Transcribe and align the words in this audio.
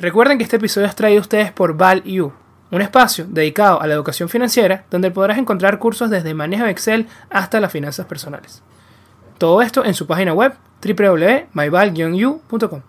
Recuerden 0.00 0.38
que 0.38 0.44
este 0.44 0.56
episodio 0.56 0.86
es 0.86 0.94
traído 0.94 1.18
a 1.18 1.22
ustedes 1.22 1.50
por 1.50 1.76
ValU, 1.76 2.32
un 2.70 2.82
espacio 2.82 3.26
dedicado 3.28 3.82
a 3.82 3.86
la 3.88 3.94
educación 3.94 4.28
financiera 4.28 4.84
donde 4.92 5.10
podrás 5.10 5.38
encontrar 5.38 5.80
cursos 5.80 6.08
desde 6.08 6.34
manejo 6.34 6.66
de 6.66 6.70
Excel 6.70 7.08
hasta 7.30 7.58
las 7.58 7.72
finanzas 7.72 8.06
personales. 8.06 8.62
Todo 9.38 9.60
esto 9.60 9.84
en 9.84 9.94
su 9.94 10.06
página 10.06 10.32
web 10.32 10.54
www.myval-u.com. 10.86 12.82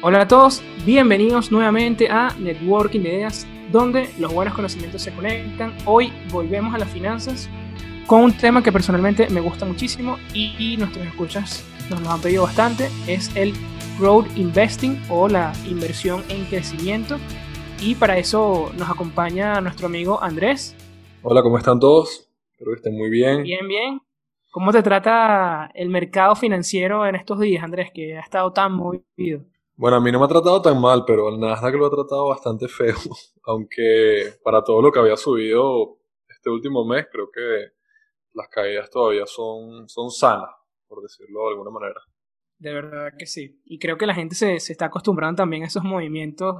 Hola 0.00 0.20
a 0.20 0.28
todos, 0.28 0.62
bienvenidos 0.86 1.50
nuevamente 1.50 2.08
a 2.08 2.32
Networking 2.38 3.00
de 3.00 3.08
Ideas, 3.08 3.44
donde 3.72 4.08
los 4.20 4.32
buenos 4.32 4.54
conocimientos 4.54 5.02
se 5.02 5.12
conectan. 5.12 5.74
Hoy 5.84 6.12
volvemos 6.30 6.72
a 6.76 6.78
las 6.78 6.90
finanzas 6.90 7.48
con 8.08 8.22
un 8.22 8.32
tema 8.34 8.62
que 8.62 8.72
personalmente 8.72 9.28
me 9.28 9.42
gusta 9.42 9.66
muchísimo 9.66 10.16
y, 10.32 10.78
nuestros 10.78 11.06
escuchas 11.06 11.62
nos 11.90 12.00
lo 12.00 12.10
han 12.10 12.22
pedido 12.22 12.44
bastante, 12.44 12.88
es 13.06 13.30
el 13.36 13.52
Growth 14.00 14.34
Investing 14.34 14.98
o 15.10 15.28
la 15.28 15.52
inversión 15.68 16.24
en 16.30 16.46
crecimiento. 16.46 17.18
Y 17.82 17.94
para 17.96 18.16
eso 18.16 18.70
nos 18.78 18.88
acompaña 18.88 19.60
nuestro 19.60 19.88
amigo 19.88 20.22
Andrés. 20.22 20.74
Hola, 21.22 21.42
¿cómo 21.42 21.58
están 21.58 21.78
todos? 21.78 22.30
Espero 22.52 22.70
que 22.72 22.76
estén 22.76 22.96
muy 22.96 23.10
bien. 23.10 23.42
Bien, 23.42 23.68
bien. 23.68 24.00
¿Cómo 24.50 24.72
te 24.72 24.82
trata 24.82 25.70
el 25.74 25.90
mercado 25.90 26.34
financiero 26.34 27.06
en 27.06 27.14
estos 27.14 27.38
días, 27.38 27.62
Andrés, 27.62 27.90
que 27.92 28.16
ha 28.16 28.20
estado 28.20 28.54
tan 28.54 28.72
movido? 28.72 29.44
Bueno, 29.76 29.98
a 29.98 30.00
mí 30.00 30.10
no 30.10 30.18
me 30.18 30.24
ha 30.24 30.28
tratado 30.28 30.62
tan 30.62 30.80
mal, 30.80 31.04
pero 31.06 31.28
el 31.28 31.38
Nasdaq 31.38 31.74
lo 31.74 31.86
ha 31.86 31.90
tratado 31.90 32.28
bastante 32.28 32.68
feo. 32.68 32.96
Aunque 33.44 34.32
para 34.42 34.64
todo 34.64 34.80
lo 34.80 34.90
que 34.90 34.98
había 34.98 35.16
subido 35.18 35.98
este 36.26 36.48
último 36.48 36.86
mes, 36.86 37.06
creo 37.12 37.30
que 37.30 37.77
las 38.38 38.48
caídas 38.48 38.88
todavía 38.90 39.26
son, 39.26 39.88
son 39.88 40.10
sanas, 40.10 40.48
por 40.86 41.02
decirlo 41.02 41.44
de 41.44 41.50
alguna 41.50 41.70
manera. 41.70 42.00
De 42.58 42.72
verdad 42.72 43.12
que 43.18 43.26
sí. 43.26 43.60
Y 43.64 43.78
creo 43.78 43.98
que 43.98 44.06
la 44.06 44.14
gente 44.14 44.34
se, 44.34 44.58
se 44.60 44.72
está 44.72 44.86
acostumbrando 44.86 45.42
también 45.42 45.64
a 45.64 45.66
esos 45.66 45.84
movimientos 45.84 46.56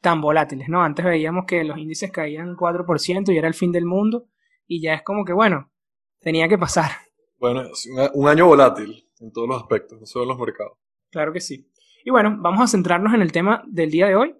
tan 0.00 0.20
volátiles, 0.20 0.68
¿no? 0.68 0.82
Antes 0.82 1.04
veíamos 1.04 1.46
que 1.46 1.64
los 1.64 1.78
índices 1.78 2.12
caían 2.12 2.56
4% 2.56 3.32
y 3.32 3.38
era 3.38 3.48
el 3.48 3.54
fin 3.54 3.72
del 3.72 3.86
mundo, 3.86 4.28
y 4.66 4.82
ya 4.82 4.94
es 4.94 5.02
como 5.02 5.24
que, 5.24 5.32
bueno, 5.32 5.72
tenía 6.20 6.46
que 6.46 6.58
pasar. 6.58 6.90
Bueno, 7.38 7.62
es 7.62 7.88
un 8.12 8.28
año 8.28 8.46
volátil 8.46 9.08
en 9.20 9.32
todos 9.32 9.48
los 9.48 9.60
aspectos, 9.60 9.98
no 9.98 10.06
solo 10.06 10.24
en 10.24 10.28
los 10.28 10.38
mercados. 10.38 10.78
Claro 11.10 11.32
que 11.32 11.40
sí. 11.40 11.70
Y 12.04 12.10
bueno, 12.10 12.36
vamos 12.38 12.60
a 12.60 12.66
centrarnos 12.66 13.14
en 13.14 13.22
el 13.22 13.32
tema 13.32 13.62
del 13.66 13.90
día 13.90 14.06
de 14.06 14.14
hoy. 14.14 14.34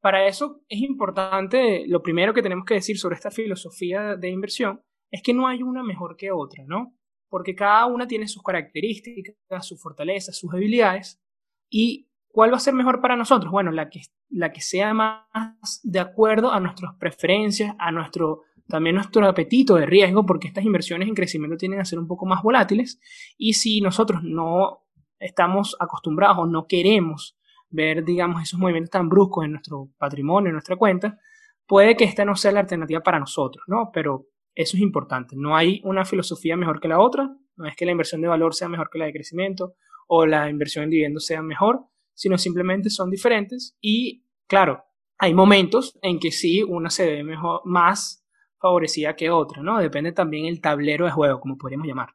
Para 0.00 0.26
eso 0.26 0.62
es 0.68 0.80
importante, 0.80 1.84
lo 1.86 2.02
primero 2.02 2.32
que 2.34 2.42
tenemos 2.42 2.64
que 2.64 2.74
decir 2.74 2.98
sobre 2.98 3.16
esta 3.16 3.30
filosofía 3.30 4.16
de 4.16 4.30
inversión 4.30 4.82
es 5.12 5.22
que 5.22 5.34
no 5.34 5.46
hay 5.46 5.62
una 5.62 5.84
mejor 5.84 6.16
que 6.16 6.32
otra, 6.32 6.64
¿no? 6.66 6.96
Porque 7.28 7.54
cada 7.54 7.86
una 7.86 8.08
tiene 8.08 8.26
sus 8.26 8.42
características, 8.42 9.36
sus 9.60 9.80
fortalezas, 9.80 10.36
sus 10.36 10.52
habilidades. 10.52 11.22
¿Y 11.70 12.08
cuál 12.28 12.52
va 12.52 12.56
a 12.56 12.60
ser 12.60 12.74
mejor 12.74 13.00
para 13.00 13.14
nosotros? 13.14 13.52
Bueno, 13.52 13.70
la 13.70 13.88
que, 13.88 14.00
la 14.30 14.52
que 14.52 14.62
sea 14.62 14.92
más 14.94 15.80
de 15.82 16.00
acuerdo 16.00 16.50
a 16.50 16.60
nuestras 16.60 16.94
preferencias, 16.98 17.76
a 17.78 17.92
nuestro 17.92 18.42
también 18.68 18.94
nuestro 18.94 19.26
apetito 19.26 19.74
de 19.74 19.84
riesgo, 19.84 20.24
porque 20.24 20.48
estas 20.48 20.64
inversiones 20.64 21.06
en 21.06 21.14
crecimiento 21.14 21.58
tienden 21.58 21.80
a 21.80 21.84
ser 21.84 21.98
un 21.98 22.06
poco 22.06 22.24
más 22.24 22.42
volátiles. 22.42 22.98
Y 23.36 23.52
si 23.52 23.82
nosotros 23.82 24.22
no 24.22 24.86
estamos 25.18 25.76
acostumbrados 25.78 26.38
o 26.38 26.46
no 26.46 26.66
queremos 26.66 27.36
ver, 27.68 28.02
digamos, 28.02 28.42
esos 28.42 28.58
movimientos 28.58 28.90
tan 28.90 29.10
bruscos 29.10 29.44
en 29.44 29.52
nuestro 29.52 29.90
patrimonio, 29.98 30.48
en 30.48 30.54
nuestra 30.54 30.76
cuenta, 30.76 31.18
puede 31.66 31.96
que 31.96 32.04
esta 32.04 32.24
no 32.24 32.34
sea 32.34 32.52
la 32.52 32.60
alternativa 32.60 33.00
para 33.00 33.18
nosotros, 33.18 33.64
¿no? 33.66 33.90
Pero 33.92 34.26
eso 34.54 34.76
es 34.76 34.82
importante. 34.82 35.36
No 35.36 35.56
hay 35.56 35.80
una 35.84 36.04
filosofía 36.04 36.56
mejor 36.56 36.80
que 36.80 36.88
la 36.88 37.00
otra. 37.00 37.34
No 37.56 37.66
es 37.66 37.76
que 37.76 37.84
la 37.84 37.92
inversión 37.92 38.20
de 38.20 38.28
valor 38.28 38.54
sea 38.54 38.68
mejor 38.68 38.88
que 38.90 38.98
la 38.98 39.06
de 39.06 39.12
crecimiento 39.12 39.74
o 40.08 40.26
la 40.26 40.50
inversión 40.50 40.84
en 40.84 40.90
dividendos 40.90 41.26
sea 41.26 41.42
mejor, 41.42 41.86
sino 42.14 42.38
simplemente 42.38 42.90
son 42.90 43.10
diferentes. 43.10 43.76
Y 43.80 44.24
claro, 44.46 44.84
hay 45.18 45.34
momentos 45.34 45.98
en 46.02 46.18
que 46.18 46.32
sí, 46.32 46.62
una 46.62 46.90
se 46.90 47.06
ve 47.06 47.24
mejor, 47.24 47.60
más 47.64 48.26
favorecida 48.58 49.16
que 49.16 49.30
otra, 49.30 49.62
¿no? 49.62 49.78
Depende 49.78 50.12
también 50.12 50.46
el 50.46 50.60
tablero 50.60 51.04
de 51.04 51.12
juego, 51.12 51.40
como 51.40 51.56
podríamos 51.56 51.86
llamar. 51.86 52.10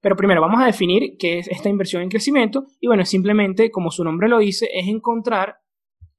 Pero 0.00 0.16
primero 0.16 0.40
vamos 0.40 0.62
a 0.62 0.66
definir 0.66 1.16
qué 1.18 1.38
es 1.38 1.48
esta 1.48 1.68
inversión 1.68 2.02
en 2.02 2.08
crecimiento 2.08 2.66
y 2.80 2.86
bueno, 2.86 3.04
simplemente, 3.04 3.70
como 3.70 3.90
su 3.90 4.02
nombre 4.02 4.28
lo 4.28 4.38
dice, 4.38 4.68
es 4.72 4.88
encontrar 4.88 5.58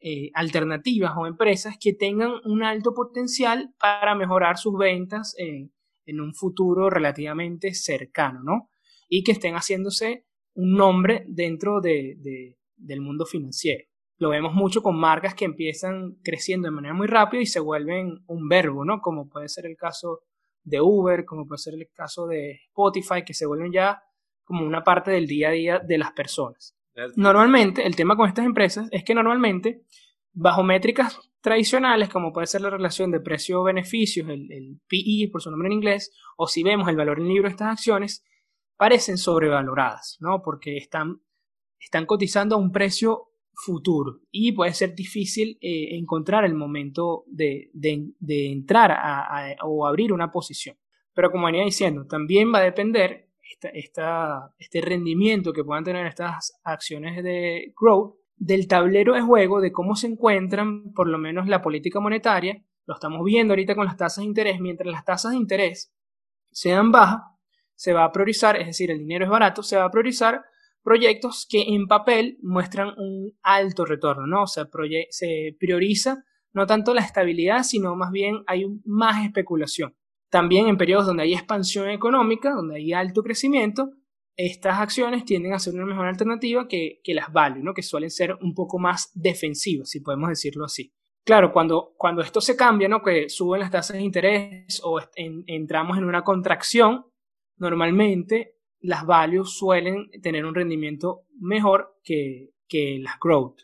eh, 0.01 0.31
alternativas 0.33 1.13
o 1.15 1.27
empresas 1.27 1.77
que 1.79 1.93
tengan 1.93 2.31
un 2.45 2.63
alto 2.63 2.93
potencial 2.93 3.73
para 3.79 4.15
mejorar 4.15 4.57
sus 4.57 4.75
ventas 4.77 5.35
en 5.37 6.21
un 6.21 6.33
futuro 6.33 6.89
relativamente 6.89 7.73
cercano, 7.73 8.41
¿no? 8.43 8.69
Y 9.07 9.23
que 9.23 9.31
estén 9.31 9.53
haciéndose 9.53 10.25
un 10.53 10.73
nombre 10.73 11.23
dentro 11.27 11.81
de, 11.81 12.55
del 12.75 13.01
mundo 13.01 13.25
financiero. 13.25 13.85
Lo 14.17 14.29
vemos 14.29 14.53
mucho 14.53 14.81
con 14.81 14.97
marcas 14.97 15.33
que 15.33 15.45
empiezan 15.45 16.17
creciendo 16.23 16.67
de 16.67 16.75
manera 16.75 16.93
muy 16.93 17.07
rápida 17.07 17.41
y 17.41 17.45
se 17.45 17.59
vuelven 17.59 18.23
un 18.27 18.47
verbo, 18.47 18.85
¿no? 18.85 19.01
Como 19.01 19.29
puede 19.29 19.49
ser 19.49 19.65
el 19.65 19.75
caso 19.75 20.21
de 20.63 20.81
Uber, 20.81 21.25
como 21.25 21.47
puede 21.47 21.59
ser 21.59 21.73
el 21.73 21.87
caso 21.91 22.27
de 22.27 22.59
Spotify, 22.69 23.23
que 23.25 23.33
se 23.33 23.45
vuelven 23.45 23.71
ya 23.71 24.03
como 24.43 24.65
una 24.65 24.83
parte 24.83 25.11
del 25.11 25.27
día 25.27 25.49
a 25.49 25.51
día 25.51 25.79
de 25.79 25.97
las 25.97 26.11
personas. 26.11 26.75
Normalmente, 27.15 27.85
el 27.85 27.95
tema 27.95 28.15
con 28.15 28.27
estas 28.27 28.45
empresas 28.45 28.87
es 28.91 29.03
que 29.03 29.15
normalmente, 29.15 29.83
bajo 30.33 30.63
métricas 30.63 31.19
tradicionales, 31.41 32.09
como 32.09 32.33
puede 32.33 32.47
ser 32.47 32.61
la 32.61 32.69
relación 32.69 33.11
de 33.11 33.19
precio-beneficios, 33.19 34.27
el, 34.29 34.51
el 34.51 34.79
PE 34.87 35.29
por 35.31 35.41
su 35.41 35.49
nombre 35.49 35.67
en 35.67 35.73
inglés, 35.73 36.11
o 36.37 36.47
si 36.47 36.63
vemos 36.63 36.87
el 36.89 36.95
valor 36.95 37.19
en 37.19 37.27
libro 37.27 37.43
de 37.43 37.51
estas 37.51 37.69
acciones, 37.69 38.23
parecen 38.77 39.17
sobrevaloradas, 39.17 40.17
¿no? 40.19 40.41
Porque 40.41 40.77
están, 40.77 41.21
están 41.79 42.05
cotizando 42.05 42.55
a 42.55 42.59
un 42.59 42.71
precio 42.71 43.31
futuro 43.53 44.21
y 44.31 44.53
puede 44.53 44.73
ser 44.73 44.95
difícil 44.95 45.57
eh, 45.61 45.95
encontrar 45.97 46.45
el 46.45 46.55
momento 46.55 47.23
de, 47.27 47.69
de, 47.73 48.51
entrar 48.51 48.91
a, 48.91 49.55
o 49.63 49.85
abrir 49.85 50.11
una 50.11 50.31
posición. 50.31 50.77
Pero 51.13 51.31
como 51.31 51.45
venía 51.45 51.63
diciendo, 51.63 52.05
también 52.07 52.53
va 52.53 52.59
a 52.59 52.63
depender 52.63 53.29
este 53.43 54.81
rendimiento 54.81 55.53
que 55.53 55.63
puedan 55.63 55.83
tener 55.83 56.05
estas 56.07 56.59
acciones 56.63 57.23
de 57.23 57.73
growth 57.79 58.15
del 58.35 58.67
tablero 58.67 59.13
de 59.13 59.21
juego, 59.21 59.61
de 59.61 59.71
cómo 59.71 59.95
se 59.95 60.07
encuentran 60.07 60.93
por 60.93 61.07
lo 61.07 61.17
menos 61.17 61.47
la 61.47 61.61
política 61.61 61.99
monetaria. 61.99 62.63
Lo 62.85 62.95
estamos 62.95 63.23
viendo 63.23 63.53
ahorita 63.53 63.75
con 63.75 63.85
las 63.85 63.97
tasas 63.97 64.23
de 64.23 64.27
interés. 64.27 64.59
Mientras 64.59 64.91
las 64.91 65.05
tasas 65.05 65.31
de 65.31 65.37
interés 65.37 65.93
sean 66.51 66.91
bajas, 66.91 67.21
se 67.75 67.93
va 67.93 68.03
a 68.03 68.11
priorizar, 68.11 68.57
es 68.57 68.67
decir, 68.67 68.91
el 68.91 68.99
dinero 68.99 69.25
es 69.25 69.31
barato, 69.31 69.63
se 69.63 69.77
va 69.77 69.85
a 69.85 69.91
priorizar 69.91 70.43
proyectos 70.83 71.47
que 71.49 71.61
en 71.61 71.87
papel 71.87 72.37
muestran 72.41 72.89
un 72.97 73.33
alto 73.43 73.85
retorno, 73.85 74.25
¿no? 74.25 74.43
O 74.43 74.47
sea, 74.47 74.67
se 75.09 75.55
prioriza 75.59 76.23
no 76.53 76.65
tanto 76.65 76.93
la 76.93 77.01
estabilidad, 77.01 77.63
sino 77.63 77.95
más 77.95 78.11
bien 78.11 78.43
hay 78.47 78.65
más 78.85 79.23
especulación. 79.23 79.95
También 80.31 80.69
en 80.69 80.77
periodos 80.77 81.05
donde 81.05 81.23
hay 81.23 81.33
expansión 81.33 81.89
económica, 81.89 82.51
donde 82.51 82.77
hay 82.77 82.93
alto 82.93 83.21
crecimiento, 83.21 83.91
estas 84.37 84.79
acciones 84.79 85.25
tienden 85.25 85.53
a 85.53 85.59
ser 85.59 85.73
una 85.73 85.85
mejor 85.85 86.07
alternativa 86.07 86.69
que, 86.69 87.01
las 87.07 87.31
value, 87.33 87.61
¿no? 87.61 87.73
que 87.73 87.83
suelen 87.83 88.09
ser 88.09 88.37
un 88.41 88.53
poco 88.53 88.79
más 88.79 89.11
defensivas, 89.13 89.89
si 89.89 89.99
podemos 89.99 90.29
decirlo 90.29 90.65
así. 90.65 90.93
Claro, 91.25 91.51
cuando, 91.51 91.93
cuando 91.97 92.21
esto 92.21 92.39
se 92.39 92.55
cambia, 92.55 92.87
¿no? 92.87 93.03
que 93.03 93.27
suben 93.27 93.59
las 93.59 93.71
tasas 93.71 93.97
de 93.97 94.03
interés 94.03 94.81
o 94.85 95.01
entramos 95.15 95.97
en 95.97 96.05
una 96.05 96.23
contracción, 96.23 97.05
normalmente 97.57 98.55
las 98.79 99.05
values 99.05 99.49
suelen 99.51 100.09
tener 100.21 100.45
un 100.45 100.55
rendimiento 100.55 101.25
mejor 101.39 101.99
que, 102.03 102.53
las 103.01 103.19
growth. 103.19 103.63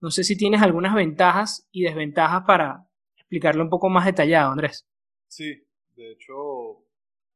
No 0.00 0.10
sé 0.10 0.24
si 0.24 0.36
tienes 0.36 0.62
algunas 0.62 0.96
ventajas 0.96 1.68
y 1.70 1.84
desventajas 1.84 2.42
para 2.44 2.88
explicarlo 3.16 3.62
un 3.62 3.70
poco 3.70 3.88
más 3.88 4.04
detallado, 4.04 4.50
Andrés. 4.50 4.84
Sí, 5.28 5.62
de 5.96 6.12
hecho, 6.12 6.84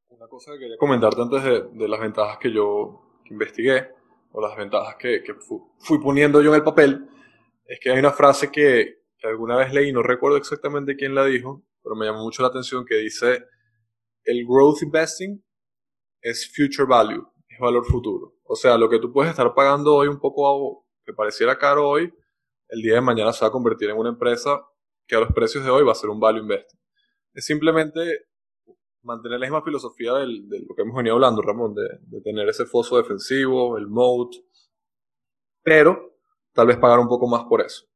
una 0.09 0.29
cosa 0.29 0.53
que 0.53 0.61
quería 0.61 0.77
comentarte 0.79 1.21
antes 1.21 1.45
de, 1.45 1.89
las 1.89 2.01
ventajas 2.01 2.39
que 2.39 2.53
yo 2.53 3.21
investigué, 3.31 3.89
o 4.33 4.41
las 4.41 4.57
ventajas 4.57 4.97
que, 4.97 5.23
fui 5.79 5.99
poniendo 6.01 6.43
yo 6.43 6.51
en 6.51 6.57
el 6.57 6.65
papel, 6.65 7.09
es 7.65 7.79
que 7.81 7.91
hay 7.91 7.99
una 7.99 8.13
frase 8.13 8.51
que, 8.51 9.03
que 9.19 9.27
alguna 9.27 9.57
vez 9.57 9.73
leí, 9.73 9.93
no 9.93 10.03
recuerdo 10.03 10.37
exactamente 10.37 10.97
quién 10.97 11.15
la 11.15 11.25
dijo, 11.25 11.65
pero 11.83 11.97
me 11.97 12.07
llamó 12.07 12.23
mucho 12.23 12.43
la 12.43 12.49
atención, 12.49 12.85
que 12.85 12.97
dice, 12.97 13.45
el 14.25 14.45
growth 14.47 14.83
investing 14.83 15.43
es 16.21 16.53
future 16.55 16.87
value, 16.89 17.25
es 17.49 17.59
valor 17.59 17.85
futuro. 17.85 18.35
O 18.45 18.57
sea, 18.57 18.77
lo 18.77 18.89
que 18.89 18.99
tú 18.99 19.13
puedes 19.13 19.31
estar 19.31 19.55
pagando 19.55 19.95
hoy 19.95 20.09
un 20.09 20.19
poco 20.19 20.87
que 21.05 21.13
pareciera 21.13 21.57
caro 21.59 21.89
hoy, 21.89 22.13
el 22.69 22.83
día 22.83 22.95
de 22.95 23.01
mañana 23.01 23.33
se 23.33 23.45
va 23.45 23.49
a 23.49 23.53
convertir 23.53 23.91
en 23.91 23.97
una 23.97 24.11
empresa 24.11 24.61
que 25.07 25.15
a 25.15 25.21
los 25.21 25.33
precios 25.33 25.65
de 25.65 25.71
hoy 25.71 25.85
va 25.85 25.93
a 25.93 25.97
ser 25.97 26.11
un 26.11 26.19
value 26.19 26.41
investing. 26.41 26.81
Es 27.33 27.45
simplemente 27.45 28.27
mantener 29.07 29.41
la 29.41 29.47
misma 29.47 29.63
filosofía 29.63 30.13
de 30.15 30.27
lo 30.27 30.75
que 30.75 30.83
hemos 30.83 30.97
venido 30.97 31.15
hablando, 31.15 31.41
Ramón, 31.41 31.75
de, 31.75 32.21
tener 32.21 32.49
ese 32.49 32.67
foso 32.67 32.97
defensivo, 32.97 33.79
el 33.79 33.87
mode, 33.87 34.45
pero 35.63 36.19
tal 36.53 36.67
vez 36.67 36.77
pagar 36.77 36.99
un 36.99 37.09
poco 37.09 37.27
más 37.29 37.45
por 37.45 37.61
eso. 37.63 37.87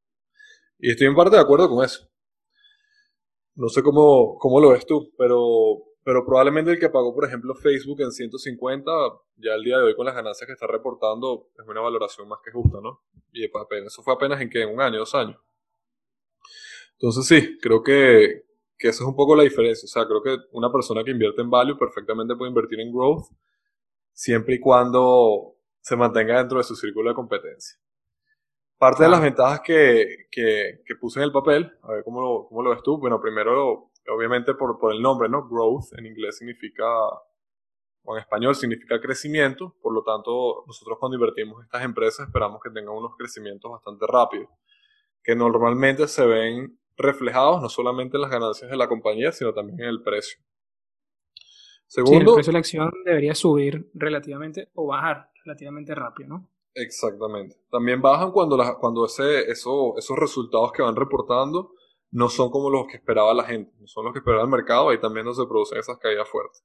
Y 0.79 0.91
estoy 0.91 1.09
en 1.09 1.15
parte 1.15 1.37
de 1.37 1.43
acuerdo 1.43 1.69
con 1.69 1.85
eso. 1.85 2.09
No 3.55 3.69
sé 3.69 3.83
cómo, 3.83 4.39
cómo 4.39 4.61
lo 4.61 4.71
ves 4.71 4.87
tú, 4.87 5.13
pero 5.19 5.91
pero 6.03 6.25
probablemente 6.25 6.73
el 6.73 6.81
que 6.81 6.89
pagó, 6.89 7.15
por 7.15 7.27
ejemplo, 7.27 7.55
Facebook 7.55 8.01
en 8.01 8.11
150, 8.11 8.91
ya 9.37 9.55
el 9.55 9.63
día 9.63 9.77
de 9.77 9.85
hoy 9.85 9.95
con 9.95 10.07
las 10.07 10.15
ganancias 10.15 10.47
que 10.47 10.55
está 10.55 10.67
reportando, 10.67 11.51
es 11.59 11.69
una 11.69 11.81
valoración 11.81 12.27
más 12.27 12.41
que 12.43 12.51
justa, 12.51 12.79
¿no? 12.83 13.03
Y 13.33 13.45
eso 13.45 14.03
fue 14.03 14.15
apenas 14.15 14.41
en 14.41 14.49
que 14.49 14.63
en 14.63 14.71
un 14.71 14.81
año, 14.81 14.99
dos 14.99 15.15
años. 15.15 15.39
Entonces 16.93 17.27
sí, 17.27 17.59
creo 17.61 17.83
que, 17.83 18.45
que 18.81 18.89
esa 18.89 19.05
es 19.05 19.09
un 19.09 19.15
poco 19.15 19.37
la 19.37 19.43
diferencia. 19.43 19.85
O 19.85 19.89
sea, 19.89 20.07
creo 20.07 20.23
que 20.23 20.37
una 20.53 20.73
persona 20.73 21.05
que 21.05 21.11
invierte 21.11 21.43
en 21.43 21.51
value 21.51 21.77
perfectamente 21.77 22.35
puede 22.35 22.49
invertir 22.49 22.81
en 22.81 22.91
growth 22.91 23.27
siempre 24.11 24.55
y 24.55 24.61
cuando 24.61 25.55
se 25.83 25.97
mantenga 25.97 26.39
dentro 26.39 26.57
de 26.57 26.65
su 26.65 26.75
círculo 26.75 27.11
de 27.11 27.15
competencia. 27.15 27.79
Parte 28.79 29.03
de 29.03 29.11
las 29.11 29.21
ventajas 29.21 29.61
que, 29.61 30.27
que, 30.31 30.81
que, 30.87 30.95
puse 30.97 31.21
en 31.21 31.27
el 31.27 31.33
papel, 31.33 31.71
a 31.83 31.93
ver 31.93 32.05
cómo 32.05 32.23
lo, 32.23 32.47
cómo 32.49 32.63
lo 32.63 32.71
ves 32.71 32.83
tú. 32.83 32.97
Bueno, 32.97 33.21
primero, 33.21 33.91
obviamente 34.09 34.55
por, 34.55 34.79
por 34.79 34.95
el 34.95 35.03
nombre, 35.03 35.29
¿no? 35.29 35.47
Growth 35.47 35.93
en 35.99 36.07
inglés 36.07 36.39
significa, 36.39 36.87
o 38.05 38.17
en 38.17 38.21
español 38.21 38.55
significa 38.55 38.99
crecimiento. 38.99 39.77
Por 39.83 39.93
lo 39.93 40.03
tanto, 40.03 40.65
nosotros 40.67 40.97
cuando 40.99 41.17
invertimos 41.19 41.59
en 41.59 41.65
estas 41.65 41.85
empresas 41.85 42.27
esperamos 42.27 42.63
que 42.63 42.71
tengan 42.71 42.95
unos 42.95 43.15
crecimientos 43.19 43.71
bastante 43.71 44.07
rápidos, 44.09 44.49
que 45.23 45.37
normalmente 45.37 46.09
se 46.09 46.25
ven 46.25 46.81
reflejados 46.97 47.63
no 47.63 47.69
solamente 47.69 48.17
en 48.17 48.23
las 48.23 48.31
ganancias 48.31 48.71
de 48.71 48.77
la 48.77 48.89
compañía, 48.89 49.33
sino 49.33 49.53
también 49.53 49.81
en 49.81 49.87
el 49.87 50.03
precio. 50.03 50.41
Segundo, 51.87 52.31
el 52.31 52.35
precio 52.37 52.51
de 52.51 52.53
la 52.53 52.59
acción 52.59 52.91
debería 53.05 53.35
subir 53.35 53.91
relativamente 53.95 54.71
o 54.75 54.87
bajar 54.87 55.31
relativamente 55.45 55.95
rápido, 55.95 56.29
¿no? 56.29 56.51
Exactamente. 56.75 57.57
También 57.71 58.01
bajan 58.01 58.31
cuando, 58.31 58.57
cuando 58.81 59.07
ese, 59.07 59.51
eso, 59.51 59.95
esos 59.99 60.17
resultados 60.17 60.73
que 60.73 60.83
van 60.83 60.95
reportando 60.95 61.73
no 62.13 62.29
son 62.29 62.51
como 62.51 62.71
los 62.71 62.87
que 62.87 62.97
esperaba 62.97 63.35
la 63.35 63.45
gente, 63.45 63.73
no 63.79 63.87
son 63.87 64.05
los 64.05 64.13
que 64.13 64.21
esperaba 64.21 64.45
el 64.45 64.51
mercado, 64.51 64.91
ahí 64.91 65.01
también 65.01 65.27
no 65.27 65.35
se 65.35 65.47
producen 65.47 65.79
esas 65.79 65.99
caídas 65.99 66.29
fuertes. 66.29 66.65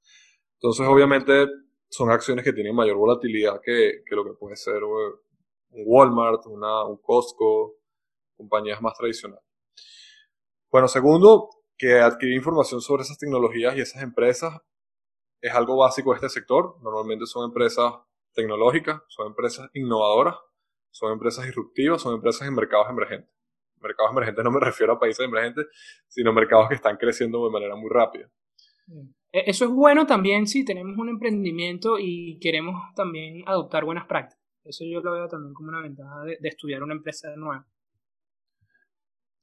Entonces, 0.56 0.88
obviamente, 0.88 1.48
son 1.90 2.12
acciones 2.12 2.44
que 2.44 2.54
tienen 2.54 2.76
mayor 2.76 2.98
volatilidad 2.98 3.62
que, 3.64 4.04
que 4.06 4.16
lo 4.16 4.24
que 4.24 4.34
puede 4.34 4.56
ser 4.56 4.84
un 4.84 5.84
Walmart, 5.86 6.46
una, 6.48 6.84
un 6.86 6.98
Costco, 6.98 7.76
compañías 8.36 8.82
más 8.82 8.98
tradicionales. 8.98 9.45
Bueno, 10.76 10.90
segundo, 10.90 11.52
que 11.78 12.02
adquirir 12.02 12.36
información 12.36 12.82
sobre 12.82 13.04
esas 13.04 13.18
tecnologías 13.18 13.78
y 13.78 13.80
esas 13.80 14.04
empresas 14.04 14.60
es 15.40 15.54
algo 15.54 15.78
básico 15.78 16.12
de 16.12 16.16
este 16.16 16.28
sector. 16.28 16.76
Normalmente 16.84 17.26
son 17.28 17.46
empresas 17.46 17.94
tecnológicas, 18.34 19.02
son 19.08 19.28
empresas 19.28 19.70
innovadoras, 19.74 20.36
son 20.92 21.14
empresas 21.14 21.46
disruptivas, 21.46 22.02
son 22.02 22.16
empresas 22.16 22.46
en 22.50 22.56
mercados 22.56 22.88
emergentes. 22.90 23.34
Mercados 23.80 24.12
emergentes 24.12 24.44
no 24.44 24.52
me 24.52 24.60
refiero 24.66 24.92
a 24.92 25.00
países 25.00 25.26
emergentes, 25.26 25.66
sino 26.10 26.34
mercados 26.34 26.68
que 26.68 26.76
están 26.76 26.98
creciendo 26.98 27.46
de 27.46 27.54
manera 27.54 27.78
muy 27.78 27.90
rápida. 27.90 28.30
E, 29.32 29.50
eso 29.50 29.64
es 29.64 29.72
bueno 29.72 30.06
también 30.06 30.46
si 30.46 30.66
tenemos 30.66 30.98
un 30.98 31.08
emprendimiento 31.08 32.00
y 32.00 32.38
queremos 32.42 32.76
también 32.98 33.44
adoptar 33.46 33.86
buenas 33.86 34.08
prácticas. 34.08 34.44
Eso 34.66 34.84
yo 34.84 35.00
lo 35.00 35.14
veo 35.14 35.30
también 35.30 35.54
como 35.54 35.70
una 35.70 35.80
ventaja 35.80 36.26
de, 36.26 36.38
de 36.38 36.50
estudiar 36.50 36.84
una 36.84 36.96
empresa 36.96 37.34
nueva. 37.38 37.66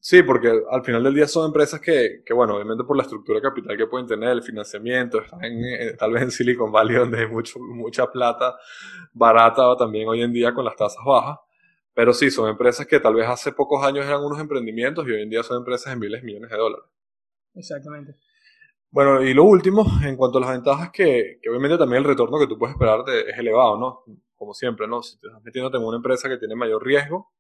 Sí, 0.05 0.25
porque 0.25 0.51
al 0.69 0.83
final 0.83 1.05
del 1.05 1.15
día 1.15 1.29
son 1.29 1.47
empresas 1.47 1.81
que, 1.81 2.25
que, 2.27 2.35
bueno, 2.35 2.57
obviamente 2.57 2.83
por 2.83 2.97
la 2.97 3.05
estructura 3.05 3.39
de 3.39 3.43
capital 3.43 3.77
que 3.77 3.87
pueden 3.87 4.05
tener, 4.05 4.31
el 4.31 4.43
financiamiento, 4.43 5.21
están 5.21 5.45
en, 5.45 5.97
tal 5.97 6.13
vez 6.13 6.25
en 6.25 6.33
Silicon 6.33 6.73
Valley 6.73 6.97
donde 6.99 7.21
hay 7.21 7.29
mucho, 7.29 7.61
mucha 7.61 8.11
plata 8.11 8.57
barata 9.13 9.77
también 9.77 10.09
hoy 10.09 10.23
en 10.23 10.33
día 10.33 10.53
con 10.53 10.65
las 10.65 10.75
tasas 10.75 11.05
bajas. 11.07 11.39
Pero 11.95 12.13
sí, 12.13 12.33
son 12.33 12.49
empresas 12.49 12.85
que 12.85 12.99
tal 12.99 13.15
vez 13.15 13.29
hace 13.29 13.53
pocos 13.53 13.85
años 13.85 14.05
eran 14.05 14.25
unos 14.25 14.41
emprendimientos 14.41 15.07
y 15.07 15.13
hoy 15.13 15.23
en 15.23 15.31
día 15.31 15.45
son 15.45 15.59
empresas 15.59 15.93
en 15.93 16.01
miles 16.01 16.21
de 16.21 16.27
millones 16.27 16.51
de 16.51 16.57
dólares. 16.57 16.87
Exactamente. 17.55 18.17
Bueno, 18.91 19.23
y 19.23 19.33
lo 19.35 19.45
último, 19.45 19.87
en 20.05 20.17
cuanto 20.17 20.39
a 20.39 20.41
las 20.41 20.51
ventajas, 20.51 20.91
que, 20.91 21.39
que 21.41 21.49
obviamente 21.49 21.79
también 21.79 22.03
el 22.03 22.09
retorno 22.09 22.41
que 22.41 22.49
tú 22.49 22.59
puedes 22.59 22.75
esperar 22.75 23.05
es 23.09 23.39
elevado, 23.39 23.79
¿no? 23.79 24.03
Como 24.35 24.53
siempre, 24.53 24.89
¿no? 24.89 25.01
Si 25.01 25.17
te 25.21 25.29
estás 25.29 25.45
metiéndote 25.45 25.77
en 25.77 25.85
una 25.85 25.99
empresa 25.99 26.29
que 26.29 26.39
tiene 26.39 26.57
mayor 26.57 26.85
riesgo, 26.85 27.33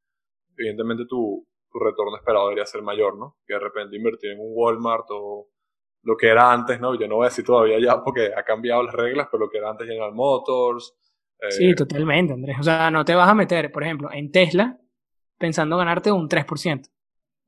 evidentemente 0.56 1.06
tu, 1.08 1.44
tu 1.72 1.78
retorno 1.78 2.16
esperado 2.16 2.46
debería 2.46 2.66
ser 2.66 2.82
mayor, 2.82 3.16
¿no? 3.16 3.38
Que 3.46 3.54
de 3.54 3.60
repente 3.60 3.96
invertir 3.96 4.32
en 4.32 4.40
un 4.40 4.52
Walmart 4.54 5.06
o 5.10 5.48
lo 6.02 6.16
que 6.16 6.28
era 6.28 6.52
antes, 6.52 6.80
¿no? 6.80 6.98
Yo 6.98 7.08
no 7.08 7.16
voy 7.16 7.26
a 7.26 7.28
decir 7.28 7.44
todavía 7.44 7.78
ya 7.80 8.02
porque 8.02 8.30
ha 8.36 8.42
cambiado 8.42 8.82
las 8.82 8.94
reglas, 8.94 9.28
pero 9.30 9.44
lo 9.44 9.50
que 9.50 9.58
era 9.58 9.70
antes 9.70 9.86
General 9.86 10.12
Motors. 10.12 10.94
Eh, 11.40 11.50
sí, 11.50 11.74
totalmente, 11.74 12.32
Andrés. 12.32 12.56
O 12.60 12.62
sea, 12.62 12.90
no 12.90 13.04
te 13.04 13.14
vas 13.14 13.28
a 13.28 13.34
meter, 13.34 13.72
por 13.72 13.82
ejemplo, 13.82 14.10
en 14.12 14.30
Tesla 14.30 14.78
pensando 15.38 15.76
ganarte 15.76 16.12
un 16.12 16.28
3%. 16.28 16.88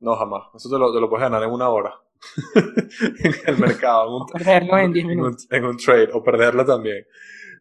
No, 0.01 0.17
jamás. 0.17 0.49
Eso 0.55 0.69
te 0.69 0.79
lo, 0.79 0.93
te 0.93 1.01
lo 1.01 1.09
puedes 1.09 1.23
ganar 1.23 1.43
en 1.43 1.51
una 1.51 1.69
hora. 1.69 1.95
en 2.55 3.35
el 3.47 3.59
mercado. 3.59 4.09
En 4.09 4.15
un, 4.15 4.27
perderlo 4.27 4.79
en 4.79 4.93
10 4.93 5.07
minutos. 5.07 5.47
En 5.51 5.65
un, 5.65 5.77
trade, 5.77 6.11
o 6.13 6.23
perderlo 6.23 6.65
también. 6.65 7.05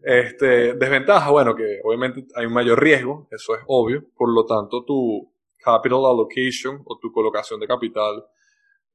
Este, 0.04 0.74
desventaja, 0.74 1.30
bueno, 1.32 1.56
que 1.56 1.80
obviamente 1.84 2.26
hay 2.36 2.46
un 2.46 2.54
mayor 2.54 2.82
riesgo, 2.82 3.28
eso 3.32 3.56
es 3.56 3.62
obvio, 3.68 4.04
por 4.18 4.34
lo 4.34 4.46
tanto 4.46 4.84
tu, 4.84 5.33
capital 5.64 6.06
allocation 6.06 6.82
o 6.86 6.98
tu 7.00 7.12
colocación 7.12 7.60
de 7.60 7.68
capital 7.68 8.26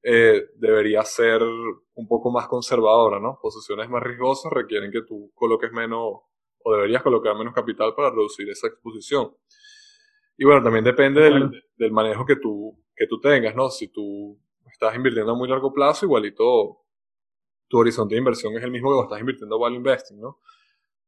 eh, 0.01 0.49
debería 0.55 1.03
ser 1.03 1.41
un 1.41 2.07
poco 2.07 2.31
más 2.31 2.47
conservadora, 2.47 3.19
¿no? 3.19 3.37
Posiciones 3.41 3.89
más 3.89 4.01
riesgosas 4.01 4.51
requieren 4.51 4.91
que 4.91 5.01
tú 5.01 5.31
coloques 5.35 5.71
menos 5.71 5.99
o 6.63 6.73
deberías 6.73 7.03
colocar 7.03 7.35
menos 7.37 7.53
capital 7.53 7.93
para 7.95 8.09
reducir 8.09 8.49
esa 8.49 8.67
exposición. 8.67 9.35
Y 10.37 10.45
bueno, 10.45 10.63
también 10.63 10.85
depende 10.85 11.21
del, 11.21 11.51
del, 11.75 11.91
manejo 11.91 12.25
que 12.25 12.37
tú, 12.37 12.81
que 12.95 13.07
tú 13.07 13.19
tengas, 13.19 13.55
¿no? 13.55 13.69
Si 13.69 13.89
tú 13.89 14.39
estás 14.71 14.95
invirtiendo 14.95 15.33
a 15.33 15.35
muy 15.35 15.49
largo 15.49 15.73
plazo, 15.73 16.05
igualito 16.05 16.85
tu 17.67 17.77
horizonte 17.77 18.15
de 18.15 18.19
inversión 18.19 18.55
es 18.57 18.63
el 18.63 18.71
mismo 18.71 18.91
que 18.97 19.03
estás 19.03 19.19
invirtiendo 19.19 19.59
value 19.59 19.77
investing, 19.77 20.19
¿no? 20.19 20.39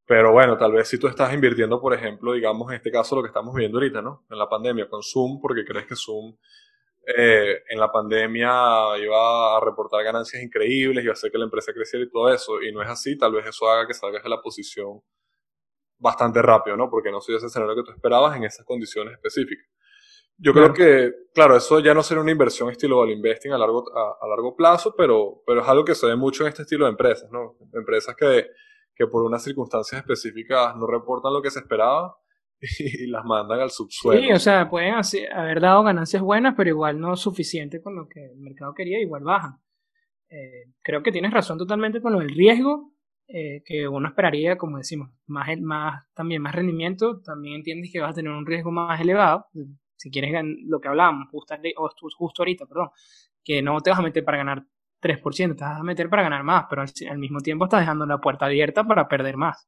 Pero 0.06 0.32
bueno, 0.32 0.58
tal 0.58 0.74
vez 0.74 0.88
si 0.88 0.98
tú 0.98 1.08
estás 1.08 1.34
invirtiendo, 1.34 1.80
por 1.80 1.94
ejemplo, 1.94 2.34
digamos 2.34 2.70
en 2.70 2.78
este 2.78 2.92
caso 2.92 3.16
lo 3.16 3.22
que 3.22 3.28
estamos 3.28 3.54
viendo 3.56 3.78
ahorita, 3.78 4.02
¿no? 4.02 4.26
En 4.30 4.38
la 4.38 4.50
pandemia, 4.50 4.90
con 4.90 5.02
Zoom, 5.04 5.40
porque 5.40 5.64
crees 5.64 5.86
que 5.86 5.96
Zoom 5.96 6.36
eh, 7.06 7.64
en 7.68 7.80
la 7.80 7.92
pandemia 7.92 8.50
iba 9.00 9.58
a 9.58 9.60
reportar 9.60 10.04
ganancias 10.04 10.42
increíbles, 10.44 11.04
iba 11.04 11.12
a 11.12 11.14
hacer 11.14 11.32
que 11.32 11.38
la 11.38 11.46
empresa 11.46 11.74
creciera 11.74 12.06
y 12.06 12.10
todo 12.10 12.32
eso, 12.34 12.62
y 12.62 12.72
no 12.72 12.82
es 12.82 12.90
así, 12.90 13.18
tal 13.18 13.34
vez 13.34 13.48
eso 13.48 13.70
haga 13.70 13.88
que 13.88 13.94
salgas 13.94 14.24
de 14.24 14.30
la 14.30 14.42
posición 14.42 15.02
bastante 15.98 16.42
rápido, 16.42 16.78
¿no? 16.78 16.90
Porque 16.90 17.12
no 17.12 17.22
soy 17.22 17.36
ese 17.36 17.48
escenario 17.48 17.76
que 17.76 17.84
tú 17.84 17.92
esperabas 17.92 18.36
en 18.36 18.44
esas 18.44 18.66
condiciones 18.66 19.14
específicas. 19.14 19.68
Yo 20.38 20.54
creo 20.54 20.74
que, 20.74 21.14
claro, 21.36 21.56
eso 21.56 21.80
ya 21.80 21.94
no 21.94 22.02
será 22.02 22.22
una 22.22 22.32
inversión 22.32 22.70
estilo 22.72 22.98
value 22.98 23.14
investing 23.14 23.52
a 23.52 23.58
largo, 23.60 23.86
a, 23.96 24.18
a 24.20 24.28
largo 24.28 24.56
plazo, 24.56 24.96
pero, 24.98 25.44
pero 25.46 25.62
es 25.62 25.68
algo 25.68 25.86
que 25.86 25.94
se 25.94 26.08
ve 26.08 26.16
mucho 26.16 26.44
en 26.44 26.50
este 26.50 26.64
estilo 26.64 26.86
de 26.86 26.92
empresas, 26.92 27.32
¿no? 27.32 27.58
Empresas 27.74 28.16
que 28.16 28.48
que 28.96 29.08
por 29.08 29.24
unas 29.24 29.44
circunstancias 29.44 30.02
específicas 30.02 30.76
no 30.76 30.88
reportan 30.88 31.34
lo 31.34 31.42
que 31.42 31.52
se 31.52 31.60
esperaba 31.60 32.16
y 32.80 33.08
las 33.08 33.26
mandan 33.26 33.60
al 33.60 33.72
subsuelo. 33.72 34.22
Sí, 34.22 34.32
o 34.32 34.40
sea, 34.40 34.70
pueden 34.70 34.96
haber 35.34 35.62
dado 35.62 35.84
ganancias 35.84 36.22
buenas, 36.22 36.54
pero 36.56 36.70
igual 36.70 37.00
no 37.00 37.16
suficiente 37.16 37.82
con 37.82 37.96
lo 37.96 38.08
que 38.08 38.26
el 38.26 38.38
mercado 38.38 38.74
quería, 38.74 39.00
igual 39.00 39.24
bajan. 39.24 39.58
Eh, 40.30 40.72
creo 40.82 41.04
que 41.04 41.12
tienes 41.12 41.34
razón 41.34 41.58
totalmente 41.58 42.02
con 42.02 42.14
lo 42.14 42.20
del 42.20 42.30
riesgo, 42.30 42.94
eh, 43.28 43.64
que 43.66 43.88
uno 43.88 44.08
esperaría, 44.10 44.58
como 44.58 44.78
decimos, 44.78 45.10
más, 45.26 45.48
más, 45.60 46.06
también 46.14 46.42
más 46.42 46.54
rendimiento, 46.54 47.22
también 47.22 47.56
entiendes 47.56 47.92
que 47.92 48.00
vas 48.00 48.12
a 48.12 48.16
tener 48.16 48.32
un 48.32 48.46
riesgo 48.46 48.72
más 48.72 49.00
elevado, 49.00 49.48
si 49.96 50.10
quieres 50.10 50.34
lo 50.66 50.80
que 50.80 50.88
hablábamos 50.88 51.30
justo, 51.30 51.56
justo 52.18 52.42
ahorita, 52.42 52.66
perdón, 52.66 52.90
que 53.44 53.62
no 53.62 53.80
te 53.82 53.90
vas 53.90 54.00
a 54.00 54.04
meter 54.04 54.24
para 54.24 54.38
ganar 54.38 54.66
3%, 55.02 55.56
te 55.56 55.64
vas 55.64 55.80
a 55.80 55.84
meter 55.84 56.10
para 56.10 56.24
ganar 56.24 56.44
más, 56.44 56.66
pero 56.70 56.84
al, 56.84 57.18
mismo 57.18 57.40
tiempo 57.40 57.66
estás 57.66 57.82
dejando 57.82 58.06
la 58.06 58.20
puerta 58.20 58.46
abierta 58.46 58.84
para 58.84 59.08
perder 59.08 59.38
más. 59.38 59.68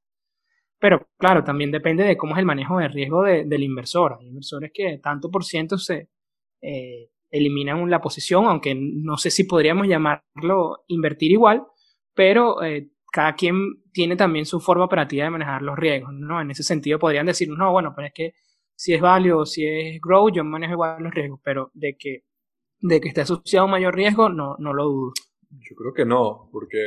Pero 0.80 1.08
claro, 1.18 1.44
también 1.44 1.72
depende 1.72 2.04
de 2.04 2.18
cómo 2.18 2.34
es 2.36 2.40
el 2.40 2.46
manejo 2.46 2.78
de 2.78 2.88
riesgo 2.90 3.24
del 3.24 3.63
inversor. 3.63 4.18
Hay 4.20 4.28
inversores 4.28 4.72
que 4.74 5.00
tanto 5.02 5.32
por 5.32 5.46
ciento 5.46 5.78
se 5.78 6.10
eh, 6.62 7.10
eliminan 7.32 7.90
la 7.90 8.02
posición, 8.02 8.46
aunque 8.46 8.75
no 8.75 9.18
sé 9.18 9.32
si 9.32 9.46
podríamos 9.46 9.88
llamarlo 9.88 10.84
invertir 10.88 11.32
igual, 11.32 11.63
pero 12.13 12.62
eh, 12.63 12.90
cada 13.12 13.34
quien 13.36 13.84
tiene 13.92 14.16
también 14.16 14.46
su 14.46 14.60
forma 14.60 14.86
operativa 14.86 15.24
de 15.24 15.30
manejar 15.30 15.62
los 15.62 15.78
riesgos, 15.78 16.13
¿no? 16.13 16.42
En 16.42 16.52
ese 16.52 16.63
sentido 16.63 17.00
podrían 17.00 17.25
decir, 17.25 17.50
no, 17.50 17.72
bueno, 17.72 17.94
pero 17.96 18.08
es 18.08 18.13
que 18.13 18.34
si 18.75 18.94
es 18.94 19.02
value 19.02 19.34
o 19.34 19.46
si 19.46 19.66
es 19.66 20.02
grow, 20.02 20.30
yo 20.30 20.44
manejo 20.44 20.74
igual 20.74 21.02
los 21.02 21.13
riesgos, 21.13 21.40
pero 21.44 21.72
de 21.74 21.96
que 21.98 22.24
de 22.84 23.00
que 23.00 23.08
esté 23.08 23.22
asociado 23.22 23.66
a 23.66 23.72
mayor 23.72 23.96
riesgo, 23.96 24.28
no, 24.28 24.58
no 24.60 24.74
lo 24.74 24.84
dudo. 24.84 25.13
Yo 25.50 25.75
creo 25.75 25.94
que 25.94 26.06
no, 26.06 26.50
porque, 26.52 26.78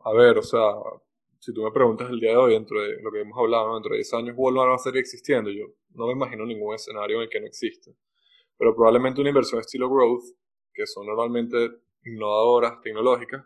a 0.00 0.12
ver, 0.14 0.38
o 0.38 0.42
sea, 0.42 0.72
si 1.38 1.52
tú 1.52 1.62
me 1.62 1.70
preguntas 1.70 2.08
el 2.08 2.18
día 2.18 2.30
de 2.30 2.36
hoy, 2.36 2.54
dentro 2.54 2.80
de 2.80 3.02
lo 3.02 3.12
que 3.12 3.20
hemos 3.20 3.38
hablado, 3.38 3.74
dentro 3.74 3.90
de 3.90 3.98
10 3.98 4.14
años 4.14 4.34
Walmart 4.38 4.70
va 4.70 4.74
a 4.76 4.78
seguir 4.78 5.00
existiendo, 5.00 5.50
yo 5.50 5.66
no 5.90 6.06
me 6.06 6.14
imagino 6.14 6.46
ningún 6.46 6.74
escenario 6.74 7.18
en 7.18 7.24
el 7.24 7.28
que 7.28 7.40
no 7.40 7.46
existe. 7.46 7.94
Pero 8.56 8.74
probablemente 8.74 9.20
una 9.20 9.30
inversión 9.30 9.60
estilo 9.60 9.90
growth, 9.90 10.24
que 10.72 10.86
son 10.86 11.06
normalmente 11.06 11.72
innovadoras, 12.04 12.80
tecnológicas, 12.80 13.44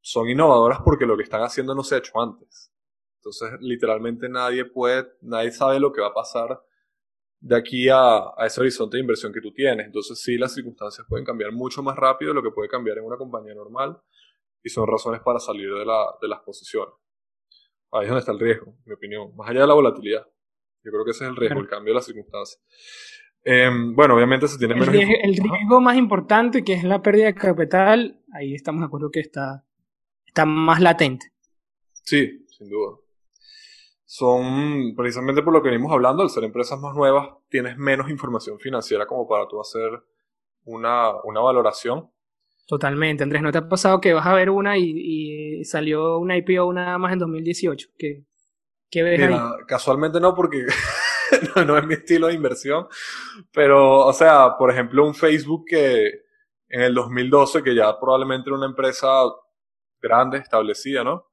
son 0.00 0.28
innovadoras 0.28 0.80
porque 0.84 1.06
lo 1.06 1.16
que 1.16 1.22
están 1.22 1.42
haciendo 1.42 1.76
no 1.76 1.84
se 1.84 1.94
ha 1.94 1.98
hecho 1.98 2.20
antes. 2.20 2.72
Entonces, 3.20 3.52
literalmente 3.60 4.28
nadie 4.28 4.64
puede, 4.64 5.06
nadie 5.20 5.52
sabe 5.52 5.78
lo 5.78 5.92
que 5.92 6.00
va 6.00 6.08
a 6.08 6.14
pasar 6.14 6.60
de 7.40 7.56
aquí 7.56 7.88
a, 7.88 8.18
a, 8.36 8.46
ese 8.46 8.60
horizonte 8.60 8.96
de 8.96 9.02
inversión 9.02 9.32
que 9.32 9.40
tú 9.40 9.52
tienes. 9.52 9.86
Entonces 9.86 10.20
sí, 10.20 10.36
las 10.36 10.54
circunstancias 10.54 11.06
pueden 11.08 11.24
cambiar 11.24 11.52
mucho 11.52 11.82
más 11.82 11.96
rápido 11.96 12.30
de 12.30 12.34
lo 12.34 12.42
que 12.42 12.50
puede 12.50 12.68
cambiar 12.68 12.98
en 12.98 13.04
una 13.04 13.16
compañía 13.16 13.54
normal. 13.54 14.00
y 14.62 14.68
son 14.70 14.86
razones 14.86 15.20
para 15.20 15.38
salir 15.38 15.72
de, 15.72 15.84
la, 15.84 16.04
de 16.20 16.28
las 16.28 16.40
posiciones. 16.40 16.94
Ahí 17.92 18.02
es 18.02 18.08
donde 18.08 18.20
está 18.20 18.32
el 18.32 18.40
riesgo, 18.40 18.66
en 18.66 18.82
mi 18.84 18.92
opinión, 18.92 19.34
más 19.36 19.48
allá 19.48 19.62
de 19.62 19.66
la 19.66 19.74
volatilidad. 19.74 20.26
Yo 20.84 20.92
creo 20.92 21.04
que 21.04 21.12
ese 21.12 21.24
es 21.24 21.30
el 21.30 21.36
riesgo, 21.36 21.60
el 21.60 21.68
cambio 21.68 21.92
de 21.92 21.96
las 21.96 22.06
circunstancias. 22.06 22.62
Em, 23.44 23.94
bueno, 23.94 24.14
obviamente 24.14 24.46
se 24.48 24.58
tiene 24.58 24.74
el 24.74 24.80
menos... 24.80 24.94
Riesgo, 24.94 25.14
el 25.22 25.36
riesgo 25.36 25.80
más 25.80 25.96
importante, 25.96 26.64
que 26.64 26.74
es 26.74 26.84
la 26.84 27.02
pérdida 27.02 27.26
de 27.26 27.34
capital, 27.34 28.20
ahí 28.34 28.54
estamos 28.54 28.80
de 28.80 28.86
acuerdo 28.86 29.10
que 29.10 29.20
está, 29.20 29.64
está 30.26 30.44
más 30.44 30.80
latente. 30.80 31.32
Sí, 31.92 32.46
sin 32.48 32.68
duda. 32.68 32.96
Son, 34.10 34.94
precisamente 34.96 35.42
por 35.42 35.52
lo 35.52 35.62
que 35.62 35.68
venimos 35.68 35.92
hablando, 35.92 36.22
al 36.22 36.30
ser 36.30 36.42
empresas 36.42 36.80
más 36.80 36.96
nuevas, 36.96 37.28
tienes 37.50 37.76
menos 37.76 38.08
información 38.08 38.58
financiera 38.58 39.04
como 39.04 39.28
para 39.28 39.46
tú 39.46 39.60
hacer 39.60 40.02
una, 40.64 41.12
una 41.24 41.40
valoración. 41.40 42.10
Totalmente, 42.66 43.22
Andrés, 43.22 43.42
¿no 43.42 43.52
te 43.52 43.58
ha 43.58 43.68
pasado 43.68 44.00
que 44.00 44.14
vas 44.14 44.24
a 44.24 44.32
ver 44.32 44.48
una 44.48 44.78
y, 44.78 45.62
salió 45.64 46.16
una 46.16 46.38
IPO 46.38 46.72
nada 46.72 46.96
más 46.96 47.12
en 47.12 47.18
2018? 47.18 47.88
¿Qué, 47.98 48.24
qué 48.90 49.02
ves 49.02 49.20
ahí? 49.20 49.36
Casualmente 49.66 50.20
no, 50.20 50.34
porque 50.34 50.64
no, 51.66 51.76
es 51.76 51.86
mi 51.86 51.92
estilo 51.92 52.28
de 52.28 52.32
inversión, 52.32 52.86
pero, 53.52 54.06
o 54.06 54.12
sea, 54.14 54.56
por 54.58 54.70
ejemplo, 54.70 55.06
un 55.06 55.14
Facebook 55.14 55.66
que 55.68 56.22
en 56.70 56.80
el 56.80 56.94
2012, 56.94 57.62
que 57.62 57.74
ya 57.74 58.00
probablemente 58.00 58.48
era 58.48 58.56
una 58.56 58.68
empresa 58.68 59.06
grande, 60.00 60.38
establecida, 60.38 61.04
¿no? 61.04 61.26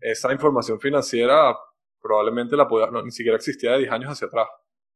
Esa 0.00 0.32
información 0.32 0.80
financiera 0.80 1.54
probablemente 2.06 2.56
la 2.56 2.68
podía, 2.68 2.90
no, 2.90 3.02
ni 3.02 3.10
siquiera 3.10 3.36
existía 3.36 3.72
de 3.72 3.78
10 3.78 3.92
años 3.92 4.10
hacia 4.10 4.28
atrás, 4.28 4.48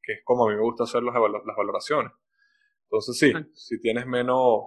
que 0.02 0.12
es 0.12 0.20
como 0.24 0.46
a 0.46 0.50
mí 0.50 0.56
me 0.56 0.62
gusta 0.62 0.84
hacer 0.84 1.02
las, 1.02 1.14
las 1.14 1.56
valoraciones. 1.56 2.12
Entonces 2.84 3.18
sí, 3.18 3.32
si 3.54 3.80
tienes 3.80 4.06
menos, 4.06 4.62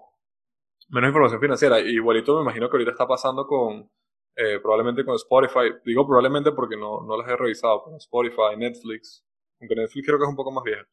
menos 0.89 1.09
información 1.09 1.41
financiera, 1.41 1.79
igualito 1.79 2.35
me 2.37 2.43
imagino 2.43 2.69
que 2.69 2.75
ahorita 2.75 2.91
está 2.91 3.07
pasando 3.07 3.45
con, 3.45 3.89
eh, 4.35 4.59
probablemente 4.61 5.05
con 5.05 5.15
Spotify, 5.15 5.73
digo 5.85 6.05
probablemente 6.05 6.51
porque 6.51 6.77
no, 6.77 7.01
no 7.01 7.17
las 7.17 7.27
he 7.29 7.35
revisado, 7.35 7.83
con 7.83 7.95
Spotify, 7.95 8.57
Netflix, 8.57 9.25
aunque 9.59 9.75
Netflix 9.75 10.05
creo 10.05 10.17
que 10.17 10.23
es 10.23 10.29
un 10.29 10.35
poco 10.35 10.51
más 10.51 10.63
vieja. 10.63 10.87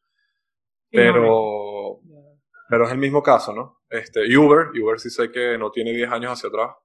Pero, 0.89 2.01
pero 2.69 2.85
es 2.85 2.91
el 2.91 2.97
mismo 2.97 3.23
caso, 3.23 3.53
¿no? 3.53 3.81
Este, 3.89 4.37
Uber, 4.37 4.69
Uber 4.77 4.99
sí 4.99 5.09
sé 5.09 5.31
que 5.31 5.57
no 5.57 5.71
tiene 5.71 5.93
10 5.93 6.11
años 6.11 6.31
hacia 6.33 6.49
atrás. 6.49 6.75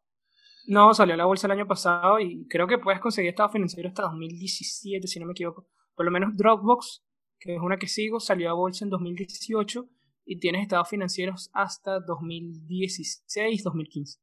No, 0.67 0.93
salió 0.95 1.15
a 1.15 1.17
la 1.17 1.27
bolsa 1.27 1.47
el 1.47 1.53
año 1.53 1.67
pasado 1.67 2.19
y 2.19 2.47
creo 2.49 2.67
que 2.67 2.79
puedes 2.79 3.01
conseguir 3.01 3.31
estado 3.31 3.51
financiero 3.51 3.89
hasta 3.89 4.03
2017, 4.03 5.07
si 5.07 5.21
no 5.21 5.27
me 5.27 5.33
equivoco. 5.33 5.69
Por 5.95 6.05
lo 6.05 6.11
menos 6.11 6.37
Dropbox, 6.37 7.05
que 7.39 7.55
es 7.55 7.61
una 7.61 7.79
que 7.79 7.87
sigo, 7.87 8.21
salió 8.21 8.51
a 8.51 8.55
bolsa 8.55 8.85
en 8.85 8.91
2018 8.91 9.89
y 10.25 10.39
tienes 10.39 10.63
estados 10.63 10.89
financieros 10.89 11.51
hasta 11.53 12.01
2016, 12.01 13.63
2015. 13.63 14.21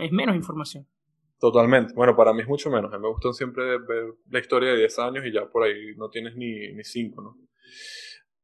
Es 0.00 0.12
menos 0.12 0.34
información. 0.34 0.88
Totalmente. 1.38 1.92
Bueno, 1.94 2.16
para 2.16 2.32
mí 2.32 2.40
es 2.40 2.48
mucho 2.48 2.70
menos. 2.70 2.90
Me 2.90 3.08
gustan 3.08 3.34
siempre 3.34 3.78
ver 3.78 4.14
la 4.30 4.38
historia 4.38 4.70
de 4.70 4.78
10 4.78 4.98
años 5.00 5.24
y 5.26 5.32
ya 5.32 5.46
por 5.50 5.64
ahí 5.64 5.94
no 5.96 6.08
tienes 6.08 6.34
ni, 6.34 6.72
ni 6.72 6.82
5, 6.82 7.22
¿no? 7.22 7.36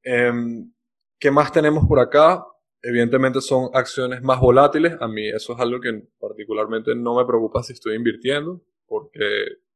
Em, 0.03 0.71
¿Qué 1.19 1.31
más 1.31 1.53
tenemos 1.53 1.87
por 1.87 1.99
acá? 2.01 2.45
Evidentemente 2.83 3.41
son 3.41 3.71
acciones 3.73 4.23
más 4.23 4.41
volátiles. 4.41 4.97
A 5.01 5.07
mí 5.07 5.29
eso 5.29 5.53
es 5.53 5.61
algo 5.61 5.81
que 5.81 6.03
particularmente 6.19 6.95
no 6.97 7.17
me 7.17 7.25
preocupa 7.25 7.63
si 7.63 7.75
estoy 7.75 7.95
invirtiendo, 7.95 8.61
porque 8.87 9.23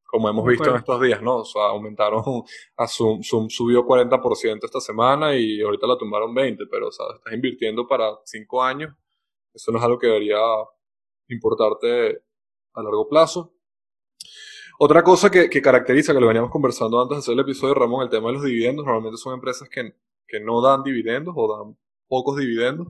como 0.07 0.29
hemos 0.29 0.47
visto 0.47 0.71
en 0.71 0.77
estos 0.77 1.01
días, 1.01 1.23
¿no? 1.23 1.39
O 1.39 1.45
sea, 1.45 1.67
aumentaron, 1.67 2.23
a 2.77 2.89
Zoom, 2.89 3.23
Zoom 3.23 3.49
subió 3.49 3.87
40% 3.87 4.65
esta 4.65 4.81
semana 4.81 5.37
y 5.37 5.61
ahorita 5.61 5.87
la 5.87 5.99
tumbaron 5.99 6.35
20%, 6.35 6.69
pero 6.71 6.89
o 6.89 6.93
sea, 6.93 7.07
estás 7.15 7.33
invirtiendo 7.33 7.87
para 7.87 8.11
5 8.25 8.63
años. 8.63 8.95
Eso 9.53 9.73
no 9.73 9.79
es 9.79 9.85
algo 9.85 9.99
que 9.99 10.07
debería 10.07 10.39
importarte 11.29 12.23
a 12.75 12.83
largo 12.83 13.09
plazo. 13.09 13.53
Otra 14.79 15.03
cosa 15.03 15.31
que, 15.31 15.49
que, 15.49 15.63
caracteriza, 15.63 16.13
que 16.13 16.21
lo 16.21 16.27
veníamos 16.27 16.51
conversando 16.51 17.01
antes 17.01 17.17
de 17.17 17.21
hacer 17.21 17.35
el 17.35 17.41
episodio, 17.41 17.75
Ramón, 17.75 18.03
el 18.03 18.11
tema 18.11 18.29
de 18.29 18.35
los 18.35 18.43
dividendos, 18.43 18.85
normalmente 18.85 19.17
son 19.17 19.35
empresas 19.35 19.69
que, 19.71 19.95
que 20.27 20.41
no 20.41 20.61
dan 20.61 20.83
dividendos 20.83 21.35
o 21.37 21.57
dan 21.57 21.77
pocos 22.09 22.37
dividendos 22.39 22.89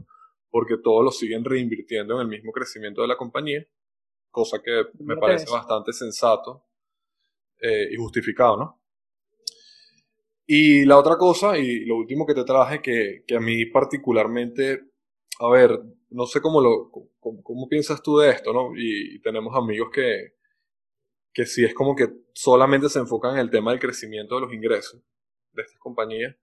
porque 0.50 0.78
todos 0.82 1.04
los 1.04 1.18
siguen 1.18 1.44
reinvirtiendo 1.44 2.14
en 2.14 2.22
el 2.22 2.28
mismo 2.28 2.52
crecimiento 2.52 3.02
de 3.02 3.08
la 3.08 3.16
compañía, 3.16 3.66
cosa 4.30 4.62
que 4.62 4.84
me 5.00 5.16
parece 5.16 5.50
bastante 5.50 5.92
sensato 5.92 6.64
eh, 7.60 7.88
y 7.92 7.96
justificado, 7.96 8.56
¿no? 8.56 8.82
Y 10.46 10.84
la 10.84 10.96
otra 10.96 11.16
cosa, 11.16 11.58
y 11.58 11.84
lo 11.84 11.96
último 11.96 12.24
que 12.24 12.34
te 12.34 12.44
traje, 12.44 12.80
que, 12.80 13.24
que 13.26 13.36
a 13.36 13.40
mí 13.40 13.66
particularmente, 13.66 14.84
a 15.40 15.50
ver, 15.50 15.80
no 16.10 16.26
sé 16.26 16.40
cómo, 16.40 16.60
lo, 16.60 16.90
cómo, 17.20 17.68
piensas 17.68 18.02
tú 18.02 18.18
de 18.18 18.30
esto, 18.30 18.52
¿no? 18.52 18.70
Y, 18.76 19.20
tenemos 19.20 19.56
amigos 19.56 19.90
que, 19.92 20.34
que 21.32 21.46
sí 21.46 21.64
es 21.64 21.74
como 21.74 21.96
que 21.96 22.08
solamente 22.32 22.88
se 22.88 23.00
enfocan 23.00 23.34
en 23.34 23.40
el 23.40 23.50
tema 23.50 23.72
del 23.72 23.80
crecimiento 23.80 24.36
de 24.36 24.42
los 24.42 24.52
ingresos 24.52 25.02
de 25.52 25.62
estas 25.62 25.78
compañías. 25.78 26.36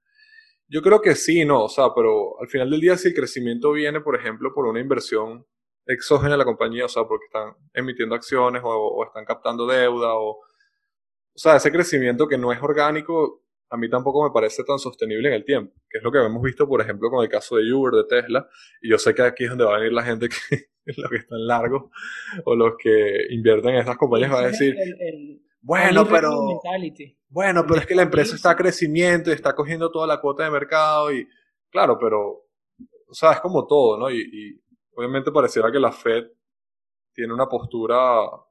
Yo 0.67 0.81
creo 0.81 1.01
que 1.01 1.15
sí, 1.15 1.45
no, 1.45 1.65
o 1.65 1.69
sea, 1.69 1.89
pero 1.95 2.39
al 2.39 2.47
final 2.47 2.69
del 2.69 2.81
día 2.81 2.97
si 2.97 3.09
el 3.09 3.13
crecimiento 3.13 3.71
viene, 3.71 4.01
por 4.01 4.15
ejemplo, 4.15 4.53
por 4.53 4.65
una 4.65 4.79
inversión 4.79 5.45
exógena 5.85 6.35
a 6.35 6.37
la 6.37 6.45
compañía, 6.45 6.85
o 6.85 6.89
sea, 6.89 7.03
porque 7.03 7.25
están 7.25 7.53
emitiendo 7.73 8.15
acciones 8.15 8.61
o, 8.63 8.69
o 8.69 9.05
están 9.05 9.25
captando 9.25 9.67
deuda, 9.67 10.15
o, 10.15 10.29
o 10.31 10.45
sea, 11.35 11.57
ese 11.57 11.71
crecimiento 11.71 12.27
que 12.27 12.37
no 12.37 12.51
es 12.51 12.61
orgánico, 12.61 13.43
a 13.69 13.77
mí 13.77 13.89
tampoco 13.89 14.23
me 14.23 14.31
parece 14.31 14.63
tan 14.63 14.77
sostenible 14.77 15.29
en 15.29 15.33
el 15.33 15.45
tiempo, 15.45 15.73
que 15.89 15.97
es 15.97 16.03
lo 16.03 16.11
que 16.11 16.19
hemos 16.19 16.43
visto, 16.43 16.67
por 16.67 16.79
ejemplo, 16.79 17.09
con 17.09 17.23
el 17.23 17.29
caso 17.29 17.57
de 17.57 17.73
Uber, 17.73 17.93
de 17.93 18.03
Tesla, 18.03 18.47
y 18.81 18.89
yo 18.89 18.97
sé 18.97 19.15
que 19.15 19.23
aquí 19.23 19.45
es 19.45 19.49
donde 19.49 19.65
va 19.65 19.75
a 19.75 19.79
venir 19.79 19.93
la 19.93 20.03
gente 20.03 20.29
que 20.29 20.67
los 20.97 21.09
que 21.09 21.17
están 21.17 21.45
largos 21.45 21.85
o 22.45 22.55
los 22.55 22.73
que 22.77 23.27
invierten 23.29 23.71
en 23.71 23.79
estas 23.79 23.97
compañías 23.97 24.31
va 24.31 24.41
a 24.41 24.47
decir, 24.47 24.75
bueno, 25.63 26.05
pero 26.07 26.61
bueno, 27.29 27.65
pero 27.65 27.79
es 27.79 27.87
que 27.87 27.95
la 27.95 28.03
empresa 28.03 28.35
está 28.35 28.51
a 28.51 28.55
crecimiento 28.55 29.31
y 29.31 29.33
está 29.33 29.55
cogiendo 29.55 29.89
toda 29.89 30.05
la 30.05 30.21
cuota 30.21 30.43
de 30.43 30.51
mercado 30.51 31.11
y 31.11 31.27
claro, 31.71 31.97
pero 31.99 32.43
o 33.07 33.13
sea, 33.13 33.31
es 33.31 33.39
como 33.39 33.65
todo, 33.65 33.97
¿no? 33.97 34.11
Y, 34.11 34.21
y 34.21 34.61
obviamente 34.95 35.31
pareciera 35.31 35.71
que 35.71 35.79
la 35.79 35.91
Fed 35.91 36.25
tiene 37.13 37.33
una 37.33 37.47
postura, 37.47 37.97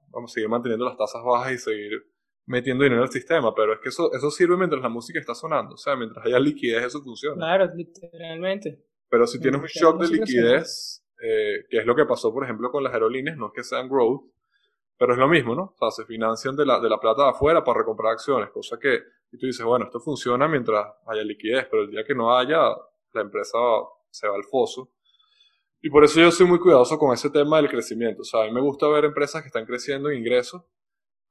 vamos 0.08 0.30
a 0.30 0.34
seguir 0.34 0.48
manteniendo 0.48 0.84
las 0.84 0.96
tasas 0.96 1.22
bajas 1.22 1.52
y 1.52 1.58
seguir 1.58 2.02
metiendo 2.46 2.84
dinero 2.84 3.02
al 3.02 3.10
sistema, 3.10 3.54
pero 3.54 3.74
es 3.74 3.80
que 3.80 3.88
eso, 3.90 4.12
eso 4.12 4.30
sirve 4.30 4.56
mientras 4.56 4.82
la 4.82 4.88
música 4.88 5.20
está 5.20 5.34
sonando, 5.34 5.74
o 5.74 5.78
sea, 5.78 5.96
mientras 5.96 6.24
haya 6.24 6.38
liquidez 6.38 6.84
eso 6.84 7.02
funciona. 7.02 7.36
Claro, 7.36 7.70
literalmente. 7.74 8.84
Pero 9.08 9.26
si 9.26 9.40
tienes 9.40 9.60
un 9.60 9.66
shock 9.66 10.00
de 10.00 10.08
liquidez, 10.08 11.04
eh, 11.22 11.66
que 11.68 11.78
es 11.78 11.86
lo 11.86 11.94
que 11.94 12.06
pasó, 12.06 12.32
por 12.32 12.44
ejemplo, 12.44 12.70
con 12.70 12.82
las 12.82 12.92
aerolíneas, 12.92 13.36
no 13.36 13.48
es 13.48 13.52
que 13.54 13.62
sean 13.62 13.88
growth, 13.88 14.24
pero 15.02 15.14
es 15.14 15.18
lo 15.18 15.26
mismo, 15.26 15.56
¿no? 15.56 15.62
O 15.62 15.76
sea, 15.76 15.90
se 15.90 16.04
financian 16.04 16.54
de 16.54 16.64
la, 16.64 16.78
de 16.78 16.88
la 16.88 17.00
plata 17.00 17.24
de 17.24 17.30
afuera 17.30 17.64
para 17.64 17.80
recomprar 17.80 18.12
acciones, 18.12 18.50
cosa 18.50 18.78
que 18.78 19.00
y 19.32 19.36
tú 19.36 19.46
dices, 19.46 19.66
bueno, 19.66 19.86
esto 19.86 19.98
funciona 19.98 20.46
mientras 20.46 20.94
haya 21.08 21.24
liquidez, 21.24 21.66
pero 21.68 21.82
el 21.82 21.90
día 21.90 22.04
que 22.06 22.14
no 22.14 22.38
haya, 22.38 22.60
la 23.12 23.20
empresa 23.20 23.58
se 24.10 24.28
va 24.28 24.36
al 24.36 24.44
foso. 24.44 24.92
Y 25.80 25.90
por 25.90 26.04
eso 26.04 26.20
yo 26.20 26.30
soy 26.30 26.46
muy 26.46 26.60
cuidadoso 26.60 26.96
con 27.00 27.12
ese 27.12 27.30
tema 27.30 27.56
del 27.56 27.68
crecimiento. 27.68 28.22
O 28.22 28.24
sea, 28.24 28.42
a 28.42 28.44
mí 28.44 28.52
me 28.52 28.60
gusta 28.60 28.86
ver 28.86 29.04
empresas 29.04 29.42
que 29.42 29.48
están 29.48 29.66
creciendo 29.66 30.08
en 30.08 30.18
ingresos, 30.18 30.62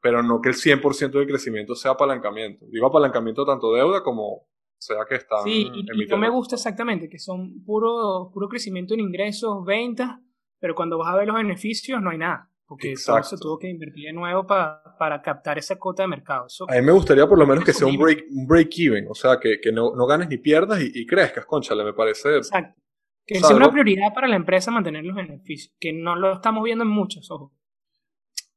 pero 0.02 0.22
no 0.22 0.42
que 0.42 0.50
el 0.50 0.56
100% 0.56 1.12
del 1.12 1.28
crecimiento 1.28 1.74
sea 1.74 1.92
apalancamiento. 1.92 2.66
Digo 2.70 2.88
apalancamiento 2.88 3.46
tanto 3.46 3.72
deuda 3.74 4.04
como 4.04 4.50
sea 4.80 5.06
que 5.08 5.16
están... 5.16 5.46
Sí, 5.46 5.72
y, 5.74 6.06
no 6.08 6.18
me 6.18 6.30
gusta 6.30 6.58
exactamente, 6.58 7.08
que 7.08 7.20
son 7.20 7.64
puro, 7.64 8.32
puro 8.34 8.50
crecimiento 8.50 8.96
en 8.96 9.00
ingresos, 9.00 9.64
ventas, 9.64 10.20
pero 10.60 10.76
cuando 10.76 10.98
vas 10.98 11.14
a 11.14 11.16
ver 11.16 11.28
los 11.28 11.38
beneficios 11.38 12.02
no 12.02 12.10
hay 12.10 12.18
nada. 12.18 12.51
Porque 12.72 12.94
todo 13.06 13.22
se 13.22 13.36
tuvo 13.36 13.60
que 13.60 13.68
invertir 13.68 14.06
de 14.06 14.14
nuevo 14.14 14.48
para, 14.48 14.82
para 14.98 15.22
captar 15.22 15.58
esa 15.58 15.78
cuota 15.78 16.04
de 16.04 16.08
mercado. 16.08 16.48
a 16.70 16.74
mí 16.76 16.82
me 16.82 16.94
gustaría 16.94 17.28
por 17.28 17.38
lo 17.38 17.46
menos 17.46 17.66
que 17.66 17.74
sea 17.74 17.86
un 17.86 17.98
break, 17.98 18.24
un 18.32 18.48
break 18.48 18.70
even, 18.78 19.08
o 19.10 19.14
sea, 19.14 19.38
que, 19.42 19.60
que 19.62 19.74
no, 19.74 19.94
no, 19.94 20.08
ganes 20.08 20.30
ni 20.30 20.38
pierdas 20.38 20.82
y, 20.82 20.90
y 20.94 21.06
crezcas, 21.06 21.46
conchale, 21.46 21.84
me 21.84 21.92
parece... 21.92 22.38
Exacto. 22.38 22.82
Que 23.26 23.42
sea 23.42 23.58
una 23.58 23.70
prioridad 23.70 24.14
para 24.16 24.30
la 24.30 24.38
empresa 24.38 24.72
mantener 24.72 25.04
los 25.04 25.18
beneficios, 25.18 25.76
que 25.82 25.92
no 25.92 26.16
lo 26.16 26.32
estamos 26.32 26.64
viendo 26.64 26.86
en 26.86 26.92
muchos, 26.92 27.30
ojos. 27.30 27.52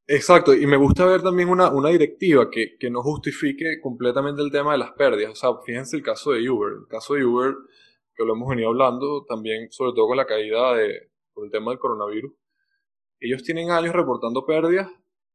Exacto, 0.07 0.55
y 0.55 0.65
me 0.65 0.77
gusta 0.77 1.07
ver 1.07 1.21
también 1.21 1.49
una, 1.49 1.73
una 1.73 1.89
directiva 1.89 2.49
que, 2.53 2.77
que, 2.79 2.91
no 2.91 3.03
justifique 3.03 3.81
completamente 3.83 4.43
el 4.43 4.53
tema 4.53 4.73
de 4.73 4.79
las 4.79 4.93
pérdidas. 4.93 5.33
O 5.33 5.35
sea, 5.35 5.51
fíjense 5.67 5.97
el 5.97 6.05
caso 6.05 6.31
de 6.31 6.49
Uber. 6.49 6.73
El 6.83 6.87
caso 6.89 7.15
de 7.15 7.25
Uber, 7.25 7.53
que 8.15 8.25
lo 8.25 8.35
hemos 8.35 8.49
venido 8.49 8.69
hablando 8.69 9.25
también, 9.29 9.73
sobre 9.73 9.93
todo 9.93 10.07
con 10.07 10.17
la 10.17 10.27
caída 10.27 10.77
de, 10.77 11.11
por 11.33 11.47
el 11.47 11.51
tema 11.51 11.73
del 11.73 11.81
coronavirus. 11.81 12.33
Ellos 13.21 13.43
tienen 13.43 13.71
años 13.71 13.95
reportando 13.95 14.45
pérdidas 14.45 14.91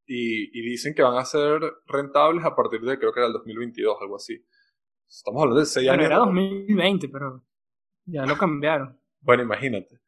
y, 0.06 0.58
y 0.58 0.62
dicen 0.62 0.94
que 0.94 1.02
van 1.02 1.16
a 1.16 1.24
ser 1.24 1.60
rentables 1.86 2.44
a 2.44 2.54
partir 2.54 2.80
de, 2.80 2.98
creo 2.98 3.12
que 3.12 3.20
era 3.20 3.26
el 3.26 3.32
2022, 3.32 3.96
algo 4.00 4.16
así. 4.16 4.44
Estamos 5.08 5.42
hablando 5.42 5.60
de 5.60 5.66
6 5.66 5.88
años. 5.88 6.04
Era 6.06 6.16
2020, 6.18 7.08
pero 7.08 7.44
ya 8.04 8.24
lo 8.24 8.36
cambiaron. 8.36 8.98
Bueno, 9.20 9.42
imagínate. 9.42 10.00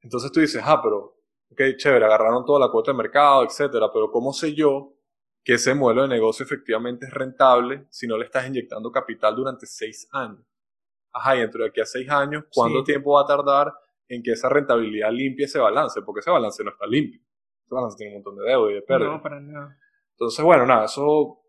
Entonces 0.00 0.32
tú 0.32 0.40
dices, 0.40 0.62
ah, 0.64 0.80
pero 0.82 1.14
ok, 1.50 1.76
chévere, 1.76 2.04
agarraron 2.04 2.44
toda 2.44 2.60
la 2.60 2.70
cuota 2.70 2.92
de 2.92 2.98
mercado, 2.98 3.44
etcétera, 3.44 3.90
pero 3.92 4.10
¿cómo 4.10 4.32
sé 4.32 4.54
yo 4.54 4.94
que 5.42 5.54
ese 5.54 5.74
modelo 5.74 6.02
de 6.02 6.08
negocio 6.08 6.44
efectivamente 6.44 7.06
es 7.06 7.12
rentable 7.12 7.86
si 7.90 8.06
no 8.06 8.16
le 8.16 8.24
estás 8.24 8.46
inyectando 8.46 8.90
capital 8.90 9.36
durante 9.36 9.66
seis 9.66 10.08
años? 10.12 10.44
Ajá, 11.12 11.36
y 11.36 11.40
dentro 11.40 11.62
de 11.62 11.68
aquí 11.68 11.80
a 11.80 11.86
seis 11.86 12.08
años, 12.10 12.44
¿cuánto 12.52 12.82
tiempo 12.82 13.12
va 13.12 13.22
a 13.22 13.26
tardar 13.26 13.72
en 14.08 14.22
que 14.22 14.32
esa 14.32 14.48
rentabilidad 14.48 15.10
limpie 15.12 15.46
ese 15.46 15.58
balance? 15.58 16.02
Porque 16.02 16.20
ese 16.20 16.30
balance 16.30 16.62
no 16.64 16.70
está 16.70 16.86
limpio. 16.86 17.20
Ese 17.64 17.74
balance 17.74 17.96
tiene 17.96 18.12
un 18.12 18.22
montón 18.22 18.36
de 18.36 18.50
deuda 18.50 18.70
y 18.70 18.74
de 18.74 18.82
pérdida. 18.82 19.10
No, 19.10 19.22
para 19.22 19.40
nada. 19.40 19.78
Entonces, 20.12 20.44
bueno, 20.44 20.64
nada, 20.64 20.84
eso, 20.84 21.40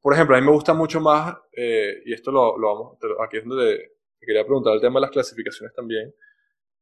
por 0.00 0.12
ejemplo, 0.12 0.34
a 0.36 0.40
mí 0.40 0.46
me 0.46 0.52
gusta 0.52 0.74
mucho 0.74 1.00
más, 1.00 1.36
eh, 1.52 2.02
y 2.04 2.12
esto 2.12 2.32
lo, 2.32 2.58
lo 2.58 2.74
vamos, 2.74 2.98
aquí 3.24 3.36
es 3.36 3.44
donde 3.44 3.76
te 4.18 4.26
quería 4.26 4.44
preguntar 4.44 4.74
el 4.74 4.80
tema 4.80 4.94
de 4.96 5.02
las 5.02 5.10
clasificaciones 5.10 5.74
también. 5.74 6.12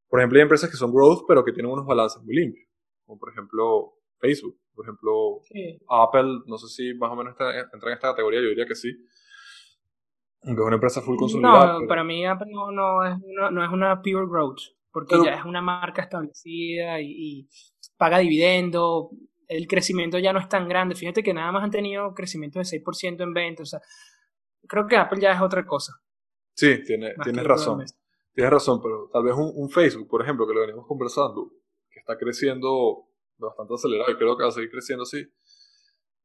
Por 0.09 0.21
ejemplo, 0.21 0.39
hay 0.39 0.43
empresas 0.43 0.71
que 0.71 0.77
son 0.77 0.95
growth, 0.95 1.25
pero 1.29 1.45
que 1.45 1.53
tienen 1.53 1.71
unos 1.71 1.85
balances 1.85 2.23
muy 2.23 2.37
limpios, 2.37 2.69
como 3.05 3.19
por 3.19 3.31
ejemplo 3.31 3.95
Facebook, 4.19 4.59
por 4.75 4.87
ejemplo 4.87 5.41
Apple, 5.89 6.41
no 6.47 6.57
sé 6.57 6.69
si 6.69 6.95
más 6.95 7.11
o 7.11 7.17
menos 7.17 7.33
entra 7.33 7.59
en 7.59 7.93
esta 7.93 8.11
categoría, 8.11 8.41
yo 8.41 8.49
diría 8.49 8.67
que 8.67 8.75
sí. 8.75 8.91
Aunque 10.43 10.63
es 10.63 10.67
una 10.67 10.77
empresa 10.77 11.03
full 11.03 11.17
consolidada. 11.17 11.81
No, 11.81 11.89
para 11.89 12.05
mí 12.05 12.25
Apple 12.25 12.47
no, 12.51 12.71
no, 12.71 13.05
es 13.05 13.17
no 13.51 13.65
es 13.65 13.71
una 13.71 14.01
pure 14.01 14.27
growth, 14.27 14.61
porque 14.97 15.23
ya 15.23 15.35
es 15.35 15.45
una 15.45 15.61
marca 15.61 16.01
establecida 16.01 17.03
y, 17.03 17.11
y 17.11 17.49
paga 17.99 18.17
dividendo, 18.17 19.11
el 19.47 19.67
crecimiento 19.67 20.19
ya 20.19 20.33
no 20.33 20.39
es 20.39 20.49
tan 20.49 20.67
grande. 20.67 20.95
Fíjate 20.95 21.23
que 21.23 21.35
nada 21.35 21.53
más 21.53 21.65
han 21.65 21.71
tenido 21.71 22.15
crecimiento 22.15 22.59
de 22.59 22.65
6% 22.65 23.23
en 23.23 23.35
ventas. 23.35 23.75
O 23.75 23.79
sea, 23.79 23.81
creo 24.67 24.87
que 24.87 24.97
Apple 24.97 25.21
ya 25.21 25.33
es 25.33 25.43
otra 25.43 25.67
cosa. 25.67 25.93
Sí, 26.55 26.83
tiene, 26.83 27.13
tienes 27.23 27.45
razón. 27.45 27.85
Tienes 28.33 28.51
razón, 28.51 28.81
pero 28.83 29.11
tal 29.13 29.23
vez 29.23 29.35
un, 29.37 29.69
Facebook, 29.69 30.09
por 30.09 30.23
ejemplo, 30.23 30.47
que 30.47 30.55
lo 30.55 30.61
venimos 30.63 30.87
conversando, 30.87 31.51
que 31.91 31.99
está 31.99 32.17
creciendo 32.17 33.11
bastante 33.37 33.75
acelerado 33.75 34.11
y 34.11 34.17
creo 34.17 34.35
que 34.35 34.45
va 34.45 34.49
a 34.49 34.53
seguir 34.53 34.71
creciendo 34.71 35.03
así. 35.03 35.31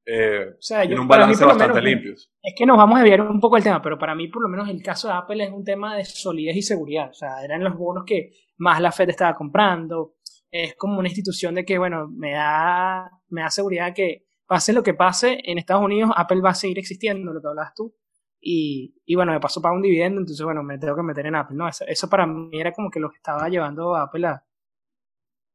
Eh, 0.05 0.47
o 0.57 0.61
sea, 0.61 0.83
tiene 0.83 1.01
un 1.01 1.09
balance 1.09 1.43
bastante 1.43 1.81
limpio. 1.81 2.13
Es 2.13 2.53
que 2.57 2.65
nos 2.65 2.77
vamos 2.77 2.95
a 2.95 3.03
desviar 3.03 3.21
un 3.21 3.41
poco 3.41 3.57
el 3.57 3.63
tema, 3.63 3.81
pero 3.81 3.99
para 3.99 4.15
mí, 4.15 4.29
por 4.29 4.41
lo 4.41 4.47
menos, 4.47 4.69
el 4.69 4.81
caso 4.81 5.09
de 5.09 5.13
Apple 5.15 5.43
es 5.43 5.51
un 5.51 5.65
tema 5.65 5.97
de 5.97 6.05
solidez 6.05 6.55
y 6.55 6.61
seguridad. 6.61 7.09
O 7.09 7.13
sea, 7.13 7.43
eran 7.43 7.63
los 7.63 7.77
bonos 7.77 8.05
que 8.05 8.31
más 8.61 8.79
la 8.79 8.91
Fed 8.91 9.09
estaba 9.09 9.35
comprando 9.35 10.13
es 10.51 10.75
como 10.75 10.99
una 10.99 11.07
institución 11.07 11.55
de 11.55 11.65
que, 11.65 11.77
bueno, 11.77 12.07
me 12.09 12.33
da, 12.33 13.09
me 13.29 13.41
da 13.41 13.49
seguridad 13.49 13.93
que 13.93 14.25
pase 14.45 14.73
lo 14.73 14.83
que 14.83 14.93
pase, 14.93 15.39
en 15.45 15.57
Estados 15.57 15.83
Unidos 15.83 16.11
Apple 16.15 16.41
va 16.41 16.51
a 16.51 16.53
seguir 16.55 16.77
existiendo, 16.77 17.33
lo 17.33 17.41
que 17.41 17.47
hablas 17.47 17.73
tú. 17.73 17.95
Y, 18.39 18.95
y 19.05 19.15
bueno, 19.15 19.31
me 19.31 19.39
paso 19.39 19.61
para 19.61 19.73
un 19.73 19.81
dividendo, 19.81 20.19
entonces 20.19 20.43
bueno, 20.43 20.61
me 20.61 20.77
tengo 20.77 20.95
que 20.95 21.03
meter 21.03 21.25
en 21.25 21.35
Apple. 21.35 21.55
No, 21.55 21.67
eso, 21.67 22.09
para 22.09 22.27
mí 22.27 22.59
era 22.59 22.71
como 22.73 22.89
que 22.89 22.99
lo 22.99 23.09
que 23.09 23.17
estaba 23.17 23.47
llevando 23.49 23.95
a 23.95 24.03
Apple 24.03 24.27
a, 24.27 24.43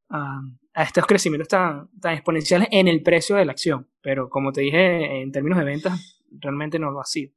a, 0.08 0.82
estos 0.82 1.04
crecimientos 1.06 1.48
tan, 1.48 1.90
tan 2.00 2.14
exponenciales 2.14 2.68
en 2.70 2.88
el 2.88 3.02
precio 3.02 3.36
de 3.36 3.44
la 3.44 3.52
acción. 3.52 3.88
Pero 4.00 4.30
como 4.30 4.50
te 4.52 4.62
dije, 4.62 5.20
en 5.20 5.30
términos 5.30 5.58
de 5.58 5.64
ventas, 5.64 6.24
realmente 6.30 6.78
no 6.78 6.90
lo 6.90 7.00
ha 7.00 7.04
sido. 7.04 7.32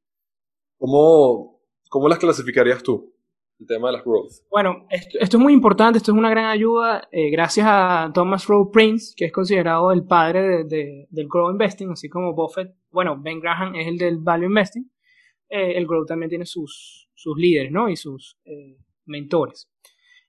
¿Cómo, 0.78 1.60
cómo 1.88 2.08
las 2.08 2.18
clasificarías 2.18 2.82
tú? 2.82 3.14
El 3.60 3.66
tema 3.66 3.88
de 3.88 3.92
las 3.94 4.04
growth. 4.04 4.32
Bueno, 4.50 4.86
esto, 4.90 5.18
es 5.20 5.38
muy 5.38 5.52
importante, 5.52 5.98
esto 5.98 6.12
es 6.12 6.18
una 6.18 6.30
gran 6.30 6.46
ayuda, 6.46 7.08
eh, 7.12 7.30
gracias 7.30 7.66
a 7.68 8.10
Thomas 8.12 8.46
Rowe 8.46 8.70
Prince, 8.72 9.14
que 9.16 9.26
es 9.26 9.32
considerado 9.32 9.92
el 9.92 10.04
padre 10.04 10.64
de, 10.64 11.06
del 11.10 11.28
growth 11.28 11.52
investing, 11.52 11.90
así 11.90 12.08
como 12.08 12.34
Buffett, 12.34 12.74
bueno, 12.90 13.20
Ben 13.20 13.40
Graham 13.40 13.74
es 13.76 13.86
el 13.86 13.98
del 13.98 14.18
value 14.18 14.46
investing, 14.46 14.90
eh, 15.48 15.72
el 15.76 15.86
growth 15.86 16.08
también 16.08 16.30
tiene 16.30 16.46
sus, 16.46 17.08
sus 17.14 17.36
líderes, 17.36 17.70
¿no? 17.70 17.88
Y 17.88 17.96
sus 17.96 18.38
eh, 18.44 18.78
mentores. 19.04 19.70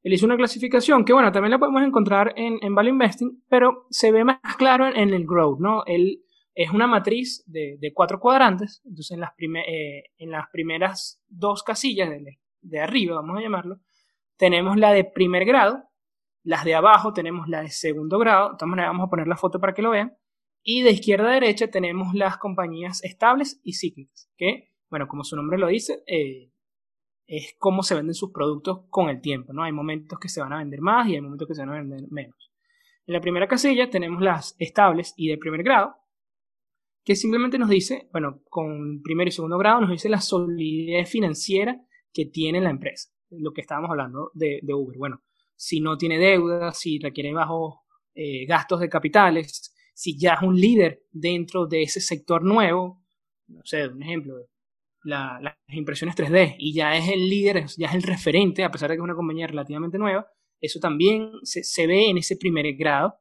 Él 0.03 0.13
hizo 0.13 0.25
una 0.25 0.35
clasificación 0.35 1.05
que, 1.05 1.13
bueno, 1.13 1.31
también 1.31 1.51
la 1.51 1.59
podemos 1.59 1.83
encontrar 1.83 2.33
en, 2.35 2.57
en 2.61 2.75
value 2.75 2.89
investing, 2.89 3.43
pero 3.47 3.85
se 3.91 4.11
ve 4.11 4.23
más 4.23 4.39
claro 4.57 4.87
en, 4.87 5.13
el 5.13 5.25
growth, 5.25 5.59
¿no? 5.59 5.85
Él 5.85 6.23
es 6.55 6.71
una 6.71 6.87
matriz 6.87 7.43
de, 7.45 7.77
de 7.79 7.93
cuatro 7.93 8.19
cuadrantes, 8.19 8.81
entonces 8.83 9.11
en 9.11 9.21
las, 9.21 9.31
en 9.37 10.31
las 10.31 10.49
primeras 10.51 11.23
dos 11.29 11.63
casillas 11.63 12.09
del 12.09 12.25
de 12.61 12.79
arriba, 12.79 13.15
vamos 13.15 13.37
a 13.37 13.41
llamarlo, 13.41 13.79
tenemos 14.37 14.77
la 14.77 14.91
de 14.91 15.03
primer 15.03 15.45
grado, 15.45 15.83
las 16.43 16.65
de 16.65 16.75
abajo 16.75 17.13
tenemos 17.13 17.47
la 17.47 17.61
de 17.61 17.69
segundo 17.69 18.17
grado, 18.17 18.51
de 18.51 18.57
todas 18.57 18.69
maneras 18.69 18.89
vamos 18.89 19.07
a 19.07 19.09
poner 19.09 19.27
la 19.27 19.37
foto 19.37 19.59
para 19.59 19.73
que 19.73 19.81
lo 19.81 19.91
vean, 19.91 20.17
y 20.63 20.81
de 20.81 20.91
izquierda 20.91 21.29
a 21.29 21.33
derecha 21.33 21.69
tenemos 21.69 22.13
las 22.13 22.37
compañías 22.37 23.03
estables 23.03 23.59
y 23.63 23.73
cíclicas, 23.73 24.31
que, 24.37 24.71
bueno, 24.89 25.07
como 25.07 25.23
su 25.23 25.35
nombre 25.35 25.57
lo 25.57 25.67
dice, 25.67 26.03
eh, 26.07 26.51
es 27.27 27.55
cómo 27.57 27.81
se 27.81 27.95
venden 27.95 28.13
sus 28.13 28.31
productos 28.31 28.81
con 28.89 29.09
el 29.09 29.21
tiempo, 29.21 29.53
¿no? 29.53 29.63
Hay 29.63 29.71
momentos 29.71 30.19
que 30.19 30.27
se 30.27 30.41
van 30.41 30.53
a 30.53 30.57
vender 30.57 30.81
más 30.81 31.07
y 31.07 31.15
hay 31.15 31.21
momentos 31.21 31.47
que 31.47 31.55
se 31.55 31.61
van 31.61 31.69
a 31.69 31.77
vender 31.77 32.01
menos. 32.11 32.51
En 33.05 33.13
la 33.13 33.21
primera 33.21 33.47
casilla 33.47 33.89
tenemos 33.89 34.21
las 34.21 34.55
estables 34.59 35.13
y 35.15 35.29
de 35.29 35.37
primer 35.37 35.63
grado, 35.63 35.95
que 37.03 37.15
simplemente 37.15 37.57
nos 37.57 37.69
dice, 37.69 38.09
bueno, 38.11 38.41
con 38.49 39.01
primer 39.01 39.27
y 39.27 39.31
segundo 39.31 39.57
grado 39.57 39.81
nos 39.81 39.89
dice 39.89 40.09
la 40.09 40.21
solidez 40.21 41.09
financiera 41.09 41.81
que 42.13 42.25
tiene 42.25 42.61
la 42.61 42.69
empresa. 42.69 43.09
Lo 43.29 43.53
que 43.53 43.61
estábamos 43.61 43.89
hablando 43.89 44.31
de, 44.33 44.61
Uber. 44.73 44.97
Bueno, 44.97 45.21
si 45.55 45.79
no 45.79 45.97
tiene 45.97 46.17
deuda, 46.17 46.73
si 46.73 46.99
requiere 46.99 47.33
bajos 47.33 47.75
eh, 48.13 48.45
gastos 48.45 48.79
de 48.79 48.89
capitales, 48.89 49.73
si 49.93 50.17
ya 50.17 50.33
es 50.33 50.41
un 50.41 50.59
líder 50.59 51.03
dentro 51.11 51.67
de 51.67 51.83
ese 51.83 52.01
sector 52.01 52.43
nuevo, 52.43 53.01
no 53.47 53.61
sé, 53.63 53.87
un 53.87 54.01
ejemplo, 54.01 54.35
las 55.03 55.55
impresiones 55.69 56.15
3D, 56.15 56.55
y 56.57 56.73
ya 56.73 56.95
es 56.95 57.09
el 57.09 57.29
líder, 57.29 57.65
ya 57.77 57.87
es 57.87 57.95
el 57.95 58.03
referente, 58.03 58.63
a 58.63 58.71
pesar 58.71 58.89
de 58.89 58.95
que 58.95 58.99
es 58.99 59.03
una 59.03 59.15
compañía 59.15 59.47
relativamente 59.47 59.97
nueva, 59.97 60.27
eso 60.59 60.79
también 60.79 61.31
se, 61.43 61.87
ve 61.87 62.09
en 62.09 62.17
ese 62.17 62.37
primer 62.37 62.75
grado. 62.75 63.15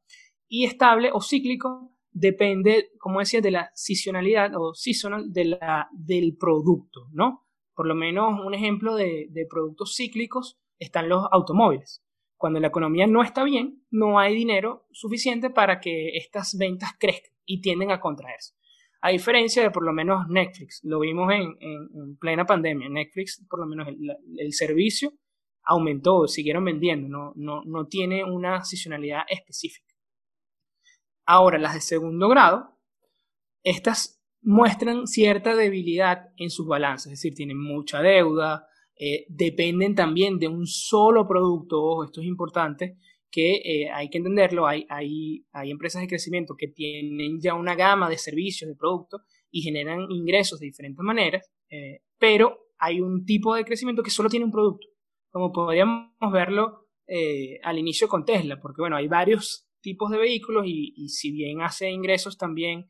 Y 0.46 0.64
estable 0.64 1.11
o 1.12 1.22
cíclico 1.22 1.96
depende, 2.11 2.90
como 2.98 3.20
decía, 3.20 3.40
de 3.40 3.50
la 3.50 3.70
seasonalidad 3.74 4.53
o 4.57 4.74
seasonal 4.74 5.33
de 5.33 5.59
del 5.92 6.37
producto, 6.37 7.09
¿no? 7.12 7.46
Por 7.81 7.87
lo 7.87 7.95
menos 7.95 8.38
un 8.45 8.53
ejemplo 8.53 8.95
de, 8.95 9.47
productos 9.49 9.97
cíclicos 9.97 10.61
están 10.79 11.09
los 11.09 11.27
automóviles. 11.33 12.05
Cuando 12.37 12.61
la 12.61 12.66
economía 12.66 13.07
no 13.07 13.23
está 13.23 13.43
bien, 13.43 13.87
no 13.90 14.19
hay 14.19 14.35
dinero 14.35 14.87
suficiente 14.90 15.49
para 15.49 15.81
que 15.81 16.11
estas 16.19 16.59
ventas 16.59 16.90
crezcan 17.01 17.33
y 17.47 17.62
tienden 17.62 17.90
a 17.90 17.99
contraerse. 17.99 18.53
A 19.01 19.09
diferencia 19.09 19.62
de 19.62 19.71
por 19.71 19.83
lo 19.83 19.95
menos 19.95 20.29
Netflix, 20.29 20.81
lo 20.85 21.01
vimos 21.01 21.33
en, 21.33 22.19
plena 22.19 22.45
pandemia. 22.45 22.90
Netflix, 22.90 23.43
por 23.49 23.61
lo 23.61 23.66
menos 23.66 23.88
el, 23.88 24.53
servicio 24.53 25.14
aumentó, 25.64 26.29
siguieron 26.29 26.66
vendiendo, 26.66 27.09
no, 27.09 27.33
no, 27.35 27.62
no 27.64 27.87
tiene 27.87 28.25
una 28.25 28.62
seasonalidad 28.62 29.23
específica. 29.27 29.95
Ahora, 31.25 31.57
las 31.57 31.73
de 31.73 31.81
segundo 31.81 32.29
grado, 32.29 32.79
estas 33.62 34.19
muestran 34.42 35.07
cierta 35.07 35.55
debilidad 35.55 36.29
en 36.37 36.50
sus 36.50 36.66
balances, 36.66 37.12
es 37.12 37.18
decir, 37.18 37.35
tienen 37.35 37.59
mucha 37.59 38.00
deuda, 38.00 38.66
eh, 39.03 39.24
dependen 39.29 39.94
también 39.94 40.38
de 40.38 40.48
un 40.48 40.66
solo 40.66 41.26
producto, 41.26 41.83
ojo, 41.83 42.05
esto 42.05 42.20
es 42.20 42.26
importante, 42.26 42.98
que 43.31 43.55
eh, 43.64 43.90
hay 43.90 44.11
que 44.11 44.18
entenderlo, 44.18 44.66
hay, 44.66 44.85
hay, 44.90 45.46
hay, 45.53 45.70
empresas 45.70 46.03
de 46.03 46.09
crecimiento 46.09 46.55
que 46.55 46.68
tienen 46.68 47.40
ya 47.40 47.55
una 47.55 47.74
gama 47.74 48.11
de 48.11 48.18
servicios, 48.18 48.68
de 48.68 48.76
productos 48.76 49.22
y 49.50 49.62
generan 49.62 50.11
ingresos 50.11 50.59
de 50.61 50.66
diferentes 50.66 51.03
maneras, 51.03 51.50
eh, 51.70 52.03
pero 52.18 52.59
hay 52.79 53.00
un 53.00 53.24
tipo 53.24 53.55
de 53.55 53.64
crecimiento 53.64 54.03
que 54.03 54.11
solo 54.11 54.29
tiene 54.29 54.44
un 54.44 54.53
producto, 54.53 54.87
como 55.31 55.50
podríamos 55.53 56.11
verlo 56.33 56.87
al 57.64 57.76
inicio 57.76 58.07
con 58.07 58.24
Tesla, 58.24 58.61
porque 58.61 58.83
bueno, 58.83 58.94
hay 58.94 59.09
varios 59.09 59.66
tipos 59.81 60.12
de 60.12 60.18
vehículos 60.18 60.64
y, 60.66 60.92
y 60.94 61.09
si 61.09 61.33
bien 61.33 61.61
hace 61.61 61.90
ingresos 61.90 62.38
también 62.38 62.87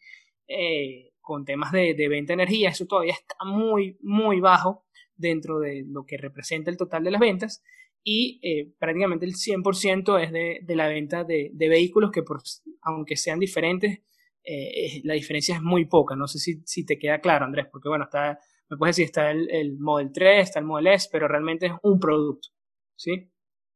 con 1.30 1.44
temas 1.44 1.70
de, 1.70 1.94
venta 2.08 2.32
de 2.32 2.42
energía, 2.42 2.70
eso 2.70 2.86
todavía 2.86 3.12
está 3.12 3.36
muy, 3.44 3.96
muy 4.00 4.40
bajo 4.40 4.84
dentro 5.14 5.60
de 5.60 5.84
lo 5.86 6.04
que 6.04 6.16
representa 6.16 6.72
el 6.72 6.76
total 6.76 7.04
de 7.04 7.12
las 7.12 7.20
ventas 7.20 7.62
y 8.02 8.40
eh, 8.42 8.72
prácticamente 8.80 9.26
el 9.26 9.34
100% 9.34 10.24
es 10.24 10.32
de, 10.32 10.74
la 10.74 10.88
venta 10.88 11.22
de, 11.22 11.52
vehículos 11.54 12.10
que 12.10 12.24
por, 12.24 12.42
aunque 12.82 13.14
sean 13.14 13.38
diferentes, 13.38 14.00
eh, 14.42 15.00
la 15.04 15.14
diferencia 15.14 15.54
es 15.54 15.62
muy 15.62 15.84
poca. 15.84 16.16
No 16.16 16.26
sé 16.26 16.40
si, 16.40 16.62
si, 16.64 16.84
te 16.84 16.98
queda 16.98 17.20
claro, 17.20 17.44
Andrés, 17.44 17.68
porque 17.70 17.88
bueno, 17.88 18.06
está, 18.06 18.36
me 18.68 18.76
puedes 18.76 18.96
decir, 18.96 19.04
está 19.04 19.30
el, 19.30 19.48
el, 19.52 19.78
Model 19.78 20.10
3, 20.12 20.42
está 20.42 20.58
el 20.58 20.64
Model 20.64 20.88
S, 20.88 21.08
pero 21.12 21.28
realmente 21.28 21.66
es 21.66 21.72
un 21.84 22.00
producto. 22.00 22.48
¿Sí? 22.96 23.30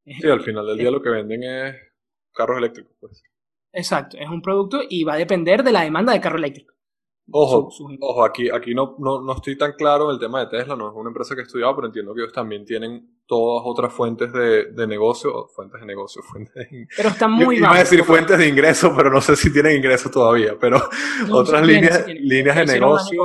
Sí, 0.05 0.29
al 0.29 0.41
final 0.41 0.67
del 0.67 0.79
día 0.79 0.91
lo 0.91 1.01
que 1.01 1.11
venden 1.11 1.45
es 1.45 1.77
carros 2.33 2.59
eléctricos, 2.59 2.97
pues. 2.99 3.23
Exacto, 3.73 4.17
es 4.19 4.29
un 4.29 4.43
producto 4.43 4.81
y 4.89 5.05
va 5.05 5.15
a 5.15 5.19
depender 5.19 5.63
de 5.63 5.71
la 5.71 5.83
demanda 5.83 6.13
de 6.13 6.21
carro 6.21 6.39
eléctrico. 6.39 6.74
Ojo, 7.31 7.71
ojo, 8.01 8.25
aquí, 8.25 8.51
aquí 8.51 8.75
no, 8.75 8.97
no, 8.99 9.23
no, 9.23 9.33
estoy 9.33 9.57
tan 9.57 9.73
claro 9.73 10.11
en 10.11 10.15
el 10.15 10.21
tema 10.21 10.41
de 10.41 10.47
Tesla, 10.47 10.77
no 10.77 10.89
es 10.89 10.95
una 10.95 11.09
empresa 11.09 11.35
que 11.35 11.41
he 11.41 11.45
estudiado, 11.45 11.75
pero 11.75 11.87
entiendo 11.87 12.15
que 12.15 12.21
ellos 12.21 12.35
también 12.35 12.67
tienen 12.67 13.19
todas 13.27 13.63
otras 13.65 13.95
fuentes 13.95 14.31
de, 14.31 14.73
de 14.73 14.87
negocio, 14.87 15.49
fuentes 15.49 15.81
de 15.81 15.87
negocio, 15.87 16.23
fuentes 16.31 16.55
de... 16.55 16.87
Pero 16.95 17.09
están 17.09 17.33
muy 17.33 17.57
Iba 17.57 17.75
a 17.75 17.79
decir 17.79 18.05
fuentes 18.05 18.37
de 18.37 18.47
ingreso, 18.47 18.93
pero 18.95 19.11
no 19.11 19.23
sé 19.23 19.37
si 19.37 19.51
tienen 19.51 19.77
ingreso 19.77 20.11
todavía, 20.11 20.59
pero 20.61 20.77
otras 21.33 21.67
líneas, 21.67 22.07
líneas 22.09 22.57
de 22.57 22.67
negocio 22.67 23.23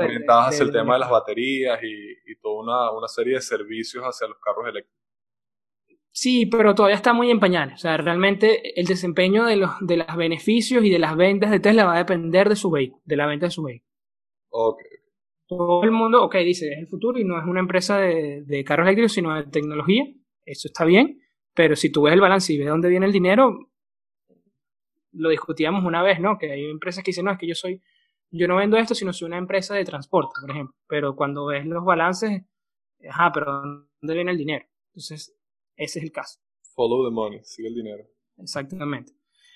orientadas 0.00 0.48
hacia 0.48 0.64
el 0.64 0.72
tema 0.72 0.94
de 0.94 1.00
las 1.00 1.10
baterías 1.10 1.82
y, 1.82 2.30
y 2.30 2.36
toda 2.42 2.62
una, 2.62 2.90
una 2.90 3.08
serie 3.08 3.34
de 3.34 3.40
servicios 3.40 4.04
hacia 4.04 4.28
los 4.28 4.36
carros 4.38 4.68
eléctricos. 4.68 4.99
Sí, 6.12 6.46
pero 6.46 6.74
todavía 6.74 6.96
está 6.96 7.12
muy 7.12 7.30
en 7.30 7.40
pañales. 7.40 7.74
O 7.76 7.78
sea, 7.78 7.96
realmente 7.96 8.78
el 8.78 8.86
desempeño 8.86 9.44
de 9.46 9.56
los 9.56 9.70
de 9.80 9.96
los 9.98 10.16
beneficios 10.16 10.84
y 10.84 10.90
de 10.90 10.98
las 10.98 11.16
ventas 11.16 11.50
de 11.50 11.60
Tesla 11.60 11.84
va 11.84 11.94
a 11.94 11.98
depender 11.98 12.48
de 12.48 12.56
su 12.56 12.70
vehículo, 12.70 13.02
de 13.04 13.16
la 13.16 13.26
venta 13.26 13.46
de 13.46 13.50
su 13.52 13.62
vehículo. 13.62 13.90
Ok. 14.50 14.80
Todo 15.46 15.84
el 15.84 15.92
mundo, 15.92 16.24
ok, 16.24 16.36
dice, 16.38 16.72
es 16.72 16.78
el 16.78 16.88
futuro 16.88 17.18
y 17.18 17.24
no 17.24 17.38
es 17.38 17.46
una 17.46 17.60
empresa 17.60 17.98
de, 17.98 18.42
de 18.44 18.64
carros 18.64 18.86
eléctricos, 18.86 19.12
sino 19.12 19.34
de 19.34 19.44
tecnología. 19.44 20.06
Eso 20.44 20.68
está 20.68 20.84
bien, 20.84 21.20
pero 21.54 21.76
si 21.76 21.90
tú 21.90 22.02
ves 22.02 22.14
el 22.14 22.20
balance 22.20 22.52
y 22.52 22.58
ves 22.58 22.68
dónde 22.68 22.88
viene 22.88 23.06
el 23.06 23.12
dinero, 23.12 23.70
lo 25.12 25.28
discutíamos 25.30 25.84
una 25.84 26.02
vez, 26.02 26.20
¿no? 26.20 26.38
Que 26.38 26.52
hay 26.52 26.64
empresas 26.70 27.02
que 27.04 27.10
dicen, 27.10 27.24
no, 27.24 27.32
es 27.32 27.38
que 27.38 27.46
yo 27.46 27.54
soy, 27.54 27.82
yo 28.30 28.46
no 28.48 28.56
vendo 28.56 28.76
esto, 28.76 28.94
sino 28.94 29.12
soy 29.12 29.26
una 29.26 29.38
empresa 29.38 29.74
de 29.74 29.84
transporte, 29.84 30.34
por 30.40 30.50
ejemplo. 30.50 30.74
Pero 30.88 31.16
cuando 31.16 31.46
ves 31.46 31.66
los 31.66 31.84
balances, 31.84 32.42
ajá, 33.08 33.32
pero 33.32 33.46
¿dónde 34.00 34.14
viene 34.14 34.32
el 34.32 34.38
dinero? 34.38 34.66
Entonces, 34.90 35.34
ese 35.80 35.98
es 35.98 36.04
el 36.04 36.12
caso. 36.12 36.38
Follow 36.74 37.08
the 37.08 37.14
money, 37.14 37.40
sigue 37.42 37.68
el 37.68 37.74
dinero. 37.74 38.04
Exactamente. 38.36 39.12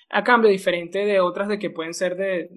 A 0.09 0.23
cambio, 0.23 0.49
diferente 0.49 1.05
de 1.05 1.19
otras 1.19 1.47
de 1.47 1.59
que 1.59 1.69
pueden 1.69 1.93
ser 1.93 2.15
de, 2.17 2.49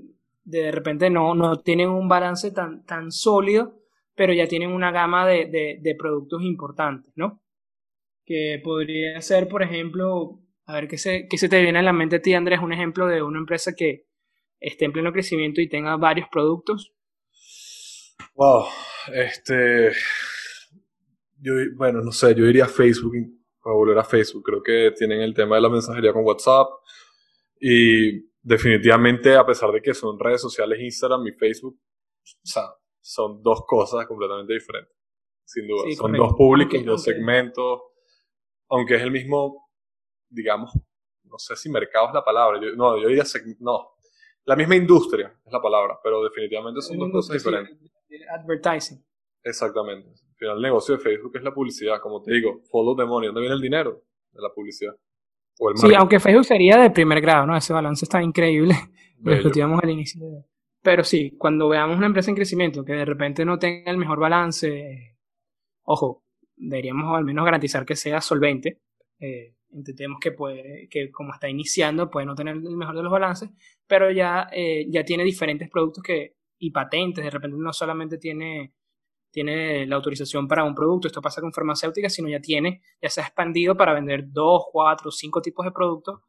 de, 0.44 0.70
repente 0.70 1.10
no, 1.10 1.34
no 1.34 1.60
tienen 1.60 1.90
un 1.90 2.08
balance 2.08 2.50
tan, 2.50 2.84
tan 2.84 3.12
sólido, 3.12 3.78
pero 4.14 4.32
ya 4.32 4.46
tienen 4.46 4.72
una 4.72 4.90
gama 4.90 5.26
de, 5.26 5.46
de, 5.46 5.78
de 5.80 5.94
productos 5.94 6.42
importantes, 6.42 7.12
¿no? 7.14 7.42
Que 8.24 8.60
podría 8.64 9.20
ser, 9.20 9.48
por 9.48 9.62
ejemplo, 9.62 10.40
a 10.64 10.74
ver, 10.74 10.88
¿qué 10.88 10.96
se, 10.96 11.26
qué 11.28 11.36
se 11.36 11.48
te 11.50 11.60
viene 11.60 11.78
a 11.78 11.82
la 11.82 11.92
mente 11.92 12.16
a 12.16 12.22
ti, 12.22 12.32
Andrés? 12.32 12.60
Un 12.60 12.72
ejemplo 12.72 13.06
de 13.06 13.22
una 13.22 13.38
empresa 13.38 13.74
que 13.74 14.06
esté 14.60 14.86
en 14.86 14.92
pleno 14.92 15.12
crecimiento 15.12 15.60
y 15.60 15.68
tenga 15.68 15.96
varios 15.96 16.28
productos. 16.30 16.94
Wow, 18.34 18.64
este, 19.12 19.92
yo, 21.38 21.52
bueno, 21.76 22.00
no 22.00 22.12
sé, 22.12 22.34
yo 22.34 22.44
diría 22.44 22.66
Facebook, 22.66 23.14
para 23.68 23.76
volver 23.76 23.98
a 23.98 24.04
Facebook, 24.04 24.42
creo 24.44 24.62
que 24.62 24.92
tienen 24.96 25.20
el 25.20 25.34
tema 25.34 25.56
de 25.56 25.60
la 25.60 25.68
mensajería 25.68 26.10
con 26.10 26.24
WhatsApp. 26.24 26.68
Y 27.60 28.30
definitivamente 28.40 29.36
a 29.36 29.44
pesar 29.44 29.70
de 29.72 29.82
que 29.82 29.92
son 29.92 30.18
redes 30.18 30.40
sociales 30.40 30.80
Instagram 30.80 31.26
y 31.26 31.32
Facebook, 31.32 31.78
o 31.78 32.46
sea, 32.46 32.62
son 32.98 33.42
dos 33.42 33.64
cosas 33.66 34.06
completamente 34.06 34.54
diferentes, 34.54 34.96
sin 35.44 35.68
duda, 35.68 35.82
son 35.94 36.12
dos 36.14 36.32
públicos, 36.32 36.82
dos 36.82 37.02
segmentos, 37.02 37.82
aunque 38.70 38.94
es 38.94 39.02
el 39.02 39.10
mismo 39.10 39.68
digamos, 40.30 40.72
no 41.24 41.38
sé 41.38 41.54
si 41.54 41.68
mercado 41.68 42.08
es 42.08 42.14
la 42.14 42.24
palabra, 42.24 42.58
no, 42.74 42.98
yo 42.98 43.08
diría, 43.08 43.24
no, 43.60 43.96
la 44.46 44.56
misma 44.56 44.76
industria 44.76 45.38
es 45.44 45.52
la 45.52 45.60
palabra, 45.60 45.98
pero 46.02 46.24
definitivamente 46.24 46.80
son 46.80 46.98
dos 46.98 47.10
cosas 47.12 47.34
diferentes. 47.34 47.78
Advertising. 48.30 49.04
Exactamente. 49.42 50.08
Al 50.38 50.46
final, 50.46 50.56
el 50.58 50.62
negocio 50.62 50.96
de 50.96 51.02
Facebook 51.02 51.36
es 51.36 51.42
la 51.42 51.52
publicidad, 51.52 52.00
como 52.00 52.22
te 52.22 52.32
digo, 52.32 52.60
follow 52.70 52.94
the 52.94 53.04
money, 53.04 53.26
¿dónde 53.26 53.40
viene 53.40 53.56
el 53.56 53.60
dinero? 53.60 54.04
De 54.30 54.40
la 54.40 54.50
publicidad. 54.54 54.94
sí, 55.74 55.92
aunque 55.96 56.20
Facebook 56.20 56.44
sería 56.44 56.76
de 56.76 56.90
primer 56.90 57.20
grado, 57.20 57.44
¿no? 57.44 57.56
Ese 57.56 57.72
balance 57.72 58.04
está 58.04 58.22
increíble. 58.22 58.74
Lo 59.20 59.32
discutíamos 59.32 59.82
al 59.82 59.90
inicio. 59.90 60.22
Pero 60.80 61.02
sí, 61.02 61.34
cuando 61.36 61.68
veamos 61.68 61.96
una 61.96 62.06
empresa 62.06 62.30
en 62.30 62.36
crecimiento 62.36 62.84
que 62.84 62.92
de 62.92 63.04
repente 63.04 63.44
no 63.44 63.58
tenga 63.58 63.90
el 63.90 63.98
mejor 63.98 64.20
balance, 64.20 65.16
ojo, 65.82 66.22
deberíamos 66.56 67.16
al 67.16 67.24
menos 67.24 67.44
garantizar 67.44 67.84
que 67.84 67.96
sea 67.96 68.20
solvente. 68.20 68.80
Eh, 69.18 69.56
entendemos 69.72 70.20
que 70.20 70.30
puede, 70.30 70.88
que 70.88 71.10
como 71.10 71.32
está 71.32 71.48
iniciando, 71.48 72.10
puede 72.10 72.26
no 72.26 72.36
tener 72.36 72.54
el 72.54 72.76
mejor 72.76 72.94
de 72.94 73.02
los 73.02 73.10
balances, 73.10 73.50
pero 73.88 74.10
ya, 74.12 74.48
eh, 74.52 74.86
ya 74.88 75.04
tiene 75.04 75.24
diferentes 75.24 75.68
productos 75.68 76.04
que, 76.04 76.36
y 76.58 76.70
patentes, 76.70 77.24
de 77.24 77.30
repente 77.30 77.56
no 77.58 77.72
solamente 77.72 78.18
tiene, 78.18 78.74
tiene 79.30 79.86
la 79.86 79.96
autorización 79.96 80.48
para 80.48 80.64
un 80.64 80.74
producto, 80.74 81.08
esto 81.08 81.22
pasa 81.22 81.40
con 81.40 81.52
farmacéuticas, 81.52 82.12
sino 82.12 82.28
ya 82.28 82.40
tiene, 82.40 82.82
ya 83.00 83.10
se 83.10 83.20
ha 83.20 83.24
expandido 83.24 83.76
para 83.76 83.94
vender 83.94 84.24
dos, 84.28 84.64
cuatro, 84.72 85.10
cinco 85.10 85.42
tipos 85.42 85.64
de 85.64 85.72
productos 85.72 86.20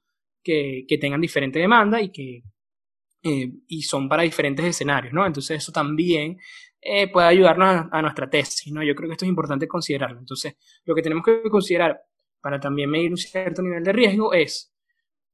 que, 0.44 0.86
que 0.88 0.98
tengan 0.98 1.22
diferente 1.22 1.60
demanda 1.60 2.02
y 2.02 2.12
que 2.12 2.44
eh, 3.22 3.52
y 3.68 3.82
son 3.82 4.08
para 4.08 4.24
diferentes 4.24 4.66
escenarios, 4.66 5.14
¿no? 5.14 5.26
Entonces 5.26 5.62
eso 5.62 5.74
también 5.74 6.38
eh, 6.80 7.12
puede 7.12 7.28
ayudarnos 7.28 7.88
a, 7.92 8.02
nuestra 8.02 8.30
tesis, 8.30 8.72
¿no? 8.72 8.82
Yo 8.82 8.96
creo 8.96 9.10
que 9.10 9.14
esto 9.14 9.26
es 9.26 9.30
importante 9.30 9.68
considerarlo. 9.68 10.20
Entonces, 10.20 10.56
lo 10.86 10.96
que 10.96 11.02
tenemos 11.02 11.26
que 11.26 11.42
considerar 11.50 12.02
para 12.40 12.60
también 12.60 12.90
medir 12.90 13.12
un 13.12 13.18
cierto 13.18 13.62
nivel 13.62 13.84
de 13.84 13.92
riesgo 13.92 14.34
es 14.34 14.74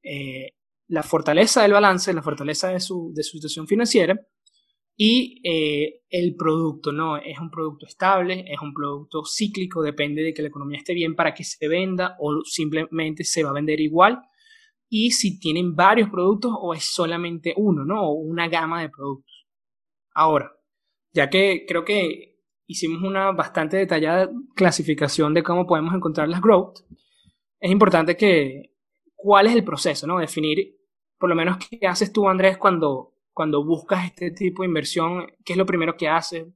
eh, 0.01 0.55
la 0.87 1.03
fortaleza 1.03 1.61
del 1.61 1.73
balance, 1.73 2.11
la 2.11 2.23
fortaleza 2.23 2.69
de 2.69 2.79
su, 2.79 3.11
de 3.13 3.21
su 3.21 3.37
situación 3.37 3.67
financiera 3.67 4.19
y 4.97 5.41
eh, 5.43 6.03
el 6.09 6.35
producto, 6.35 6.91
¿no? 6.91 7.17
Es 7.17 7.39
un 7.39 7.51
producto 7.51 7.85
estable, 7.85 8.45
es 8.47 8.59
un 8.61 8.73
producto 8.73 9.23
cíclico, 9.25 9.81
depende 9.81 10.23
de 10.23 10.33
que 10.33 10.41
la 10.41 10.47
economía 10.47 10.77
esté 10.77 10.93
bien 10.93 11.15
para 11.15 11.33
que 11.33 11.43
se 11.43 11.67
venda 11.67 12.15
o 12.19 12.41
simplemente 12.45 13.23
se 13.23 13.43
va 13.43 13.49
a 13.49 13.53
vender 13.53 13.81
igual. 13.81 14.21
Y 14.87 15.11
si 15.11 15.39
tienen 15.39 15.75
varios 15.75 16.09
productos 16.09 16.53
o 16.57 16.73
es 16.73 16.85
solamente 16.85 17.53
uno, 17.57 17.83
¿no? 17.83 18.03
O 18.09 18.13
una 18.13 18.47
gama 18.47 18.81
de 18.81 18.89
productos. 18.89 19.45
Ahora, 20.13 20.51
ya 21.13 21.29
que 21.29 21.65
creo 21.67 21.83
que 21.83 22.39
hicimos 22.67 23.03
una 23.03 23.31
bastante 23.31 23.77
detallada 23.77 24.29
clasificación 24.55 25.33
de 25.33 25.43
cómo 25.43 25.67
podemos 25.67 25.93
encontrar 25.93 26.29
las 26.29 26.41
growth, 26.41 26.79
es 27.59 27.71
importante 27.71 28.15
que 28.15 28.73
cuál 29.15 29.47
es 29.47 29.55
el 29.55 29.63
proceso, 29.63 30.07
¿no? 30.07 30.19
Definir 30.19 30.77
por 31.17 31.29
lo 31.29 31.35
menos 31.35 31.57
qué 31.57 31.87
haces 31.87 32.13
tú, 32.13 32.29
Andrés, 32.29 32.57
cuando, 32.57 33.14
cuando 33.35 33.65
buscas 33.65 34.05
este 34.05 34.31
tipo 34.31 34.63
de 34.63 34.69
inversión, 34.69 35.27
qué 35.43 35.53
es 35.53 35.57
lo 35.57 35.65
primero 35.65 35.97
que 35.97 36.07
haces. 36.07 36.47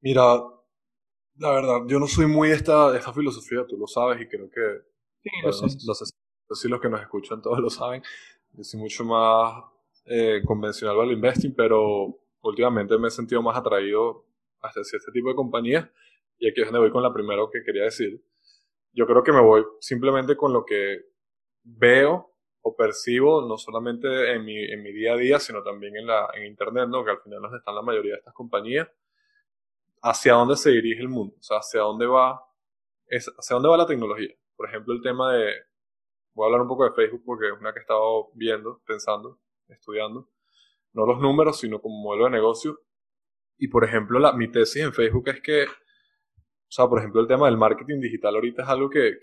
Mira, 0.00 0.22
la 1.36 1.52
verdad, 1.52 1.82
yo 1.86 2.00
no 2.00 2.08
soy 2.08 2.26
muy 2.26 2.48
de 2.48 2.56
esta, 2.56 2.94
esta 2.96 3.12
filosofía, 3.12 3.64
tú 3.68 3.78
lo 3.78 3.86
sabes 3.86 4.20
y 4.20 4.26
creo 4.26 4.50
que 4.50 4.82
sí, 5.22 5.30
los, 5.44 5.62
los, 6.64 6.80
que 6.80 6.88
nos 6.88 7.00
escuchan 7.00 7.40
todos 7.40 7.60
lo 7.60 7.70
saben. 7.70 8.02
Yo 8.50 8.64
soy 8.64 8.80
mucho 8.80 9.04
más 9.04 9.62
eh, 10.06 10.42
convencional 10.44 11.00
al 11.00 11.12
investing, 11.12 11.54
pero 11.54 12.18
últimamente 12.42 12.98
me 12.98 13.06
he 13.06 13.12
sentido 13.12 13.40
más 13.40 13.56
atraído 13.56 14.26
hacia 14.60 14.82
este 14.82 15.12
tipo 15.12 15.28
de 15.28 15.36
compañías. 15.36 15.88
Y 16.36 16.48
aquí 16.48 16.62
es 16.62 16.66
donde 16.66 16.80
voy 16.80 16.90
con 16.90 17.04
la 17.04 17.14
primera 17.14 17.42
que 17.52 17.62
quería 17.62 17.84
decir. 17.84 18.20
Yo 18.92 19.06
creo 19.06 19.22
que 19.22 19.32
me 19.32 19.40
voy 19.40 19.64
simplemente 19.78 20.36
con 20.36 20.52
lo 20.52 20.64
que 20.64 20.98
veo 21.62 22.34
o 22.68 22.76
percibo, 22.76 23.46
no 23.46 23.56
solamente 23.56 24.32
en 24.32 24.44
mi, 24.44 24.56
en 24.56 24.82
mi 24.82 24.92
día 24.92 25.14
a 25.14 25.16
día, 25.16 25.38
sino 25.38 25.62
también 25.62 25.96
en, 25.96 26.06
la, 26.06 26.28
en 26.34 26.46
Internet, 26.46 26.88
¿no? 26.88 27.04
que 27.04 27.10
al 27.12 27.20
final 27.20 27.40
están 27.56 27.74
la 27.74 27.82
mayoría 27.82 28.12
de 28.12 28.18
estas 28.18 28.34
compañías, 28.34 28.88
hacia 30.02 30.34
dónde 30.34 30.56
se 30.56 30.70
dirige 30.70 31.00
el 31.00 31.08
mundo, 31.08 31.34
o 31.38 31.42
sea, 31.42 31.58
hacia 31.58 31.80
dónde 31.80 32.06
va, 32.06 32.40
hacia 33.10 33.54
dónde 33.54 33.68
va 33.68 33.76
la 33.76 33.86
tecnología. 33.86 34.34
Por 34.56 34.68
ejemplo, 34.68 34.94
el 34.94 35.02
tema 35.02 35.32
de, 35.32 35.52
voy 36.34 36.44
a 36.44 36.46
hablar 36.46 36.62
un 36.62 36.68
poco 36.68 36.84
de 36.84 36.92
Facebook 36.92 37.22
porque 37.24 37.46
es 37.46 37.52
una 37.58 37.72
que 37.72 37.78
he 37.78 37.82
estado 37.82 38.30
viendo, 38.34 38.80
pensando, 38.86 39.38
estudiando, 39.68 40.28
no 40.92 41.06
los 41.06 41.20
números, 41.20 41.58
sino 41.58 41.80
como 41.80 42.00
modelo 42.02 42.24
de 42.24 42.30
negocio. 42.30 42.80
Y 43.56 43.68
por 43.68 43.84
ejemplo, 43.84 44.18
la, 44.18 44.32
mi 44.32 44.50
tesis 44.50 44.82
en 44.82 44.92
Facebook 44.92 45.28
es 45.28 45.40
que, 45.40 45.64
o 45.64 46.70
sea, 46.70 46.86
por 46.86 46.98
ejemplo, 46.98 47.20
el 47.20 47.26
tema 47.26 47.46
del 47.46 47.56
marketing 47.56 48.00
digital 48.00 48.34
ahorita 48.34 48.62
es 48.62 48.68
algo 48.68 48.90
que 48.90 49.18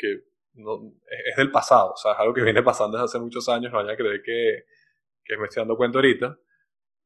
es 0.56 1.36
del 1.36 1.52
pasado, 1.52 1.92
o 1.94 1.98
sea, 1.98 2.14
es 2.14 2.20
algo 2.20 2.34
que 2.34 2.42
viene 2.42 2.64
pasando 2.64 2.98
desde 2.98 3.06
hace 3.06 3.20
muchos 3.20 3.48
años, 3.50 3.72
no 3.72 3.80
vaya 3.80 3.94
a 3.94 3.98
creer 3.98 4.22
que, 4.22 4.66
que 5.24 5.38
me 5.38 5.46
estoy 5.46 5.62
dando 5.62 5.76
cuenta 5.76 5.98
ahorita, 5.98 6.38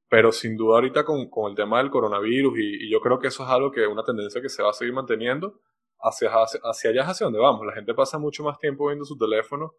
pero 0.08 0.32
sin 0.32 0.58
duda 0.58 0.76
ahorita 0.76 1.04
con, 1.04 1.30
con 1.30 1.52
el 1.52 1.56
tema 1.56 1.80
del 1.80 1.90
coronavirus 1.90 2.58
y, 2.60 2.86
y, 2.86 2.92
yo 2.92 3.00
creo 3.00 3.20
que 3.20 3.28
eso 3.28 3.44
es 3.44 3.50
algo 3.50 3.72
que 3.72 3.84
es 3.84 3.88
una 3.88 4.04
tendencia 4.04 4.42
que 4.42 4.50
se 4.50 4.64
va 4.64 4.70
a 4.72 4.74
seguir 4.74 4.94
manteniendo 4.94 5.62
hacia, 6.00 6.30
hacia, 6.30 6.60
hacia 6.64 6.90
allá 6.92 7.04
hacia 7.04 7.26
donde 7.26 7.40
vamos. 7.40 7.66
La 7.66 7.74
gente 7.74 7.94
pasa 7.94 8.18
mucho 8.18 8.44
más 8.44 8.58
tiempo 8.58 8.88
viendo 8.88 9.06
su 9.06 9.18
teléfono 9.18 9.76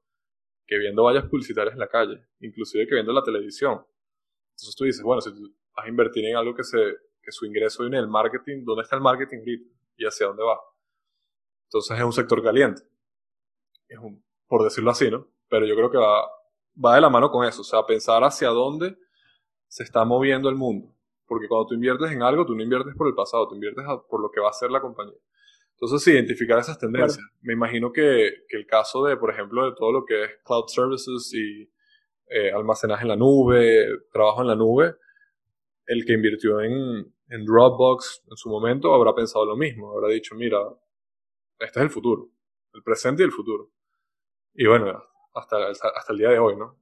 que 0.66 0.78
viendo 0.78 1.02
vallas 1.02 1.24
publicitarias 1.24 1.72
en 1.72 1.80
la 1.80 1.88
calle, 1.88 2.26
inclusive 2.40 2.86
que 2.86 2.94
viendo 2.94 3.12
la 3.12 3.22
televisión. 3.22 3.84
Entonces 4.52 4.76
tú 4.76 4.84
dices, 4.84 5.02
bueno, 5.02 5.20
si 5.20 5.30
vas 5.30 5.86
a 5.86 5.88
invertir 5.88 6.24
en 6.26 6.36
algo 6.36 6.54
que 6.54 6.62
se 6.62 6.78
que 7.22 7.32
su 7.32 7.44
ingreso 7.44 7.82
viene 7.82 7.98
del 7.98 8.08
marketing, 8.08 8.64
¿dónde 8.64 8.82
está 8.82 8.96
el 8.96 9.02
marketing 9.02 9.38
y 9.96 10.06
hacia 10.06 10.26
dónde 10.26 10.42
va? 10.42 10.58
Entonces 11.66 11.98
es 11.98 12.04
un 12.04 12.12
sector 12.12 12.42
caliente, 12.42 12.82
es 13.90 13.98
un, 13.98 14.24
por 14.46 14.64
decirlo 14.64 14.90
así, 14.90 15.10
¿no? 15.10 15.26
Pero 15.48 15.66
yo 15.66 15.74
creo 15.74 15.90
que 15.90 15.98
va, 15.98 16.22
va 16.82 16.94
de 16.94 17.00
la 17.00 17.10
mano 17.10 17.30
con 17.30 17.46
eso, 17.46 17.60
o 17.60 17.64
sea, 17.64 17.84
pensar 17.84 18.22
hacia 18.24 18.48
dónde 18.48 18.96
se 19.66 19.82
está 19.82 20.04
moviendo 20.04 20.48
el 20.48 20.54
mundo. 20.54 20.94
Porque 21.26 21.48
cuando 21.48 21.66
tú 21.66 21.74
inviertes 21.74 22.10
en 22.10 22.22
algo, 22.22 22.46
tú 22.46 22.54
no 22.54 22.62
inviertes 22.62 22.94
por 22.96 23.06
el 23.06 23.14
pasado, 23.14 23.48
tú 23.48 23.54
inviertes 23.54 23.84
por 24.08 24.20
lo 24.20 24.30
que 24.30 24.40
va 24.40 24.48
a 24.48 24.50
hacer 24.50 24.70
la 24.70 24.80
compañía. 24.80 25.18
Entonces, 25.72 26.02
sí, 26.02 26.12
identificar 26.12 26.58
esas 26.58 26.78
tendencias. 26.78 27.24
Me 27.40 27.52
imagino 27.52 27.92
que, 27.92 28.44
que, 28.48 28.56
el 28.56 28.66
caso 28.66 29.04
de, 29.04 29.16
por 29.16 29.30
ejemplo, 29.30 29.64
de 29.64 29.74
todo 29.76 29.92
lo 29.92 30.04
que 30.04 30.24
es 30.24 30.30
cloud 30.44 30.66
services 30.66 31.32
y 31.32 31.70
eh, 32.28 32.52
almacenaje 32.52 33.02
en 33.02 33.08
la 33.08 33.16
nube, 33.16 33.86
trabajo 34.12 34.42
en 34.42 34.48
la 34.48 34.56
nube, 34.56 34.94
el 35.86 36.04
que 36.04 36.12
invirtió 36.12 36.60
en, 36.60 37.12
en 37.28 37.44
Dropbox 37.44 38.22
en 38.30 38.36
su 38.36 38.48
momento 38.48 38.94
habrá 38.94 39.14
pensado 39.14 39.44
lo 39.46 39.56
mismo, 39.56 39.92
habrá 39.92 40.08
dicho, 40.08 40.34
mira, 40.34 40.58
este 41.58 41.78
es 41.78 41.84
el 41.84 41.90
futuro, 41.90 42.30
el 42.74 42.82
presente 42.82 43.22
y 43.22 43.26
el 43.26 43.32
futuro. 43.32 43.70
Y 44.54 44.66
bueno, 44.66 45.02
hasta, 45.34 45.68
hasta 45.68 46.12
el 46.12 46.18
día 46.18 46.30
de 46.30 46.38
hoy, 46.38 46.56
¿no? 46.56 46.76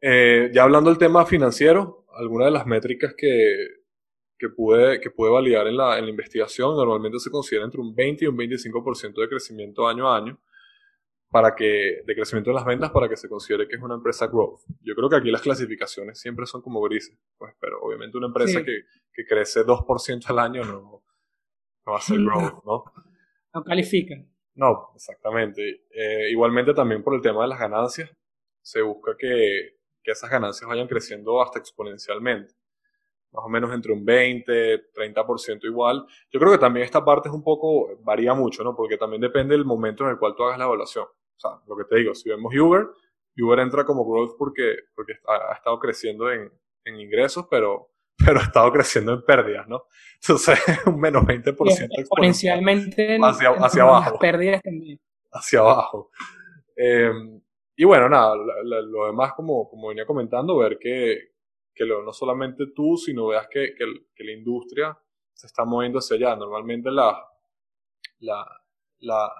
Eh, 0.00 0.50
ya 0.52 0.62
hablando 0.62 0.90
del 0.90 0.98
tema 0.98 1.26
financiero, 1.26 2.06
algunas 2.14 2.46
de 2.46 2.52
las 2.52 2.66
métricas 2.66 3.14
que, 3.16 3.66
que, 4.38 4.48
pude, 4.48 5.00
que 5.00 5.10
pude 5.10 5.30
validar 5.30 5.66
en 5.66 5.76
la, 5.76 5.98
en 5.98 6.04
la 6.04 6.10
investigación 6.10 6.74
normalmente 6.74 7.18
se 7.18 7.30
considera 7.30 7.66
entre 7.66 7.80
un 7.80 7.94
20 7.94 8.24
y 8.24 8.28
un 8.28 8.36
25% 8.36 9.20
de 9.20 9.28
crecimiento 9.28 9.86
año 9.86 10.10
a 10.10 10.16
año 10.16 10.40
para 11.30 11.54
que, 11.54 12.02
de 12.04 12.14
crecimiento 12.14 12.50
en 12.50 12.56
las 12.56 12.64
ventas 12.64 12.90
para 12.90 13.08
que 13.08 13.16
se 13.16 13.28
considere 13.28 13.68
que 13.68 13.76
es 13.76 13.82
una 13.82 13.94
empresa 13.94 14.26
growth. 14.26 14.62
Yo 14.80 14.94
creo 14.94 15.08
que 15.08 15.16
aquí 15.16 15.30
las 15.30 15.42
clasificaciones 15.42 16.18
siempre 16.18 16.46
son 16.46 16.60
como 16.62 16.80
grises, 16.80 17.16
pues, 17.38 17.54
pero 17.60 17.80
obviamente 17.82 18.16
una 18.16 18.26
empresa 18.28 18.64
que, 18.64 18.84
que, 19.12 19.24
crece 19.24 19.60
2% 19.60 20.26
al 20.26 20.38
año 20.38 20.64
no, 20.64 21.02
no, 21.86 21.92
va 21.92 21.98
a 21.98 22.00
ser 22.00 22.18
growth, 22.18 22.64
¿no? 22.64 22.84
No 23.54 23.64
califica. 23.64 24.16
No, 24.60 24.90
exactamente. 24.94 25.86
Eh, 25.90 26.30
igualmente 26.30 26.74
también 26.74 27.02
por 27.02 27.14
el 27.14 27.22
tema 27.22 27.42
de 27.42 27.48
las 27.48 27.58
ganancias, 27.58 28.10
se 28.60 28.82
busca 28.82 29.16
que, 29.18 29.78
que 30.02 30.10
esas 30.10 30.28
ganancias 30.28 30.68
vayan 30.68 30.86
creciendo 30.86 31.40
hasta 31.40 31.58
exponencialmente. 31.58 32.52
Más 33.32 33.44
o 33.46 33.48
menos 33.48 33.72
entre 33.72 33.92
un 33.92 34.04
20, 34.04 34.92
30% 34.92 35.64
igual. 35.64 36.06
Yo 36.30 36.38
creo 36.38 36.52
que 36.52 36.58
también 36.58 36.84
esta 36.84 37.02
parte 37.02 37.30
es 37.30 37.34
un 37.34 37.42
poco, 37.42 37.96
varía 38.02 38.34
mucho, 38.34 38.62
¿no? 38.62 38.76
Porque 38.76 38.98
también 38.98 39.22
depende 39.22 39.56
del 39.56 39.64
momento 39.64 40.04
en 40.04 40.10
el 40.10 40.18
cual 40.18 40.34
tú 40.36 40.42
hagas 40.44 40.58
la 40.58 40.66
evaluación. 40.66 41.06
O 41.06 41.40
sea, 41.40 41.52
lo 41.66 41.74
que 41.74 41.84
te 41.84 41.96
digo, 41.96 42.14
si 42.14 42.28
vemos 42.28 42.54
Uber, 42.54 42.86
Uber 43.38 43.60
entra 43.60 43.86
como 43.86 44.04
growth 44.04 44.36
porque, 44.36 44.76
porque 44.94 45.14
ha, 45.26 45.54
estado 45.54 45.78
creciendo 45.78 46.30
en, 46.30 46.52
en 46.84 47.00
ingresos, 47.00 47.46
pero, 47.50 47.89
pero 48.24 48.40
ha 48.40 48.42
estado 48.42 48.72
creciendo 48.72 49.12
en 49.12 49.22
pérdidas, 49.22 49.68
¿no? 49.68 49.84
Entonces, 50.20 50.58
un 50.86 51.00
menos 51.00 51.22
20% 51.24 51.88
exponencialmente 51.98 53.18
hacia, 53.22 53.50
hacia 53.50 53.82
abajo. 53.82 54.18
pérdidas 54.18 54.62
también. 54.62 55.00
Hacia 55.32 55.60
abajo. 55.60 56.10
Eh, 56.76 57.10
y 57.76 57.84
bueno, 57.84 58.08
nada, 58.08 58.36
lo 58.36 59.06
demás, 59.06 59.32
como, 59.34 59.68
como 59.68 59.88
venía 59.88 60.04
comentando, 60.04 60.58
ver 60.58 60.78
que, 60.78 61.30
que 61.74 61.84
lo, 61.84 62.02
no 62.02 62.12
solamente 62.12 62.66
tú, 62.74 62.96
sino 62.96 63.28
veas 63.28 63.48
que, 63.48 63.74
que, 63.74 64.24
la 64.24 64.32
industria 64.32 64.98
se 65.32 65.46
está 65.46 65.64
moviendo 65.64 65.98
hacia 65.98 66.16
allá. 66.16 66.36
Normalmente 66.36 66.90
la, 66.90 67.18
la, 68.18 68.46
la, 68.98 69.32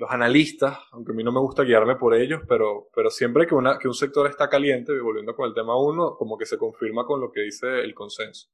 los 0.00 0.10
analistas, 0.10 0.78
aunque 0.92 1.12
a 1.12 1.14
mí 1.14 1.22
no 1.22 1.30
me 1.30 1.40
gusta 1.40 1.62
guiarme 1.62 1.96
por 1.96 2.14
ellos, 2.14 2.40
pero, 2.48 2.88
pero 2.94 3.10
siempre 3.10 3.46
que, 3.46 3.54
una, 3.54 3.78
que 3.78 3.86
un 3.86 3.92
sector 3.92 4.26
está 4.26 4.48
caliente, 4.48 4.98
volviendo 4.98 5.36
con 5.36 5.46
el 5.46 5.54
tema 5.54 5.78
uno, 5.78 6.16
como 6.16 6.38
que 6.38 6.46
se 6.46 6.56
confirma 6.56 7.04
con 7.04 7.20
lo 7.20 7.30
que 7.30 7.42
dice 7.42 7.80
el 7.80 7.92
consenso. 7.92 8.48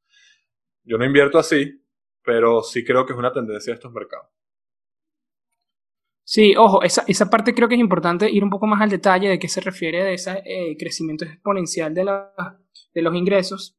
Yo 0.82 0.98
no 0.98 1.04
invierto 1.04 1.38
así, 1.38 1.80
pero 2.24 2.62
sí 2.64 2.84
creo 2.84 3.06
que 3.06 3.12
es 3.12 3.18
una 3.18 3.32
tendencia 3.32 3.70
de 3.72 3.76
estos 3.76 3.92
mercados. 3.92 4.26
Sí, 6.24 6.56
ojo, 6.56 6.82
esa, 6.82 7.04
esa 7.06 7.30
parte 7.30 7.54
creo 7.54 7.68
que 7.68 7.76
es 7.76 7.80
importante 7.80 8.28
ir 8.28 8.42
un 8.42 8.50
poco 8.50 8.66
más 8.66 8.82
al 8.82 8.90
detalle 8.90 9.28
de 9.28 9.38
qué 9.38 9.46
se 9.46 9.60
refiere 9.60 10.02
de 10.02 10.14
ese 10.14 10.42
eh, 10.44 10.76
crecimiento 10.76 11.24
exponencial 11.24 11.94
de, 11.94 12.04
la, 12.06 12.58
de 12.92 13.02
los 13.02 13.14
ingresos. 13.14 13.78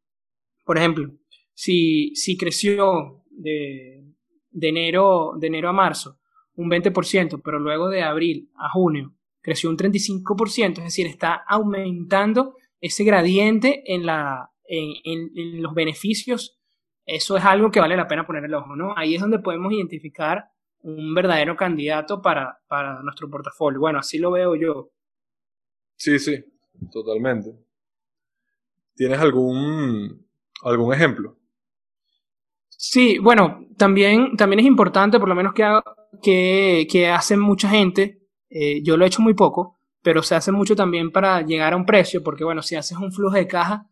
Por 0.63 0.77
ejemplo, 0.77 1.11
si, 1.53 2.15
si 2.15 2.37
creció 2.37 3.25
de, 3.29 4.05
de, 4.51 4.69
enero, 4.69 5.33
de 5.37 5.47
enero 5.47 5.67
a 5.67 5.73
marzo 5.73 6.17
un 6.57 6.69
20%, 6.69 7.41
pero 7.43 7.59
luego 7.59 7.89
de 7.89 8.03
abril 8.03 8.51
a 8.55 8.69
junio 8.69 9.13
creció 9.41 9.69
un 9.69 9.77
35%, 9.77 10.79
es 10.79 10.83
decir, 10.83 11.07
está 11.07 11.33
aumentando 11.33 12.57
ese 12.81 13.05
gradiente 13.05 13.81
en, 13.85 14.05
la, 14.05 14.51
en, 14.65 14.93
en, 15.05 15.61
los 15.61 15.73
beneficios, 15.73 16.59
eso 17.05 17.37
es 17.37 17.45
algo 17.45 17.71
que 17.71 17.79
vale 17.79 17.95
la 17.95 18.07
pena 18.07 18.27
poner 18.27 18.43
el 18.43 18.53
ojo, 18.53 18.75
¿no? 18.75 18.93
Ahí 18.97 19.15
es 19.15 19.21
donde 19.21 19.39
podemos 19.39 19.71
identificar 19.71 20.49
un 20.81 21.13
verdadero 21.13 21.55
candidato 21.55 22.21
para, 22.21 22.59
para 22.67 23.01
nuestro 23.01 23.29
portafolio. 23.29 23.79
Bueno, 23.79 23.99
así 23.99 24.17
lo 24.17 24.31
veo 24.31 24.55
yo. 24.55 24.91
Sí, 25.95 26.19
sí, 26.19 26.43
totalmente. 26.91 27.57
¿Tienes 28.95 29.19
algún, 29.19 30.27
algún 30.61 30.93
ejemplo? 30.93 31.37
Sí, 32.79 33.17
bueno, 33.17 33.65
también, 33.75 34.37
también 34.37 34.59
es 34.59 34.65
importante, 34.67 35.19
por 35.19 35.27
lo 35.27 35.33
menos 35.33 35.53
que, 35.53 35.65
que, 36.21 36.87
que 36.89 37.09
hace 37.09 37.35
mucha 37.35 37.67
gente, 37.69 38.19
eh, 38.51 38.83
yo 38.83 38.97
lo 38.97 39.03
he 39.03 39.07
hecho 39.07 39.23
muy 39.23 39.33
poco, 39.33 39.79
pero 40.03 40.21
se 40.21 40.35
hace 40.35 40.51
mucho 40.51 40.75
también 40.75 41.11
para 41.11 41.41
llegar 41.41 41.73
a 41.73 41.75
un 41.75 41.87
precio, 41.87 42.23
porque 42.23 42.43
bueno, 42.43 42.61
si 42.61 42.75
haces 42.75 42.97
un 42.99 43.11
flujo 43.11 43.35
de 43.35 43.47
caja, 43.47 43.87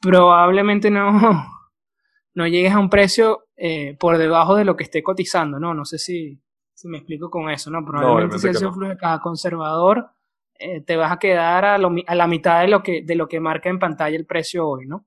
probablemente 0.00 0.92
no, 0.92 1.10
no 2.34 2.46
llegues 2.46 2.72
a 2.72 2.78
un 2.78 2.88
precio 2.88 3.48
eh, 3.56 3.96
por 3.98 4.16
debajo 4.16 4.54
de 4.54 4.64
lo 4.64 4.76
que 4.76 4.84
esté 4.84 5.02
cotizando, 5.02 5.58
¿no? 5.58 5.74
No 5.74 5.84
sé 5.84 5.98
si, 5.98 6.40
si 6.74 6.86
me 6.86 6.98
explico 6.98 7.28
con 7.28 7.50
eso, 7.50 7.68
¿no? 7.68 7.84
Probablemente 7.84 8.38
si 8.38 8.48
haces 8.48 8.62
un 8.62 8.74
flujo 8.74 8.90
de 8.90 8.96
caja 8.96 9.18
conservador, 9.20 10.08
eh, 10.56 10.82
te 10.82 10.96
vas 10.96 11.10
a 11.10 11.18
quedar 11.18 11.64
a, 11.64 11.74
a, 11.74 12.14
la 12.14 12.26
mitad 12.28 12.60
de 12.60 12.68
lo, 12.68 12.80
que, 12.80 13.02
de 13.02 13.16
lo 13.16 13.26
que 13.26 13.40
marca 13.40 13.68
en 13.68 13.80
pantalla 13.80 14.16
el 14.16 14.24
precio 14.24 14.68
hoy, 14.68 14.86
¿no? 14.86 15.04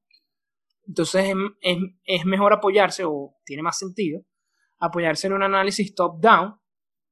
Entonces 0.88 1.34
es, 1.62 1.78
es, 2.04 2.26
mejor 2.26 2.54
apoyarse, 2.54 3.04
o 3.06 3.36
tiene 3.46 3.64
más 3.64 3.78
sentido, 3.78 4.22
apoyarse 4.80 5.28
en 5.28 5.34
un 5.34 5.44
análisis 5.44 5.94
top-down, 5.94 6.56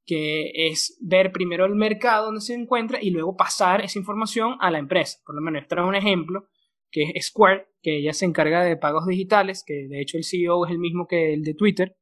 que 0.05 0.51
es 0.53 0.97
ver 1.01 1.31
primero 1.31 1.65
el 1.65 1.75
mercado 1.75 2.25
donde 2.25 2.41
se 2.41 2.55
encuentra 2.55 2.99
y 3.01 3.11
luego 3.11 3.37
pasar 3.37 3.81
esa 3.81 3.99
información 3.99 4.55
a 4.59 4.71
la 4.71 4.79
empresa. 4.79 5.19
Por 5.23 5.35
lo 5.35 5.41
menos, 5.41 5.61
esto 5.61 5.75
es 5.75 5.87
un 5.87 5.95
ejemplo 5.95 6.47
que 6.91 7.11
es 7.13 7.27
Square, 7.27 7.67
que 7.81 7.97
ella 7.97 8.13
se 8.13 8.25
encarga 8.25 8.63
de 8.63 8.75
pagos 8.75 9.05
digitales, 9.05 9.63
que 9.63 9.87
de 9.87 10.01
hecho 10.01 10.17
el 10.17 10.23
CEO 10.23 10.65
es 10.65 10.71
el 10.71 10.79
mismo 10.79 11.05
que 11.07 11.33
el 11.33 11.43
de 11.43 11.53
Twitter, 11.53 11.95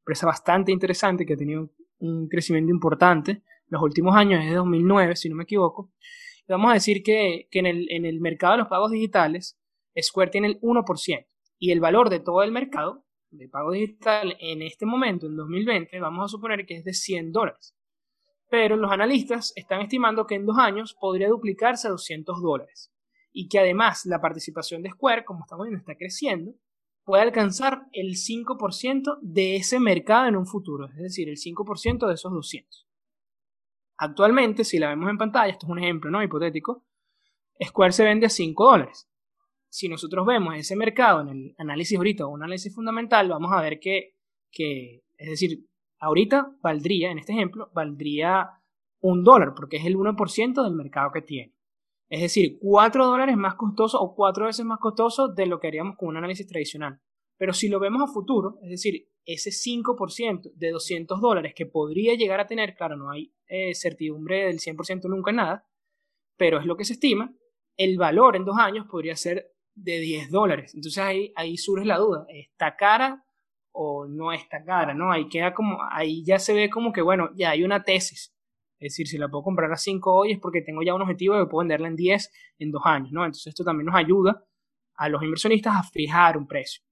empresa 0.00 0.26
bastante 0.26 0.72
interesante 0.72 1.24
que 1.24 1.32
ha 1.32 1.36
tenido 1.38 1.70
un 1.98 2.28
crecimiento 2.28 2.70
importante 2.70 3.42
los 3.68 3.82
últimos 3.82 4.14
años, 4.14 4.40
desde 4.42 4.56
2009, 4.56 5.16
si 5.16 5.28
no 5.28 5.36
me 5.36 5.44
equivoco. 5.44 5.90
Vamos 6.46 6.70
a 6.70 6.74
decir 6.74 7.02
que, 7.02 7.48
que 7.50 7.60
en, 7.60 7.66
el, 7.66 7.86
en 7.90 8.04
el 8.04 8.20
mercado 8.20 8.52
de 8.52 8.58
los 8.58 8.68
pagos 8.68 8.90
digitales, 8.90 9.58
Square 10.00 10.30
tiene 10.30 10.48
el 10.48 10.60
1%, 10.60 11.26
y 11.58 11.70
el 11.70 11.80
valor 11.80 12.10
de 12.10 12.20
todo 12.20 12.42
el 12.42 12.52
mercado 12.52 13.04
de 13.30 13.48
pago 13.48 13.72
digital 13.72 14.36
en 14.40 14.62
este 14.62 14.86
momento, 14.86 15.26
en 15.26 15.36
2020, 15.36 15.98
vamos 16.00 16.24
a 16.24 16.28
suponer 16.28 16.66
que 16.66 16.76
es 16.76 16.84
de 16.84 16.92
100 16.92 17.32
dólares. 17.32 17.76
Pero 18.50 18.76
los 18.76 18.90
analistas 18.92 19.52
están 19.56 19.80
estimando 19.80 20.26
que 20.26 20.36
en 20.36 20.46
dos 20.46 20.58
años 20.58 20.94
podría 20.94 21.28
duplicarse 21.28 21.88
a 21.88 21.90
200 21.90 22.40
dólares 22.42 22.92
y 23.32 23.48
que 23.48 23.58
además 23.58 24.06
la 24.06 24.20
participación 24.20 24.82
de 24.82 24.90
Square, 24.90 25.24
como 25.24 25.40
estamos 25.40 25.66
viendo, 25.66 25.80
está 25.80 25.96
creciendo, 25.96 26.54
puede 27.04 27.22
alcanzar 27.22 27.86
el 27.92 28.14
5% 28.14 29.18
de 29.20 29.56
ese 29.56 29.80
mercado 29.80 30.28
en 30.28 30.36
un 30.36 30.46
futuro, 30.46 30.86
es 30.86 30.96
decir, 30.96 31.28
el 31.28 31.36
5% 31.36 32.06
de 32.06 32.14
esos 32.14 32.32
200. 32.32 32.88
Actualmente, 33.96 34.64
si 34.64 34.78
la 34.78 34.88
vemos 34.88 35.10
en 35.10 35.18
pantalla, 35.18 35.52
esto 35.52 35.66
es 35.66 35.70
un 35.70 35.78
ejemplo 35.78 36.10
¿no? 36.10 36.22
hipotético, 36.22 36.84
Square 37.62 37.92
se 37.92 38.04
vende 38.04 38.26
a 38.26 38.30
5 38.30 38.64
dólares. 38.64 39.08
Si 39.74 39.88
nosotros 39.88 40.24
vemos 40.24 40.54
ese 40.54 40.76
mercado 40.76 41.22
en 41.22 41.28
el 41.30 41.54
análisis 41.58 41.98
ahorita 41.98 42.24
o 42.24 42.28
un 42.28 42.44
análisis 42.44 42.72
fundamental, 42.72 43.28
vamos 43.28 43.50
a 43.52 43.60
ver 43.60 43.80
que, 43.80 44.14
que 44.52 45.02
es 45.18 45.28
decir, 45.30 45.66
ahorita 45.98 46.56
valdría, 46.62 47.10
en 47.10 47.18
este 47.18 47.32
ejemplo, 47.32 47.72
valdría 47.74 48.50
un 49.00 49.24
dólar, 49.24 49.52
porque 49.56 49.78
es 49.78 49.84
el 49.84 49.96
1% 49.96 50.62
del 50.62 50.74
mercado 50.74 51.10
que 51.12 51.22
tiene. 51.22 51.56
Es 52.08 52.20
decir, 52.20 52.56
4 52.60 53.04
dólares 53.04 53.36
más 53.36 53.56
costoso 53.56 54.00
o 54.00 54.14
4 54.14 54.46
veces 54.46 54.64
más 54.64 54.78
costoso 54.78 55.26
de 55.26 55.46
lo 55.46 55.58
que 55.58 55.66
haríamos 55.66 55.96
con 55.96 56.10
un 56.10 56.18
análisis 56.18 56.46
tradicional. 56.46 57.00
Pero 57.36 57.52
si 57.52 57.68
lo 57.68 57.80
vemos 57.80 58.00
a 58.00 58.12
futuro, 58.12 58.60
es 58.62 58.70
decir, 58.70 59.08
ese 59.24 59.50
5% 59.50 60.52
de 60.54 60.70
200 60.70 61.20
dólares 61.20 61.52
que 61.52 61.66
podría 61.66 62.14
llegar 62.14 62.38
a 62.38 62.46
tener, 62.46 62.76
claro, 62.76 62.96
no 62.96 63.10
hay 63.10 63.34
eh, 63.48 63.74
certidumbre 63.74 64.44
del 64.44 64.60
100% 64.60 65.08
nunca 65.08 65.32
en 65.32 65.36
nada, 65.38 65.68
pero 66.36 66.60
es 66.60 66.64
lo 66.64 66.76
que 66.76 66.84
se 66.84 66.92
estima, 66.92 67.34
el 67.76 67.98
valor 67.98 68.36
en 68.36 68.44
dos 68.44 68.56
años 68.56 68.86
podría 68.88 69.16
ser 69.16 69.53
de 69.74 69.98
10 70.00 70.30
dólares. 70.30 70.74
Entonces 70.74 71.02
ahí, 71.02 71.32
ahí 71.36 71.56
surge 71.56 71.84
la 71.84 71.98
duda, 71.98 72.26
¿está 72.28 72.76
cara 72.76 73.24
o 73.72 74.06
no 74.06 74.32
está 74.32 74.64
cara? 74.64 74.94
¿no? 74.94 75.12
Ahí, 75.12 75.28
queda 75.28 75.54
como, 75.54 75.78
ahí 75.90 76.24
ya 76.24 76.38
se 76.38 76.54
ve 76.54 76.70
como 76.70 76.92
que, 76.92 77.02
bueno, 77.02 77.30
ya 77.34 77.50
hay 77.50 77.64
una 77.64 77.82
tesis 77.82 78.34
es 78.84 78.92
decir, 78.92 79.08
si 79.08 79.16
la 79.16 79.28
puedo 79.28 79.44
comprar 79.44 79.72
a 79.72 79.76
5 79.76 80.12
hoy 80.12 80.32
es 80.32 80.38
porque 80.38 80.60
tengo 80.60 80.82
ya 80.82 80.94
un 80.94 81.00
objetivo 81.00 81.36
de 81.36 81.46
puedo 81.46 81.60
venderla 81.60 81.88
en 81.88 81.96
10 81.96 82.30
en 82.58 82.70
2 82.70 82.82
años, 82.84 83.12
¿no? 83.12 83.24
Entonces 83.24 83.46
esto 83.46 83.64
también 83.64 83.86
nos 83.86 83.94
ayuda 83.94 84.44
a 84.96 85.08
los 85.08 85.22
inversionistas 85.22 85.74
a 85.74 85.82
fijar 85.82 86.36
un 86.36 86.46
precio. 86.46 86.82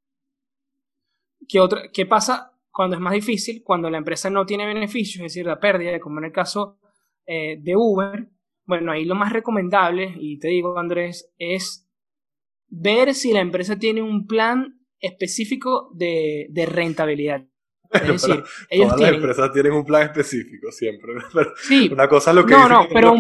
¿Qué, 1.47 1.61
otra, 1.61 1.83
qué 1.93 2.07
pasa 2.07 2.53
cuando 2.71 2.97
es 2.97 3.03
más 3.03 3.13
difícil? 3.13 3.63
Cuando 3.63 3.91
la 3.91 3.99
empresa 3.99 4.31
no 4.31 4.47
tiene 4.47 4.65
beneficios, 4.65 5.17
es 5.17 5.35
decir, 5.35 5.45
la 5.45 5.61
pérdida, 5.61 6.01
como 6.01 6.19
en 6.21 6.27
el 6.27 6.33
caso 6.33 6.79
eh, 7.27 7.59
de 7.61 7.77
Uber. 7.77 8.27
Bueno, 8.65 8.93
ahí 8.93 9.05
lo 9.05 9.15
más 9.15 9.33
recomendable, 9.33 10.15
y 10.19 10.39
te 10.39 10.49
digo, 10.49 10.79
Andrés, 10.79 11.31
es 11.37 11.87
ver 12.73 13.15
si 13.15 13.33
la 13.33 13.41
empresa 13.41 13.79
tiene 13.79 14.03
un 14.03 14.27
plan 14.27 14.81
específico 14.99 15.91
de, 15.95 16.47
de 16.51 16.67
rentabilidad. 16.67 17.45
Es 17.93 18.07
decir, 18.07 18.43
ellos 18.71 18.89
todas 18.89 19.01
las 19.03 19.13
empresas 19.13 19.53
tienen 19.53 19.73
un 19.73 19.85
plan 19.85 20.05
específico 20.05 20.73
siempre. 20.73 21.13
sí, 21.57 21.91
una 21.93 22.09
cosa 22.09 22.31
es 22.31 22.37
lo 22.37 22.47
que 22.47 22.55
no, 22.55 22.67
no, 22.67 22.87
pero 22.91 23.13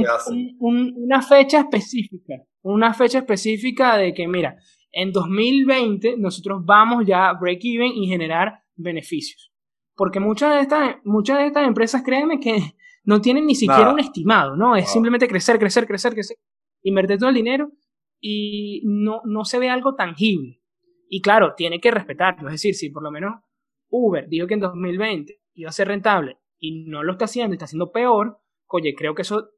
una 0.60 1.20
fecha 1.20 1.60
específica, 1.60 2.34
una 2.62 2.94
fecha 2.94 3.18
específica 3.18 3.98
de 3.98 4.14
que 4.14 4.26
mira, 4.26 4.56
en 4.90 5.12
2020 5.12 6.16
nosotros 6.16 6.62
vamos 6.64 7.04
ya 7.06 7.28
a 7.28 7.34
break 7.34 7.60
even 7.64 7.92
y 7.92 8.08
generar 8.08 8.62
beneficios. 8.74 9.52
Porque 9.94 10.20
muchas 10.20 10.54
de 10.54 10.60
estas, 10.62 10.96
muchas 11.04 11.38
de 11.38 11.48
estas 11.48 11.66
empresas, 11.68 12.02
créeme 12.02 12.40
que 12.40 12.74
no 13.04 13.20
tienen 13.20 13.44
ni 13.44 13.54
siquiera 13.54 13.92
un 13.92 14.00
estimado, 14.00 14.56
¿no? 14.56 14.74
Es 14.74 14.90
simplemente 14.90 15.28
crecer, 15.28 15.58
crecer, 15.58 15.86
crecer, 15.86 16.14
crecer, 16.14 16.38
invertir 16.82 17.18
todo 17.18 17.28
el 17.28 17.34
dinero 17.34 17.70
y 18.22 18.82
no, 18.84 19.20
no 19.24 19.44
se 19.44 19.58
ve 19.58 19.68
algo 19.68 19.96
tangible. 19.96 20.62
Y 21.08 21.20
claro, 21.20 21.54
tiene 21.56 21.80
que 21.80 21.90
respetarlo. 21.90 22.48
Es 22.48 22.54
decir, 22.54 22.74
si 22.74 22.88
por 22.88 23.02
lo 23.02 23.10
menos 23.10 23.34
Uber 23.90 24.28
dijo 24.28 24.46
que 24.46 24.54
en 24.54 24.60
2020 24.60 25.40
iba 25.54 25.68
a 25.68 25.72
ser 25.72 25.88
rentable 25.88 26.38
y 26.58 26.84
no 26.84 27.02
lo 27.02 27.12
está 27.12 27.26
haciendo, 27.26 27.52
está 27.52 27.66
haciendo 27.66 27.90
peor, 27.90 28.38
oye, 28.68 28.94
creo 28.94 29.14
que 29.14 29.22
eso 29.22 29.50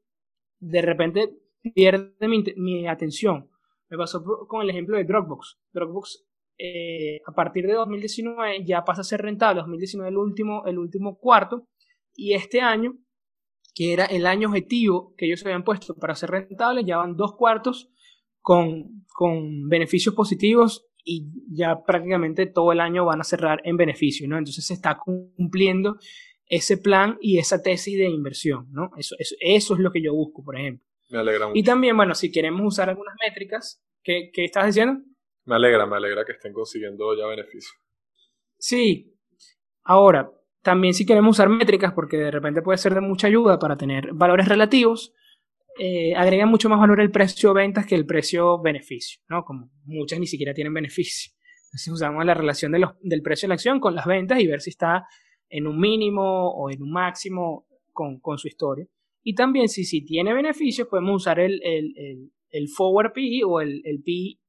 de 0.59 0.81
repente 0.81 1.31
pierde 1.73 2.27
mi, 2.57 2.87
atención. 2.87 3.49
Me 3.87 3.97
pasó 3.97 4.23
con 4.47 4.63
el 4.63 4.69
ejemplo 4.71 4.97
de 4.97 5.03
Dropbox. 5.03 5.59
Dropbox 5.71 6.25
eh, 6.57 7.21
a 7.27 7.33
partir 7.33 7.67
de 7.67 7.73
2019 7.73 8.65
ya 8.65 8.83
pasa 8.83 9.01
a 9.01 9.05
ser 9.05 9.21
rentable, 9.21 9.61
2019 9.61 10.09
el 10.09 10.17
último, 10.17 10.65
el 10.65 10.79
último 10.79 11.19
cuarto, 11.19 11.67
y 12.15 12.33
este 12.33 12.61
año 12.61 12.97
que 13.75 13.91
era 13.91 14.05
el 14.05 14.25
año 14.25 14.47
objetivo 14.47 15.13
que 15.17 15.25
ellos 15.25 15.45
habían 15.45 15.65
puesto 15.65 15.95
para 15.95 16.15
ser 16.15 16.31
rentables, 16.31 16.85
ya 16.85 16.97
van 16.97 17.15
dos 17.15 17.35
cuartos 17.35 17.91
con, 18.45 19.07
con 19.11 19.67
beneficios 19.67 20.13
positivos 20.13 20.85
y 21.03 21.25
ya 21.49 21.83
prácticamente 21.83 22.45
todo 22.45 22.71
el 22.71 22.79
año 22.79 23.03
van 23.03 23.19
a 23.19 23.23
cerrar 23.23 23.59
en 23.63 23.75
beneficio, 23.75 24.27
¿no? 24.27 24.37
Entonces 24.37 24.67
se 24.67 24.75
está 24.75 24.99
cumpliendo 24.99 25.97
ese 26.45 26.77
plan 26.77 27.17
y 27.19 27.39
esa 27.39 27.63
tesis 27.63 27.97
de 27.97 28.05
inversión, 28.05 28.67
¿no? 28.69 28.91
Eso, 28.97 29.15
eso, 29.17 29.35
eso 29.39 29.73
es 29.73 29.79
lo 29.79 29.91
que 29.91 30.03
yo 30.03 30.13
busco, 30.13 30.43
por 30.43 30.59
ejemplo. 30.59 30.85
Me 31.09 31.17
alegra 31.17 31.47
mucho. 31.47 31.57
Y 31.59 31.63
también, 31.63 31.97
bueno, 31.97 32.13
si 32.13 32.31
queremos 32.31 32.61
usar 32.63 32.87
algunas 32.87 33.15
métricas, 33.19 33.83
¿qué, 34.03 34.29
qué 34.31 34.45
estás 34.45 34.67
diciendo? 34.67 35.01
Me 35.45 35.55
alegra, 35.55 35.87
me 35.87 35.95
alegra 35.95 36.23
que 36.23 36.33
estén 36.33 36.53
consiguiendo 36.53 37.17
ya 37.17 37.25
beneficios. 37.25 37.73
Sí. 38.59 39.11
Ahora, 39.83 40.29
también 40.61 40.93
si 40.93 41.03
queremos 41.03 41.35
usar 41.35 41.49
métricas, 41.49 41.93
porque 41.93 42.17
de 42.17 42.29
repente 42.29 42.61
puede 42.61 42.77
ser 42.77 42.93
de 42.93 43.01
mucha 43.01 43.25
ayuda 43.25 43.57
para 43.57 43.75
tener 43.75 44.13
valores 44.13 44.47
relativos, 44.47 45.15
eh, 45.77 46.15
agrega 46.15 46.45
mucho 46.45 46.69
más 46.69 46.79
valor 46.79 46.99
el 47.01 47.11
precio 47.11 47.53
ventas 47.53 47.85
que 47.85 47.95
el 47.95 48.05
precio 48.05 48.61
beneficio, 48.61 49.21
¿no? 49.29 49.43
Como 49.43 49.69
muchas 49.85 50.19
ni 50.19 50.27
siquiera 50.27 50.53
tienen 50.53 50.73
beneficio. 50.73 51.31
Entonces 51.67 51.93
usamos 51.93 52.25
la 52.25 52.33
relación 52.33 52.71
de 52.71 52.79
los, 52.79 52.91
del 53.01 53.21
precio 53.21 53.47
de 53.47 53.49
la 53.49 53.55
acción 53.55 53.79
con 53.79 53.95
las 53.95 54.05
ventas 54.05 54.39
y 54.39 54.47
ver 54.47 54.61
si 54.61 54.69
está 54.69 55.05
en 55.49 55.67
un 55.67 55.79
mínimo 55.79 56.49
o 56.49 56.69
en 56.71 56.81
un 56.81 56.91
máximo 56.91 57.67
con, 57.91 58.19
con 58.19 58.37
su 58.37 58.47
historia. 58.47 58.87
Y 59.23 59.35
también 59.35 59.67
si, 59.67 59.83
si 59.83 60.05
tiene 60.05 60.33
beneficios, 60.33 60.87
podemos 60.87 61.23
usar 61.23 61.39
el, 61.39 61.61
el, 61.63 61.93
el, 61.97 62.31
el 62.51 62.69
forward 62.69 63.11
PE 63.13 63.43
o 63.43 63.59
el, 63.59 63.81
el 63.83 64.01
PE 64.03 64.39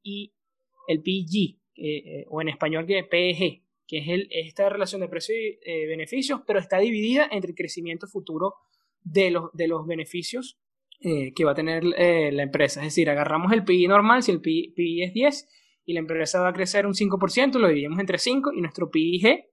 el 0.87 1.03
PG, 1.03 1.59
eh, 1.77 1.97
eh, 1.97 2.25
o 2.29 2.41
en 2.41 2.49
español 2.49 2.87
que 2.87 3.05
PEG, 3.05 3.63
que 3.87 3.99
es 3.99 4.09
el, 4.09 4.29
esta 4.31 4.69
relación 4.69 5.01
de 5.01 5.09
precio 5.09 5.35
y 5.35 5.59
eh, 5.65 5.87
beneficios, 5.87 6.41
pero 6.47 6.59
está 6.59 6.79
dividida 6.79 7.29
entre 7.31 7.51
el 7.51 7.57
crecimiento 7.57 8.07
futuro 8.07 8.55
de 9.03 9.31
los, 9.31 9.53
de 9.53 9.69
los 9.69 9.87
beneficios 9.87 10.59
que 11.01 11.45
va 11.45 11.53
a 11.53 11.55
tener 11.55 11.85
la 11.85 12.43
empresa. 12.43 12.81
Es 12.81 12.87
decir, 12.87 13.09
agarramos 13.11 13.53
el 13.53 13.65
PI 13.65 13.89
normal, 13.89 14.23
si 14.23 14.33
el 14.33 14.41
PI, 14.41 15.03
es 15.03 15.13
10 15.13 15.49
y 15.85 15.93
la 15.93 16.01
empresa 16.01 16.41
va 16.41 16.49
a 16.49 16.53
crecer 16.53 16.87
un 16.87 16.95
5%, 16.95 17.59
lo 17.59 17.69
dividimos 17.69 18.01
entre 18.01 18.19
5 18.19 18.53
y 18.55 18.61
nuestro 18.61 18.91
PIG 18.91 19.45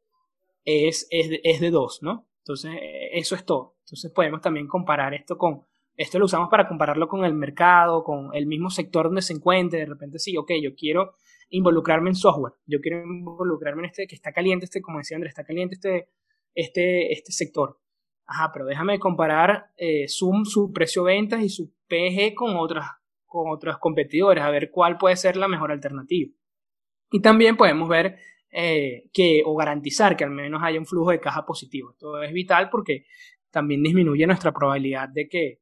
es, 0.66 1.08
es, 1.12 1.30
de, 1.30 1.42
es 1.44 1.60
de 1.60 1.70
2, 1.70 2.00
¿no? 2.02 2.28
Entonces, 2.40 2.72
eso 3.12 3.36
es 3.36 3.46
todo. 3.46 3.76
Entonces, 3.86 4.12
podemos 4.12 4.42
también 4.42 4.68
comparar 4.68 5.14
esto 5.14 5.38
con, 5.38 5.66
esto 5.96 6.18
lo 6.18 6.26
usamos 6.26 6.50
para 6.50 6.68
compararlo 6.68 7.08
con 7.08 7.24
el 7.24 7.34
mercado, 7.34 8.04
con 8.04 8.34
el 8.34 8.48
mismo 8.48 8.70
sector 8.70 9.06
donde 9.06 9.22
se 9.22 9.34
encuentre. 9.34 9.80
De 9.80 9.86
repente, 9.86 10.20
sí, 10.20 10.36
ok, 10.38 10.52
yo 10.62 10.76
quiero 10.76 11.16
involucrarme 11.50 12.10
en 12.10 12.16
software, 12.16 12.54
yo 12.66 12.80
quiero 12.82 13.04
involucrarme 13.04 13.84
en 13.84 13.86
este, 13.86 14.08
que 14.08 14.16
está 14.16 14.32
caliente, 14.32 14.66
este, 14.66 14.82
como 14.82 14.98
decía 14.98 15.18
Andrés, 15.18 15.32
está 15.32 15.44
caliente 15.44 15.76
este, 15.76 16.10
este, 16.56 17.14
este 17.14 17.32
sector. 17.32 17.80
Ajá, 18.26 18.52
pero 18.54 18.66
déjame 18.66 19.00
comparar 19.00 19.72
eh, 19.78 20.08
Zoom, 20.08 20.46
su 20.46 20.72
precio 20.72 21.04
de 21.04 21.14
ventas 21.14 21.42
y 21.42 21.50
su 21.50 21.74
PG 21.88 22.34
con, 22.36 22.56
otras, 22.56 22.86
con 23.26 23.52
otros 23.52 23.78
competidores, 23.80 24.44
a 24.44 24.50
ver 24.50 24.72
cuál 24.72 24.98
puede 24.98 25.16
ser 25.16 25.36
la 25.36 25.48
mejor 25.48 25.72
alternativa. 25.72 26.32
Y 27.12 27.22
también 27.22 27.58
podemos 27.58 27.90
ver 27.90 28.18
eh, 28.50 29.10
que, 29.14 29.44
o 29.46 29.56
garantizar 29.56 30.16
que 30.16 30.24
al 30.24 30.32
menos 30.32 30.62
haya 30.64 30.80
un 30.80 30.86
flujo 30.86 31.12
de 31.12 31.20
caja 31.20 31.46
positivo. 31.46 31.92
Esto 31.92 32.22
es 32.22 32.32
vital 32.32 32.70
porque 32.70 33.06
también 33.52 33.84
disminuye 33.84 34.26
nuestra 34.26 34.52
probabilidad 34.52 35.10
de 35.10 35.28
que 35.28 35.60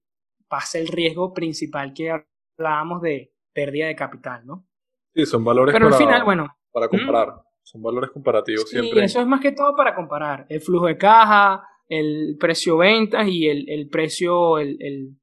pase 0.47 0.79
el 0.79 0.87
riesgo 0.87 1.33
principal 1.33 1.93
que 1.93 2.11
hablábamos 2.57 3.01
de 3.01 3.33
pérdida 3.53 3.87
de 3.87 3.95
capital, 3.95 4.45
¿no? 4.45 4.65
Sí, 5.13 5.25
son 5.25 5.43
valores 5.43 5.73
Pero 5.73 5.87
al 5.87 5.93
final, 5.93 6.23
bueno. 6.23 6.47
Para 6.71 6.87
comparar. 6.87 7.29
Son 7.63 7.81
valores 7.81 8.09
comparativos 8.11 8.69
sí, 8.69 8.79
siempre. 8.79 9.05
eso 9.05 9.21
es 9.21 9.27
más 9.27 9.39
que 9.39 9.51
todo 9.51 9.75
para 9.75 9.95
comparar. 9.95 10.45
El 10.49 10.61
flujo 10.61 10.87
de 10.87 10.97
caja, 10.97 11.63
el 11.91 12.37
precio 12.39 12.77
ventas 12.77 13.27
y 13.27 13.49
el, 13.49 13.69
el 13.69 13.89
precio, 13.89 14.59
el, 14.59 14.77
el 14.79 15.17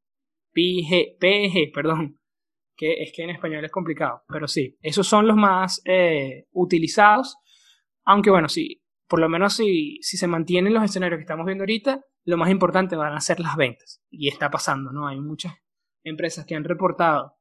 PG, 0.53 1.73
perdón. 1.73 2.19
Que 2.77 3.03
es 3.03 3.13
que 3.13 3.23
en 3.23 3.31
español 3.31 3.65
es 3.65 3.73
complicado. 3.73 4.23
Pero 4.29 4.47
sí, 4.47 4.77
esos 4.83 5.07
son 5.07 5.27
los 5.27 5.37
más 5.37 5.81
eh, 5.87 6.45
utilizados. 6.53 7.37
Aunque 8.05 8.31
bueno, 8.31 8.49
sí, 8.49 8.83
por 9.09 9.19
lo 9.19 9.31
menos 9.31 9.55
si, 9.55 9.97
si 10.03 10.19
se 10.19 10.27
mantienen 10.27 10.75
los 10.75 10.85
escenarios 10.85 11.19
que 11.19 11.23
estamos 11.23 11.47
viendo 11.47 11.63
ahorita, 11.63 12.03
lo 12.25 12.37
más 12.37 12.51
importante 12.51 12.97
van 12.97 13.15
a 13.15 13.21
ser 13.21 13.41
las 13.41 13.57
ventas. 13.57 14.03
Y 14.11 14.29
está 14.29 14.51
pasando, 14.51 14.93
¿no? 14.93 15.09
Hay 15.09 15.19
muchas 15.19 15.55
empresas 16.05 16.45
que 16.45 16.55
han 16.55 16.65
reportado 16.65 17.35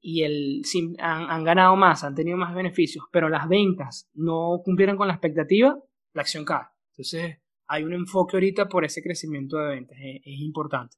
y 0.00 0.22
el, 0.22 0.62
han, 1.00 1.28
han, 1.28 1.42
ganado 1.42 1.74
más, 1.74 2.04
han 2.04 2.14
tenido 2.14 2.36
más 2.36 2.54
beneficios, 2.54 3.04
pero 3.10 3.28
las 3.28 3.48
ventas 3.48 4.08
no 4.14 4.60
cumplieron 4.64 4.96
con 4.96 5.08
la 5.08 5.14
expectativa, 5.14 5.76
la 6.14 6.22
acción 6.22 6.44
cae. 6.44 6.66
Entonces, 6.92 7.38
hay 7.68 7.84
un 7.84 7.92
enfoque 7.92 8.36
ahorita 8.36 8.68
por 8.68 8.84
ese 8.84 9.02
crecimiento 9.02 9.58
de 9.58 9.68
ventas, 9.68 9.98
es, 10.00 10.16
es 10.24 10.40
importante. 10.40 10.96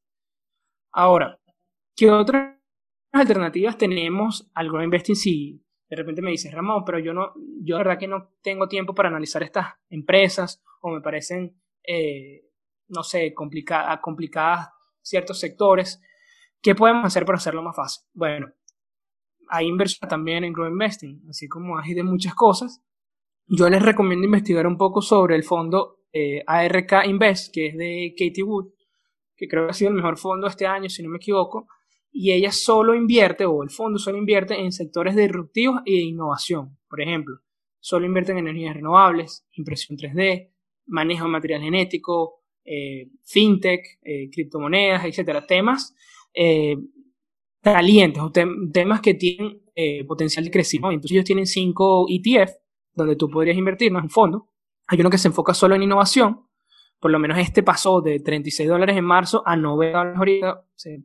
Ahora, 0.93 1.39
¿qué 1.95 2.11
otras 2.11 2.57
alternativas 3.13 3.77
tenemos 3.77 4.51
al 4.55 4.69
Grow 4.69 4.83
Investing 4.83 5.17
si 5.17 5.65
de 5.89 5.97
repente 5.97 6.23
me 6.23 6.31
dices, 6.31 6.53
Ramón, 6.53 6.85
pero 6.85 7.01
yo 7.01 7.13
no, 7.13 7.33
yo 7.63 7.77
de 7.77 7.83
verdad 7.83 7.99
que 7.99 8.07
no 8.07 8.31
tengo 8.43 8.69
tiempo 8.69 8.95
para 8.95 9.09
analizar 9.09 9.43
estas 9.43 9.75
empresas 9.89 10.63
o 10.83 10.91
me 10.91 11.01
parecen 11.01 11.61
eh, 11.83 12.51
no 12.91 13.03
sé, 13.03 13.33
complicadas, 13.35 14.01
complicadas 14.01 14.69
ciertos 15.01 15.39
sectores. 15.39 16.01
¿Qué 16.61 16.75
podemos 16.75 17.05
hacer 17.05 17.25
para 17.25 17.39
hacerlo 17.39 17.63
más 17.63 17.75
fácil? 17.75 18.05
Bueno, 18.13 18.49
hay 19.49 19.67
inversión 19.67 20.09
también 20.09 20.45
en 20.45 20.53
Grow 20.53 20.69
Investing, 20.69 21.23
así 21.29 21.49
como 21.49 21.79
hay 21.79 21.95
de 21.95 22.03
muchas 22.03 22.35
cosas. 22.35 22.83
Yo 23.47 23.69
les 23.69 23.83
recomiendo 23.83 24.27
investigar 24.27 24.67
un 24.67 24.77
poco 24.77 25.01
sobre 25.01 25.35
el 25.37 25.45
fondo 25.45 26.00
eh, 26.13 26.43
ARK 26.47 27.07
Invest, 27.07 27.53
que 27.53 27.67
es 27.69 27.77
de 27.77 28.15
Katie 28.17 28.43
Wood, 28.43 28.69
que 29.37 29.49
creo 29.49 29.67
que 29.67 29.71
ha 29.71 29.75
sido 29.75 29.91
el 29.91 29.97
mejor 29.97 30.19
fondo 30.19 30.47
este 30.47 30.67
año, 30.67 30.89
si 30.89 31.03
no 31.03 31.09
me 31.09 31.17
equivoco, 31.17 31.69
y 32.13 32.33
ella 32.33 32.51
solo 32.51 32.95
invierte, 32.95 33.45
o 33.45 33.63
el 33.63 33.71
fondo 33.71 33.99
solo 33.99 34.19
invierte 34.19 34.59
en 34.59 34.73
sectores 34.73 35.15
disruptivos 35.17 35.83
de 35.85 35.93
innovación. 35.93 36.77
Por 36.89 37.01
ejemplo, 37.01 37.41
solo 37.79 38.07
invierte 38.07 38.33
en 38.33 38.39
energías 38.39 38.75
renovables, 38.75 39.47
impresión 39.53 39.97
3D, 39.97 40.51
manejo 40.87 41.25
de 41.25 41.31
material 41.31 41.63
genético, 41.63 42.41
eh, 42.65 43.09
fintech, 43.25 43.99
eh, 44.03 44.29
criptomonedas, 44.31 45.05
etcétera, 45.05 45.47
temas 45.47 45.95
eh, 46.35 46.77
calientes 47.63 48.23
o 48.23 48.31
temas 48.31 49.01
que 49.01 49.15
tienen 49.15 49.61
potencial 50.07 50.45
de 50.45 50.51
crecimiento. 50.51 50.95
Entonces 50.95 51.13
ellos 51.13 51.25
tienen 51.25 51.47
cinco 51.47 52.07
ETF 52.09 52.53
donde 52.95 53.17
tú 53.17 53.31
podrías 53.31 53.57
invertir, 53.57 53.91
no 53.91 53.99
es 53.99 54.05
un 54.05 54.11
fondo. 54.11 54.50
Hay 54.91 55.01
uno 55.01 55.09
que 55.09 55.19
se 55.19 55.29
enfoca 55.29 55.55
solo 55.55 55.77
en 55.77 55.85
innovación. 55.85 56.49
Por 56.99 57.13
lo 57.13 57.21
menos 57.21 57.39
este 57.39 57.63
pasó 57.63 58.01
de 58.01 58.19
36 58.19 58.69
dólares 58.69 58.97
en 58.97 59.05
marzo 59.05 59.41
a 59.47 59.55
9 59.55 59.93
dólares 59.93 60.19
ahorita. 60.19 60.65
Se, 60.75 61.05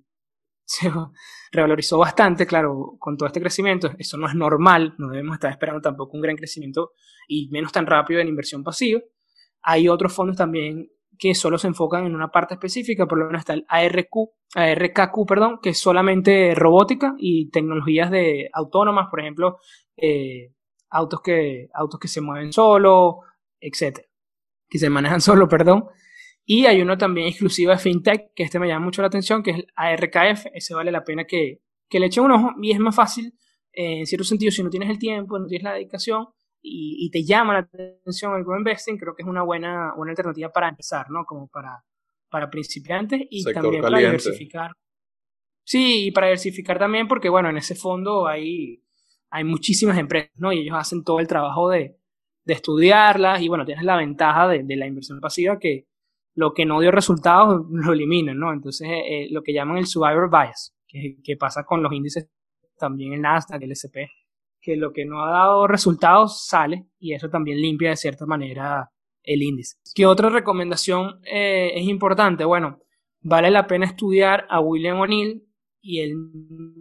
revalorizó 1.51 1.99
bastante, 1.99 2.47
claro, 2.47 2.95
con 2.97 3.15
todo 3.15 3.27
este 3.27 3.39
crecimiento. 3.39 3.91
Eso 3.99 4.17
no 4.17 4.27
es 4.27 4.33
normal, 4.33 4.95
no 4.97 5.09
debemos 5.09 5.35
estar 5.35 5.51
esperando 5.51 5.81
tampoco 5.81 6.17
un 6.17 6.21
gran 6.21 6.35
crecimiento 6.35 6.93
y 7.27 7.47
menos 7.51 7.71
tan 7.71 7.85
rápido 7.85 8.19
en 8.19 8.27
inversión 8.27 8.63
pasiva. 8.63 9.01
Hay 9.61 9.87
otros 9.87 10.11
fondos 10.11 10.35
también 10.35 10.89
que 11.19 11.35
solo 11.35 11.59
se 11.59 11.67
enfocan 11.67 12.07
en 12.07 12.15
una 12.15 12.31
parte 12.31 12.55
específica, 12.55 13.05
por 13.05 13.19
lo 13.19 13.27
menos 13.27 13.41
está 13.41 13.53
el 13.53 13.65
ARQ, 13.69 14.31
ARKQ, 14.55 15.27
perdón, 15.27 15.59
que 15.61 15.69
es 15.69 15.77
solamente 15.77 16.55
robótica 16.55 17.13
y 17.19 17.51
tecnologías 17.51 18.09
de 18.09 18.49
autónomas, 18.51 19.09
por 19.11 19.19
ejemplo, 19.19 19.59
eh, 19.95 20.53
autos, 20.89 21.21
que, 21.21 21.69
autos 21.71 21.99
que 21.99 22.07
se 22.07 22.21
mueven 22.21 22.51
solo, 22.51 23.21
etcétera, 23.65 24.07
que 24.69 24.79
se 24.79 24.89
manejan 24.89 25.21
solo, 25.21 25.47
perdón. 25.47 25.85
Y 26.47 26.67
hay 26.67 26.81
uno 26.81 26.97
también 26.97 27.27
exclusivo 27.27 27.71
de 27.71 27.79
FinTech, 27.79 28.33
que 28.35 28.43
este 28.43 28.59
me 28.59 28.67
llama 28.67 28.85
mucho 28.85 29.01
la 29.01 29.07
atención, 29.07 29.41
que 29.41 29.51
es 29.51 29.57
el 29.57 29.67
ARKF, 29.75 30.45
ese 30.53 30.75
vale 30.75 30.91
la 30.91 31.03
pena 31.03 31.25
que, 31.25 31.61
que 31.89 31.99
le 31.99 32.05
echen 32.05 32.23
un 32.23 32.31
ojo 32.31 32.51
y 32.61 32.71
es 32.71 32.79
más 32.79 32.95
fácil, 32.95 33.33
eh, 33.73 33.99
en 33.99 34.05
cierto 34.05 34.23
sentido, 34.23 34.51
si 34.51 34.63
no 34.63 34.69
tienes 34.69 34.89
el 34.89 34.99
tiempo, 34.99 35.39
no 35.39 35.47
tienes 35.47 35.63
la 35.63 35.73
dedicación, 35.73 36.27
y, 36.67 37.09
te 37.11 37.23
llama 37.23 37.53
la 37.53 37.59
atención 37.59 38.35
el 38.35 38.43
grow 38.43 38.57
investing, 38.57 38.97
creo 38.97 39.15
que 39.15 39.21
es 39.21 39.27
una 39.27 39.43
buena, 39.43 39.93
buena 39.95 40.11
alternativa 40.11 40.51
para 40.51 40.69
empezar, 40.69 41.11
¿no? 41.11 41.23
Como 41.25 41.47
para, 41.47 41.83
para 42.29 42.49
principiantes 42.49 43.21
y 43.29 43.43
también 43.43 43.81
para 43.81 43.99
diversificar. 43.99 44.71
Sí, 45.63 46.07
y 46.07 46.11
para 46.11 46.27
diversificar 46.27 46.79
también 46.79 47.07
porque, 47.07 47.29
bueno, 47.29 47.49
en 47.49 47.57
ese 47.57 47.75
fondo 47.75 48.27
hay, 48.27 48.83
hay 49.29 49.43
muchísimas 49.43 49.97
empresas, 49.97 50.31
¿no? 50.37 50.51
Y 50.51 50.61
ellos 50.61 50.75
hacen 50.75 51.03
todo 51.03 51.19
el 51.19 51.27
trabajo 51.27 51.69
de, 51.69 51.99
de 52.45 52.53
estudiarlas 52.53 53.41
y, 53.41 53.47
bueno, 53.47 53.65
tienes 53.65 53.83
la 53.83 53.97
ventaja 53.97 54.47
de, 54.47 54.63
de, 54.63 54.75
la 54.75 54.87
inversión 54.87 55.19
pasiva 55.19 55.59
que 55.59 55.87
lo 56.35 56.53
que 56.53 56.65
no 56.65 56.79
dio 56.79 56.91
resultados 56.91 57.65
lo 57.71 57.93
eliminan, 57.93 58.37
¿no? 58.37 58.53
Entonces, 58.53 58.87
eh, 58.89 59.27
lo 59.31 59.43
que 59.43 59.53
llaman 59.53 59.77
el 59.77 59.87
survivor 59.87 60.29
bias, 60.29 60.75
que, 60.87 61.17
que 61.23 61.37
pasa 61.37 61.63
con 61.63 61.83
los 61.83 61.91
índices 61.91 62.29
también 62.77 63.13
el 63.13 63.21
Nasdaq, 63.21 63.61
el 63.61 63.71
S&P 63.71 64.09
que 64.65 64.75
lo 64.75 64.91
que 64.91 65.05
no 65.05 65.23
ha 65.23 65.29
dado 65.29 65.67
resultados 65.67 66.47
sale 66.47 66.87
y 66.99 67.13
eso 67.13 67.29
también 67.29 67.61
limpia 67.61 67.91
de 67.91 67.97
cierta 67.97 68.25
manera 68.25 68.89
el 69.21 69.43
índice. 69.43 69.77
¿Qué 69.93 70.07
otra 70.07 70.29
recomendación 70.29 71.19
eh, 71.23 71.71
es 71.75 71.87
importante? 71.87 72.45
Bueno, 72.45 72.79
vale 73.21 73.51
la 73.51 73.67
pena 73.67 73.85
estudiar 73.85 74.47
a 74.49 74.59
William 74.59 74.99
O'Neill 74.99 75.43
y 75.81 75.99
él, 75.99 76.15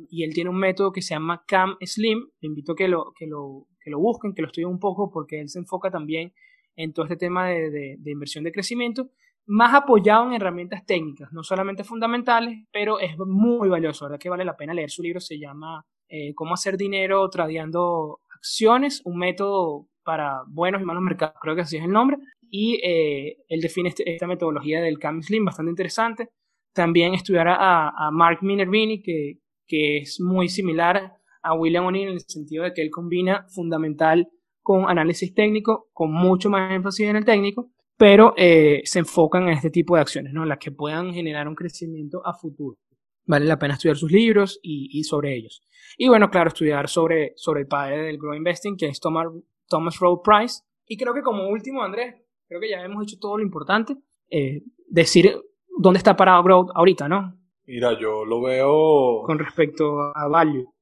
y 0.08 0.24
él 0.24 0.32
tiene 0.32 0.48
un 0.48 0.56
método 0.56 0.92
que 0.92 1.02
se 1.02 1.14
llama 1.14 1.44
CAM 1.46 1.76
Slim. 1.82 2.26
Le 2.40 2.48
invito 2.48 2.72
a 2.72 2.76
que 2.76 2.88
lo, 2.88 3.12
que, 3.18 3.26
lo, 3.26 3.66
que 3.84 3.90
lo 3.90 4.00
busquen, 4.00 4.34
que 4.34 4.42
lo 4.42 4.48
estudien 4.48 4.70
un 4.70 4.80
poco 4.80 5.10
porque 5.10 5.40
él 5.40 5.48
se 5.48 5.58
enfoca 5.60 5.90
también 5.90 6.32
en 6.74 6.92
todo 6.92 7.04
este 7.04 7.16
tema 7.16 7.48
de, 7.48 7.70
de, 7.70 7.96
de 7.98 8.10
inversión 8.10 8.42
de 8.42 8.50
crecimiento 8.50 9.10
más 9.46 9.74
apoyado 9.74 10.26
en 10.26 10.34
herramientas 10.34 10.84
técnicas, 10.86 11.32
no 11.32 11.42
solamente 11.42 11.84
fundamentales, 11.84 12.64
pero 12.72 12.98
es 12.98 13.16
muy 13.18 13.68
valioso, 13.68 14.06
¿verdad? 14.06 14.18
Que 14.18 14.30
vale 14.30 14.44
la 14.44 14.56
pena 14.56 14.74
leer 14.74 14.90
su 14.90 15.02
libro, 15.02 15.20
se 15.20 15.38
llama 15.38 15.84
eh, 16.08 16.34
Cómo 16.34 16.54
hacer 16.54 16.76
dinero 16.76 17.28
tradeando 17.28 18.20
acciones, 18.34 19.02
un 19.04 19.18
método 19.18 19.86
para 20.02 20.42
buenos 20.46 20.80
y 20.80 20.84
malos 20.84 21.02
mercados, 21.02 21.36
creo 21.40 21.54
que 21.54 21.62
así 21.62 21.76
es 21.76 21.84
el 21.84 21.92
nombre, 21.92 22.18
y 22.50 22.80
eh, 22.82 23.38
él 23.48 23.60
define 23.60 23.90
este, 23.90 24.10
esta 24.14 24.26
metodología 24.26 24.80
del 24.80 24.98
Cam 24.98 25.22
Slim, 25.22 25.44
bastante 25.44 25.70
interesante. 25.70 26.28
También 26.72 27.14
estudiar 27.14 27.48
a, 27.48 27.88
a 27.90 28.10
Mark 28.10 28.38
Minervini, 28.42 29.02
que, 29.02 29.38
que 29.66 29.98
es 29.98 30.20
muy 30.20 30.48
similar 30.48 31.14
a 31.44 31.54
William 31.54 31.86
O'Neill 31.86 32.08
en 32.08 32.14
el 32.14 32.20
sentido 32.20 32.64
de 32.64 32.72
que 32.72 32.82
él 32.82 32.90
combina 32.90 33.46
fundamental 33.54 34.28
con 34.62 34.88
análisis 34.88 35.34
técnico, 35.34 35.88
con 35.92 36.10
mucho 36.10 36.48
más 36.48 36.72
énfasis 36.72 37.06
en 37.06 37.16
el 37.16 37.24
técnico, 37.24 37.70
pero 37.96 38.34
eh, 38.36 38.80
se 38.84 39.00
enfocan 39.00 39.44
en 39.44 39.50
este 39.50 39.70
tipo 39.70 39.94
de 39.94 40.00
acciones, 40.00 40.32
¿no? 40.32 40.44
Las 40.44 40.58
que 40.58 40.72
puedan 40.72 41.12
generar 41.12 41.46
un 41.46 41.54
crecimiento 41.54 42.26
a 42.26 42.34
futuro. 42.34 42.78
Vale 43.26 43.44
la 43.44 43.58
pena 43.58 43.74
estudiar 43.74 43.96
sus 43.96 44.10
libros 44.10 44.58
y, 44.62 45.02
sobre 45.04 45.36
ellos. 45.36 45.62
Y 45.96 46.08
bueno, 46.08 46.30
claro, 46.30 46.48
estudiar 46.48 46.88
sobre, 46.88 47.32
sobre 47.36 47.62
el 47.62 47.66
padre 47.66 48.02
del 48.02 48.18
Grow 48.18 48.34
Investing, 48.34 48.76
que 48.76 48.86
es 48.86 49.00
Thomas, 49.00 49.28
Thomas 49.68 49.98
Rowe 49.98 50.20
Price. 50.22 50.62
Y 50.86 50.96
creo 50.96 51.14
que 51.14 51.22
como 51.22 51.48
último, 51.48 51.82
Andrés, 51.82 52.14
creo 52.48 52.60
que 52.60 52.70
ya 52.70 52.82
hemos 52.82 53.02
hecho 53.04 53.16
todo 53.18 53.38
lo 53.38 53.42
importante. 53.42 53.96
Eh, 54.30 54.62
decir 54.88 55.40
dónde 55.78 55.98
está 55.98 56.16
parado 56.16 56.42
Growth 56.42 56.70
ahorita, 56.74 57.08
¿no? 57.08 57.34
Mira, 57.66 57.98
yo 57.98 58.24
lo 58.26 58.42
veo... 58.42 59.22
Con 59.24 59.38
respecto 59.38 60.00
a 60.14 60.28
Value. 60.28 60.73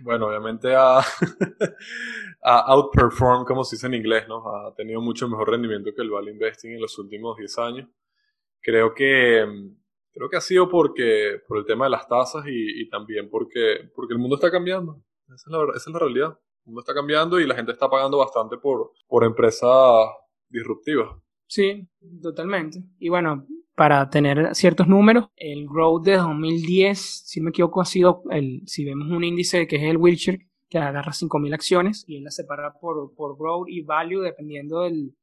Bueno, 0.00 0.28
obviamente 0.28 0.74
ha, 0.76 1.02
outperformed, 2.42 3.46
como 3.46 3.64
se 3.64 3.76
dice 3.76 3.86
en 3.86 3.94
inglés, 3.94 4.26
¿no? 4.28 4.44
Ha 4.56 4.74
tenido 4.74 5.00
mucho 5.00 5.28
mejor 5.28 5.50
rendimiento 5.50 5.90
que 5.94 6.02
el 6.02 6.10
Value 6.10 6.30
Investing 6.30 6.72
en 6.72 6.80
los 6.80 6.98
últimos 6.98 7.36
10 7.36 7.58
años. 7.58 7.88
Creo 8.60 8.94
que, 8.94 9.44
creo 10.12 10.28
que 10.28 10.36
ha 10.36 10.40
sido 10.40 10.68
porque, 10.68 11.40
por 11.46 11.58
el 11.58 11.64
tema 11.64 11.86
de 11.86 11.90
las 11.90 12.06
tasas 12.08 12.44
y, 12.46 12.88
también 12.88 13.28
porque, 13.30 13.90
porque 13.94 14.14
el 14.14 14.18
mundo 14.18 14.36
está 14.36 14.50
cambiando. 14.50 15.02
Esa 15.26 15.34
es, 15.34 15.46
la, 15.48 15.62
esa 15.74 15.90
es 15.90 15.92
la 15.92 15.98
realidad. 15.98 16.38
El 16.64 16.70
mundo 16.72 16.80
está 16.80 16.94
cambiando 16.94 17.40
y 17.40 17.46
la 17.46 17.54
gente 17.54 17.72
está 17.72 17.88
pagando 17.88 18.18
bastante 18.18 18.56
por, 18.58 18.92
por 19.06 19.24
empresas 19.24 20.08
disruptivas. 20.48 21.10
Sí, 21.46 21.88
totalmente. 22.22 22.78
Y 22.98 23.08
bueno, 23.08 23.46
para 23.78 24.10
tener 24.10 24.56
ciertos 24.56 24.88
números. 24.88 25.28
El 25.36 25.68
growth 25.68 26.04
de 26.04 26.16
2010, 26.16 26.98
si 26.98 27.40
me 27.40 27.50
equivoco, 27.50 27.80
ha 27.80 27.84
sido, 27.84 28.24
el, 28.28 28.62
si 28.66 28.84
vemos 28.84 29.08
un 29.08 29.22
índice 29.22 29.68
que 29.68 29.76
es 29.76 29.84
el 29.84 29.98
Wilshire, 29.98 30.48
que 30.68 30.78
agarra 30.78 31.12
5.000 31.12 31.54
acciones 31.54 32.04
y 32.08 32.16
él 32.16 32.24
las 32.24 32.34
separa 32.34 32.72
por, 32.72 33.14
por 33.14 33.38
growth 33.38 33.68
y 33.68 33.82
value 33.82 34.20
dependiendo 34.20 34.80
del, 34.80 35.14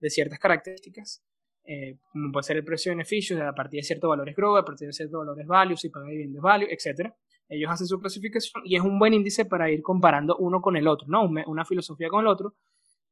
de 0.00 0.10
ciertas 0.10 0.40
características, 0.40 1.22
eh, 1.62 1.98
como 2.10 2.32
puede 2.32 2.42
ser 2.42 2.56
el 2.56 2.64
precio-beneficio, 2.64 3.48
a 3.48 3.54
partir 3.54 3.78
de 3.78 3.84
ciertos 3.84 4.10
valores 4.10 4.34
growth, 4.34 4.58
a 4.58 4.64
partir 4.64 4.88
de 4.88 4.92
ciertos 4.92 5.16
valores 5.16 5.46
value, 5.46 5.76
si 5.76 5.88
paga 5.88 6.08
dividendos 6.08 6.42
value, 6.42 6.66
etc. 6.68 7.12
Ellos 7.48 7.70
hacen 7.70 7.86
su 7.86 8.00
clasificación 8.00 8.64
y 8.66 8.74
es 8.74 8.82
un 8.82 8.98
buen 8.98 9.14
índice 9.14 9.44
para 9.44 9.70
ir 9.70 9.82
comparando 9.82 10.36
uno 10.38 10.60
con 10.60 10.76
el 10.76 10.88
otro, 10.88 11.06
¿no? 11.08 11.30
Una 11.46 11.64
filosofía 11.64 12.08
con 12.08 12.22
el 12.22 12.26
otro. 12.26 12.54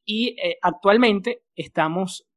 Y 0.05 0.37
eh, 0.43 0.59
actualmente 0.61 1.45
estamos 1.55 2.28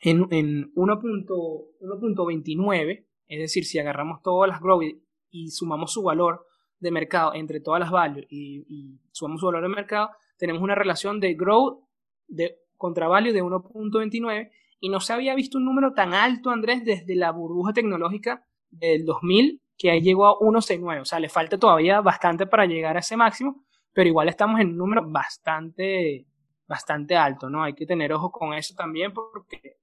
en, 0.00 0.26
en 0.30 0.72
1.29, 0.74 3.06
es 3.28 3.38
decir, 3.38 3.64
si 3.64 3.78
agarramos 3.78 4.22
todas 4.22 4.48
las 4.48 4.60
growth 4.60 4.82
y, 5.30 5.50
sumamos 5.50 5.92
su 5.92 6.02
valor 6.02 6.46
de 6.78 6.90
mercado 6.90 7.34
entre 7.34 7.60
todas 7.60 7.80
las 7.80 7.90
values 7.90 8.26
y, 8.28 8.98
sumamos 9.12 9.40
su 9.40 9.46
valor 9.46 9.62
de 9.62 9.68
mercado, 9.68 10.10
tenemos 10.36 10.62
una 10.62 10.74
relación 10.74 11.20
de 11.20 11.34
growth 11.34 11.84
de, 12.26 12.58
contra 12.76 13.08
value 13.08 13.32
de 13.32 13.42
1.29 13.42 14.50
y 14.80 14.88
no 14.88 15.00
se 15.00 15.12
había 15.12 15.34
visto 15.34 15.58
un 15.58 15.66
número 15.66 15.92
tan 15.92 16.14
alto, 16.14 16.50
Andrés, 16.50 16.84
desde 16.84 17.14
la 17.14 17.32
burbuja 17.32 17.72
tecnológica 17.72 18.46
del 18.70 19.04
2000 19.04 19.60
que 19.80 19.90
ahí 19.90 20.02
llegó 20.02 20.26
a 20.26 20.38
1.69. 20.38 21.00
O 21.00 21.04
sea, 21.06 21.18
le 21.18 21.30
falta 21.30 21.58
todavía 21.58 22.02
bastante 22.02 22.46
para 22.46 22.66
llegar 22.66 22.96
a 22.96 23.00
ese 23.00 23.16
máximo, 23.16 23.64
pero 23.94 24.08
igual 24.08 24.28
estamos 24.28 24.60
en 24.60 24.68
un 24.68 24.76
número 24.76 25.10
bastante, 25.10 26.26
bastante 26.68 27.16
alto, 27.16 27.48
¿no? 27.48 27.62
Hay 27.62 27.72
que 27.72 27.86
tener 27.86 28.12
ojo 28.12 28.30
con 28.30 28.52
eso 28.52 28.74
también 28.74 29.14
porque 29.14 29.78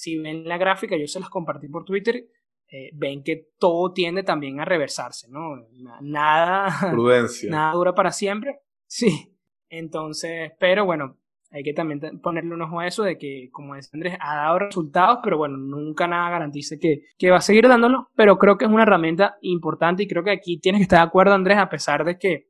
si 0.00 0.16
ven 0.18 0.48
la 0.48 0.56
gráfica, 0.56 0.96
yo 0.96 1.06
se 1.06 1.20
las 1.20 1.28
compartí 1.28 1.68
por 1.68 1.84
Twitter, 1.84 2.26
eh, 2.68 2.88
ven 2.94 3.22
que 3.22 3.48
todo 3.58 3.92
tiende 3.92 4.22
también 4.22 4.58
a 4.58 4.64
reversarse, 4.64 5.28
¿no? 5.28 5.56
Nada, 6.00 6.68
Prudencia. 6.90 7.50
nada 7.50 7.72
dura 7.74 7.94
para 7.94 8.10
siempre. 8.10 8.60
Sí. 8.92 9.36
Entonces, 9.68 10.50
pero 10.58 10.84
bueno, 10.84 11.16
hay 11.52 11.62
que 11.62 11.72
también 11.72 12.00
ponerle 12.20 12.54
un 12.54 12.62
ojo 12.62 12.80
a 12.80 12.88
eso 12.88 13.04
de 13.04 13.18
que, 13.18 13.48
como 13.52 13.76
dice 13.76 13.90
Andrés, 13.92 14.16
ha 14.18 14.34
dado 14.34 14.58
resultados, 14.58 15.20
pero 15.22 15.38
bueno, 15.38 15.58
nunca 15.58 16.08
nada 16.08 16.28
garantiza 16.28 16.74
que, 16.76 17.02
que 17.16 17.30
va 17.30 17.36
a 17.36 17.40
seguir 17.40 17.68
dándolo, 17.68 18.08
pero 18.16 18.36
creo 18.36 18.58
que 18.58 18.64
es 18.64 18.70
una 18.70 18.82
herramienta 18.82 19.36
importante 19.42 20.02
y 20.02 20.08
creo 20.08 20.24
que 20.24 20.32
aquí 20.32 20.58
tienes 20.58 20.80
que 20.80 20.84
estar 20.84 20.98
de 20.98 21.06
acuerdo, 21.06 21.34
Andrés, 21.34 21.58
a 21.58 21.68
pesar 21.68 22.04
de 22.04 22.18
que 22.18 22.49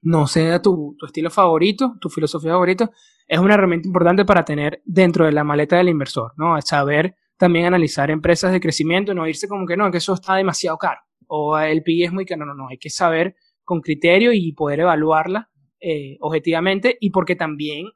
no 0.00 0.26
sea 0.26 0.62
tu, 0.62 0.96
tu 0.98 1.06
estilo 1.06 1.30
favorito, 1.30 1.96
tu 2.00 2.08
filosofía 2.08 2.52
favorita, 2.52 2.90
es 3.26 3.38
una 3.38 3.54
herramienta 3.54 3.88
importante 3.88 4.24
para 4.24 4.44
tener 4.44 4.82
dentro 4.84 5.26
de 5.26 5.32
la 5.32 5.44
maleta 5.44 5.76
del 5.76 5.88
inversor, 5.88 6.32
¿no? 6.36 6.60
Saber 6.62 7.16
también 7.36 7.66
analizar 7.66 8.10
empresas 8.10 8.52
de 8.52 8.60
crecimiento, 8.60 9.14
no 9.14 9.26
irse 9.26 9.48
como 9.48 9.66
que 9.66 9.76
no, 9.76 9.90
que 9.90 9.98
eso 9.98 10.14
está 10.14 10.34
demasiado 10.34 10.78
caro 10.78 11.00
o 11.28 11.58
el 11.58 11.82
PI 11.82 12.04
es 12.04 12.12
muy 12.12 12.24
caro, 12.24 12.44
no, 12.44 12.46
no, 12.46 12.54
no, 12.54 12.68
hay 12.68 12.78
que 12.78 12.90
saber 12.90 13.36
con 13.62 13.80
criterio 13.80 14.32
y 14.32 14.52
poder 14.52 14.80
evaluarla 14.80 15.50
eh, 15.78 16.16
objetivamente 16.20 16.96
y 17.00 17.10
porque 17.10 17.36
también 17.36 17.86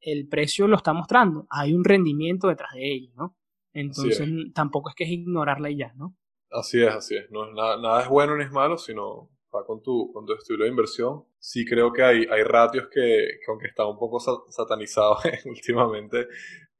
el 0.00 0.28
precio 0.28 0.66
lo 0.66 0.76
está 0.76 0.92
mostrando, 0.92 1.46
hay 1.48 1.72
un 1.72 1.84
rendimiento 1.84 2.48
detrás 2.48 2.72
de 2.74 2.92
ello, 2.92 3.12
¿no? 3.16 3.36
Entonces 3.72 4.28
tampoco 4.52 4.90
es 4.90 4.94
que 4.94 5.04
es 5.04 5.10
ignorarla 5.10 5.70
y 5.70 5.78
ya, 5.78 5.94
¿no? 5.94 6.16
Así 6.50 6.82
es, 6.82 6.92
así 6.92 7.16
es, 7.16 7.30
no, 7.30 7.50
nada, 7.52 7.80
nada 7.80 8.02
es 8.02 8.08
bueno 8.08 8.36
ni 8.36 8.44
es 8.44 8.50
malo, 8.50 8.76
sino 8.76 9.30
va 9.54 9.64
con 9.64 9.82
tu, 9.82 10.12
con 10.12 10.24
tu 10.26 10.32
estilo 10.32 10.64
de 10.64 10.70
inversión. 10.70 11.24
Sí 11.38 11.64
creo 11.64 11.92
que 11.92 12.02
hay, 12.02 12.26
hay 12.30 12.42
ratios 12.42 12.88
que, 12.88 13.38
que 13.44 13.50
aunque 13.50 13.68
están 13.68 13.86
un 13.86 13.98
poco 13.98 14.18
satanizados 14.20 15.18
últimamente 15.44 16.28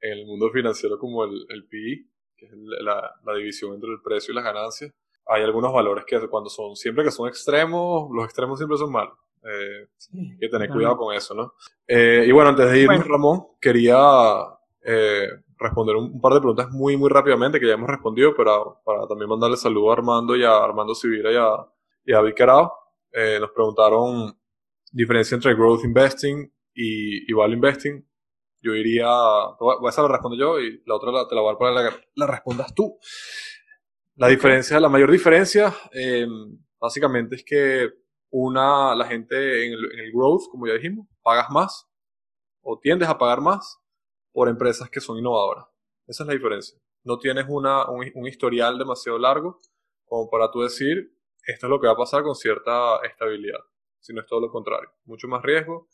en 0.00 0.18
el 0.18 0.26
mundo 0.26 0.50
financiero 0.50 0.98
como 0.98 1.24
el, 1.24 1.46
el 1.48 1.66
PI, 1.66 2.10
que 2.36 2.46
es 2.46 2.52
la, 2.54 3.14
la, 3.24 3.34
división 3.34 3.74
entre 3.74 3.90
el 3.90 4.00
precio 4.02 4.32
y 4.32 4.34
las 4.34 4.44
ganancias, 4.44 4.92
hay 5.26 5.42
algunos 5.42 5.72
valores 5.72 6.04
que 6.04 6.18
cuando 6.28 6.50
son, 6.50 6.74
siempre 6.74 7.04
que 7.04 7.12
son 7.12 7.28
extremos, 7.28 8.10
los 8.12 8.24
extremos 8.24 8.58
siempre 8.58 8.76
son 8.76 8.90
malos. 8.90 9.16
Eh, 9.44 9.88
hay 10.14 10.38
que 10.38 10.48
tener 10.48 10.68
cuidado 10.70 10.96
con 10.96 11.14
eso, 11.14 11.34
¿no? 11.34 11.54
Eh, 11.86 12.24
y 12.26 12.32
bueno, 12.32 12.50
antes 12.50 12.70
de 12.70 12.80
irnos, 12.80 13.06
Ramón, 13.06 13.46
quería 13.60 13.98
eh, 14.84 15.28
responder 15.58 15.96
un, 15.96 16.20
par 16.20 16.34
de 16.34 16.40
preguntas 16.40 16.70
muy, 16.70 16.96
muy 16.96 17.08
rápidamente 17.08 17.58
que 17.60 17.66
ya 17.66 17.74
hemos 17.74 17.90
respondido, 17.90 18.34
pero 18.36 18.80
para 18.84 19.06
también 19.06 19.28
mandarle 19.28 19.56
saludo 19.56 19.90
a 19.90 19.94
Armando 19.94 20.36
y 20.36 20.44
a 20.44 20.56
Armando 20.56 20.94
Civira 20.94 21.32
y 21.32 21.36
a, 21.36 21.56
y 22.05 22.12
David 22.12 22.34
Carao. 22.36 22.72
Eh, 23.12 23.38
nos 23.40 23.50
preguntaron 23.50 24.38
diferencia 24.90 25.34
entre 25.34 25.55
growth 25.55 25.84
investing 25.84 26.53
y, 26.74 27.30
y 27.30 27.32
value 27.34 27.55
investing. 27.55 28.07
Yo 28.61 28.74
iría, 28.74 29.09
voy 29.59 29.88
a 29.88 29.92
saber 29.92 30.12
responder 30.12 30.38
yo 30.38 30.61
y 30.61 30.82
la 30.86 30.94
otra 30.94 31.26
te 31.28 31.34
la 31.34 31.40
voy 31.40 31.50
a 31.50 31.53
dar 31.53 31.59
para 31.59 31.90
que 31.90 32.07
la, 32.14 32.26
respondas 32.26 32.72
tú. 32.74 32.96
La 34.14 34.28
diferencia, 34.28 34.78
la 34.78 34.88
mayor 34.88 35.11
diferencia, 35.11 35.74
eh, 35.92 36.26
básicamente 36.78 37.36
es 37.36 37.44
que 37.44 37.90
una, 38.30 38.94
la 38.94 39.07
gente 39.07 39.66
en 39.66 39.72
el, 39.72 39.92
en 39.92 40.00
el, 40.00 40.12
growth, 40.12 40.48
como 40.50 40.66
ya 40.66 40.74
dijimos, 40.74 41.09
pagas 41.22 41.50
más 41.50 41.88
o 42.62 42.78
tiendes 42.78 43.09
a 43.09 43.18
pagar 43.18 43.40
más 43.40 43.80
por 44.32 44.48
empresas 44.48 44.88
que 44.88 45.00
son 45.00 45.18
innovadoras. 45.18 45.66
Esa 46.07 46.22
es 46.22 46.26
la 46.28 46.34
diferencia. 46.34 46.78
No 47.05 47.18
tienes 47.18 47.46
una, 47.48 47.90
un, 47.90 48.11
un 48.14 48.26
historial 48.26 48.78
demasiado 48.78 49.18
largo 49.18 49.59
como 50.05 50.30
para 50.30 50.50
tú 50.50 50.61
decir, 50.61 51.11
esto 51.47 51.66
es 51.66 51.70
lo 51.70 51.80
que 51.80 51.86
va 51.86 51.95
a 51.95 51.97
pasar 51.97 52.22
con 52.22 52.34
cierta 52.34 52.99
estabilidad, 53.05 53.61
si 54.01 54.12
no 54.12 54.20
es 54.20 54.26
todo 54.26 54.40
lo 54.40 54.51
contrario. 54.51 54.90
Mucho 55.05 55.28
más 55.28 55.43
riesgo, 55.43 55.88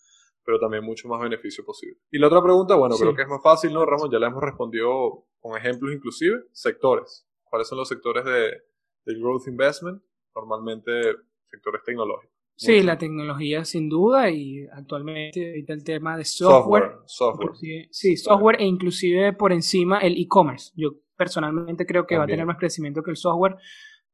pero 0.44 0.58
también 0.58 0.84
mucho 0.84 1.08
más 1.08 1.20
beneficio 1.20 1.64
posible. 1.64 1.98
Y 2.10 2.18
la 2.18 2.28
otra 2.28 2.42
pregunta, 2.42 2.74
bueno, 2.74 2.96
creo 2.96 3.14
que 3.14 3.22
es 3.22 3.28
más 3.28 3.42
fácil, 3.42 3.72
¿no, 3.72 3.84
Ramón? 3.84 4.10
Ya 4.10 4.18
la 4.18 4.28
hemos 4.28 4.42
respondido 4.42 5.26
con 5.40 5.56
ejemplos 5.56 5.92
inclusive. 5.92 6.44
Sectores. 6.52 7.26
¿Cuáles 7.44 7.68
son 7.68 7.78
los 7.78 7.88
sectores 7.88 8.24
de, 8.24 9.14
growth 9.18 9.46
investment? 9.46 10.02
Normalmente 10.34 11.16
sectores 11.50 11.82
tecnológicos. 11.84 12.34
Sí, 12.56 12.82
la 12.82 12.98
tecnología 12.98 13.64
sin 13.64 13.88
duda 13.88 14.30
y 14.30 14.66
actualmente 14.72 15.50
ahorita 15.50 15.72
el 15.74 15.84
tema 15.84 16.16
de 16.16 16.24
software. 16.24 16.96
Software. 17.06 17.52
Sí, 17.90 18.16
software 18.16 18.60
e 18.60 18.64
inclusive 18.64 19.32
por 19.34 19.52
encima 19.52 20.00
el 20.00 20.20
e-commerce. 20.20 20.72
Yo 20.74 20.94
personalmente 21.16 21.86
creo 21.86 22.06
que 22.06 22.16
va 22.16 22.24
a 22.24 22.26
tener 22.26 22.44
más 22.44 22.58
crecimiento 22.58 23.02
que 23.02 23.10
el 23.10 23.16
software 23.16 23.56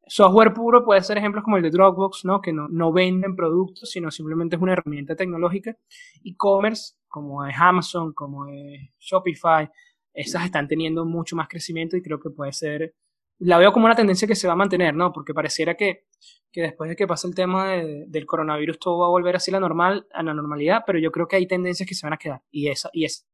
Software 0.07 0.53
puro 0.53 0.85
puede 0.85 1.03
ser 1.03 1.19
ejemplos 1.19 1.45
como 1.45 1.57
el 1.57 1.63
de 1.63 1.71
Dropbox, 1.71 2.25
¿no? 2.25 2.41
que 2.41 2.53
no, 2.53 2.69
no 2.69 2.93
venden 2.93 3.35
productos, 3.35 3.91
sino 3.91 4.11
simplemente 4.11 4.57
es 4.57 4.63
una 4.63 4.73
herramienta 4.73 5.17
tecnológica. 5.17 5.77
E-commerce, 6.25 6.95
como 7.09 7.47
es 7.47 7.55
Amazon, 7.59 8.13
como 8.13 8.47
es 8.49 8.91
Shopify, 8.99 9.71
esas 10.13 10.45
están 10.45 10.69
teniendo 10.69 11.05
mucho 11.05 11.37
más 11.37 11.49
crecimiento 11.49 11.97
y 11.97 12.03
creo 12.03 12.21
que 12.21 12.31
puede 12.31 12.53
ser, 12.53 12.95
la 13.39 13.59
veo 13.59 13.73
como 13.73 13.87
una 13.87 13.97
tendencia 13.97 14.29
que 14.29 14.37
se 14.37 14.47
va 14.47 14.53
a 14.53 14.57
mantener, 14.57 14.95
¿no? 14.95 15.13
Porque 15.13 15.35
pareciera 15.35 15.75
que, 15.75 16.07
que 16.53 16.63
después 16.63 16.89
de 16.89 16.97
que 16.97 17.07
pase 17.07 17.27
el 17.27 17.35
tema 17.35 17.73
del 17.73 18.27
coronavirus 18.27 18.79
todo 18.79 18.99
va 18.99 19.07
a 19.07 19.11
volver 19.11 19.37
así 19.37 19.51
a 19.51 19.55
la, 19.55 19.61
normal, 19.61 20.07
a 20.13 20.23
la 20.23 20.35
normalidad, 20.35 20.83
pero 20.87 20.99
yo 20.99 21.11
creo 21.11 21.27
que 21.27 21.37
hay 21.37 21.47
tendencias 21.47 21.89
que 21.89 21.95
se 21.95 22.07
van 22.07 22.13
a 22.13 22.19
quedar 22.19 22.43
y 22.51 22.69
esa, 22.69 22.91
y 22.93 23.05
esa 23.05 23.25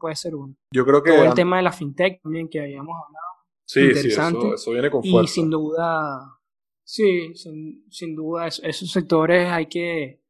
puede 0.00 0.16
ser 0.16 0.34
una. 0.34 0.54
Yo 0.72 0.84
creo 0.84 1.02
que... 1.02 1.12
Todo 1.12 1.24
el 1.24 1.34
tema 1.34 1.58
de 1.58 1.62
la 1.62 1.72
fintech 1.72 2.20
también 2.22 2.48
que 2.48 2.60
habíamos 2.60 2.96
hablado 2.96 3.33
sí, 3.64 3.80
interesante. 3.80 4.40
Sí, 4.40 4.54
eso, 4.54 4.70
viene 4.72 4.90
con 4.90 5.02
fuerza. 5.02 5.24
Y 5.24 5.26
sin 5.28 5.50
duda, 5.50 6.38
sí, 6.82 7.34
sin, 7.34 7.84
sin 7.90 8.14
duda, 8.14 8.46
esos 8.46 8.90
sectores 8.90 9.48
hay 9.48 9.66
que, 9.66 10.22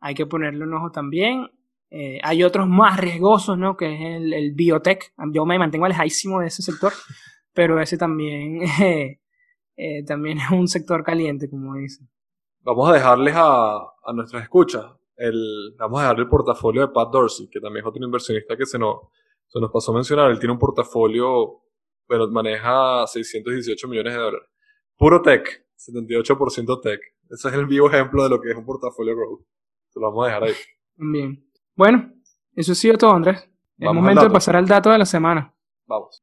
hay 0.00 0.14
que 0.14 0.26
ponerle 0.26 0.64
un 0.64 0.74
ojo 0.74 0.90
también. 0.90 1.48
Eh, 1.90 2.18
hay 2.22 2.42
otros 2.42 2.66
más 2.66 2.98
riesgosos, 2.98 3.58
¿no? 3.58 3.76
Que 3.76 3.92
es 3.92 4.00
el, 4.00 4.32
el, 4.32 4.52
biotech. 4.54 5.12
Yo 5.32 5.44
me 5.44 5.58
mantengo 5.58 5.84
alejísimo 5.84 6.40
de 6.40 6.46
ese 6.46 6.62
sector, 6.62 6.92
pero 7.52 7.80
ese 7.80 7.98
también, 7.98 8.62
eh, 8.82 9.20
eh, 9.76 10.04
también 10.04 10.38
es 10.38 10.50
un 10.50 10.68
sector 10.68 11.04
caliente, 11.04 11.50
como 11.50 11.74
dicen. 11.74 12.08
Vamos 12.62 12.88
a 12.88 12.94
dejarles 12.94 13.34
a, 13.36 13.76
a 13.76 14.12
nuestras 14.14 14.42
escuchas, 14.42 14.86
el, 15.16 15.74
vamos 15.78 16.00
a 16.00 16.02
dejarle 16.02 16.22
el 16.22 16.28
portafolio 16.28 16.80
de 16.82 16.88
Pat 16.88 17.10
Dorsey, 17.12 17.48
que 17.50 17.60
también 17.60 17.84
es 17.84 17.88
otro 17.88 18.04
inversionista 18.04 18.56
que 18.56 18.66
se 18.66 18.78
nos, 18.78 18.96
se 19.48 19.60
nos 19.60 19.70
pasó 19.70 19.92
a 19.92 19.96
mencionar. 19.96 20.30
Él 20.30 20.38
tiene 20.38 20.52
un 20.52 20.58
portafolio, 20.58 21.61
bueno, 22.08 22.28
maneja 22.28 23.06
618 23.06 23.88
millones 23.88 24.14
de 24.14 24.18
dólares. 24.18 24.48
Puro 24.96 25.22
tech, 25.22 25.66
78% 25.76 26.80
tech. 26.80 27.00
Ese 27.30 27.48
es 27.48 27.54
el 27.54 27.66
vivo 27.66 27.88
ejemplo 27.88 28.22
de 28.22 28.30
lo 28.30 28.40
que 28.40 28.50
es 28.50 28.56
un 28.56 28.64
portafolio 28.64 29.16
growth. 29.16 29.42
Se 29.88 30.00
lo 30.00 30.06
vamos 30.08 30.24
a 30.24 30.26
dejar 30.28 30.44
ahí. 30.44 30.54
Bien. 30.96 31.44
Bueno, 31.74 32.12
eso 32.54 32.72
ha 32.72 32.74
sido 32.74 32.98
todo, 32.98 33.12
Andrés. 33.12 33.48
Es 33.78 33.92
momento 33.92 34.22
de 34.24 34.30
pasar 34.30 34.56
al 34.56 34.66
dato 34.66 34.90
de 34.90 34.98
la 34.98 35.06
semana. 35.06 35.54
Vamos. 35.86 36.22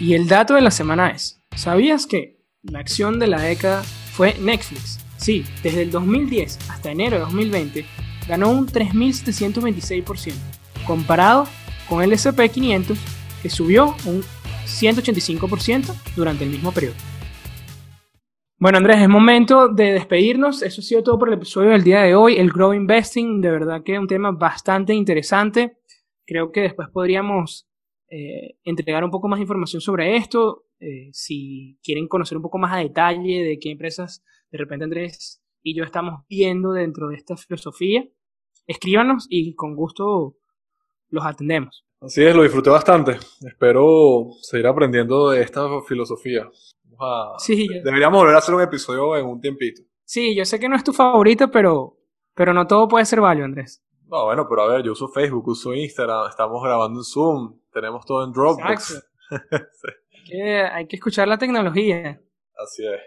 Y 0.00 0.14
el 0.14 0.26
dato 0.28 0.54
de 0.54 0.60
la 0.60 0.70
semana 0.70 1.10
es, 1.10 1.40
¿sabías 1.56 2.06
que 2.06 2.42
la 2.62 2.80
acción 2.80 3.18
de 3.18 3.28
la 3.28 3.40
década 3.40 3.82
fue 3.82 4.34
Netflix? 4.40 4.98
Sí, 5.16 5.44
desde 5.62 5.82
el 5.82 5.90
2010 5.90 6.70
hasta 6.70 6.90
enero 6.90 7.16
de 7.16 7.22
2020 7.22 7.86
ganó 8.28 8.50
un 8.50 8.66
3.726%, 8.66 10.34
comparado 10.86 11.46
con 11.88 12.02
el 12.02 12.12
SP500 12.12 12.96
que 13.44 13.50
subió 13.50 13.94
un 14.06 14.22
185% 14.64 16.14
durante 16.16 16.44
el 16.44 16.50
mismo 16.50 16.72
periodo. 16.72 16.94
Bueno, 18.58 18.78
Andrés, 18.78 19.02
es 19.02 19.08
momento 19.10 19.68
de 19.68 19.92
despedirnos. 19.92 20.62
Eso 20.62 20.80
ha 20.80 20.84
sido 20.84 21.02
todo 21.02 21.18
por 21.18 21.28
el 21.28 21.34
episodio 21.34 21.72
del 21.72 21.84
día 21.84 22.00
de 22.00 22.14
hoy. 22.14 22.36
El 22.36 22.50
Grow 22.50 22.72
Investing, 22.72 23.42
de 23.42 23.50
verdad 23.50 23.82
que 23.84 23.92
es 23.92 23.98
un 23.98 24.06
tema 24.06 24.30
bastante 24.32 24.94
interesante. 24.94 25.76
Creo 26.24 26.52
que 26.52 26.62
después 26.62 26.88
podríamos 26.88 27.68
eh, 28.08 28.56
entregar 28.64 29.04
un 29.04 29.10
poco 29.10 29.28
más 29.28 29.38
de 29.38 29.42
información 29.42 29.82
sobre 29.82 30.16
esto. 30.16 30.64
Eh, 30.80 31.10
si 31.12 31.78
quieren 31.84 32.08
conocer 32.08 32.38
un 32.38 32.42
poco 32.42 32.56
más 32.56 32.72
a 32.72 32.78
detalle 32.78 33.42
de 33.42 33.58
qué 33.58 33.72
empresas 33.72 34.24
de 34.50 34.56
repente 34.56 34.84
Andrés 34.84 35.42
y 35.62 35.76
yo 35.76 35.84
estamos 35.84 36.24
viendo 36.30 36.72
dentro 36.72 37.08
de 37.08 37.16
esta 37.16 37.36
filosofía, 37.36 38.08
escríbanos 38.66 39.26
y 39.28 39.54
con 39.54 39.76
gusto 39.76 40.38
los 41.10 41.26
atendemos. 41.26 41.84
Así 42.04 42.22
es, 42.22 42.34
lo 42.34 42.42
disfruté 42.42 42.70
bastante. 42.70 43.18
Espero 43.46 44.26
seguir 44.42 44.66
aprendiendo 44.66 45.30
de 45.30 45.42
esta 45.42 45.66
filosofía. 45.86 46.48
Sí, 47.38 47.66
Deberíamos 47.82 48.20
volver 48.20 48.34
a 48.34 48.38
hacer 48.38 48.54
un 48.54 48.62
episodio 48.62 49.16
en 49.16 49.26
un 49.26 49.40
tiempito. 49.40 49.82
Sí, 50.04 50.36
yo 50.36 50.44
sé 50.44 50.58
que 50.58 50.68
no 50.68 50.76
es 50.76 50.84
tu 50.84 50.92
favorito, 50.92 51.50
pero, 51.50 51.96
pero 52.34 52.52
no 52.52 52.66
todo 52.66 52.88
puede 52.88 53.04
ser 53.04 53.20
válido, 53.20 53.46
Andrés. 53.46 53.82
No, 54.06 54.26
bueno, 54.26 54.46
pero 54.48 54.62
a 54.62 54.68
ver, 54.68 54.84
yo 54.84 54.92
uso 54.92 55.08
Facebook, 55.08 55.48
uso 55.48 55.74
Instagram, 55.74 56.28
estamos 56.28 56.62
grabando 56.62 57.00
en 57.00 57.04
Zoom, 57.04 57.58
tenemos 57.72 58.04
todo 58.04 58.24
en 58.24 58.32
Dropbox. 58.32 59.02
hay 60.72 60.86
que 60.86 60.96
escuchar 60.96 61.26
la 61.26 61.38
tecnología. 61.38 62.20
Así 62.56 62.86
es. 62.86 63.00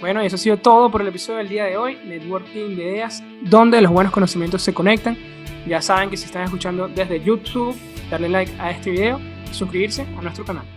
Bueno, 0.00 0.22
y 0.22 0.26
eso 0.26 0.36
ha 0.36 0.38
sido 0.38 0.56
todo 0.56 0.90
por 0.90 1.02
el 1.02 1.08
episodio 1.08 1.38
del 1.38 1.48
día 1.48 1.64
de 1.64 1.76
hoy, 1.76 1.98
Networking 2.04 2.76
de 2.76 2.84
Ideas, 2.84 3.22
donde 3.42 3.80
los 3.80 3.92
buenos 3.92 4.12
conocimientos 4.12 4.62
se 4.62 4.72
conectan. 4.72 5.16
Ya 5.66 5.82
saben 5.82 6.10
que 6.10 6.16
si 6.16 6.24
están 6.24 6.42
escuchando 6.42 6.88
desde 6.88 7.22
YouTube, 7.22 7.76
darle 8.10 8.28
like 8.28 8.52
a 8.58 8.70
este 8.70 8.90
video 8.90 9.20
y 9.50 9.54
suscribirse 9.54 10.02
a 10.02 10.22
nuestro 10.22 10.44
canal. 10.44 10.71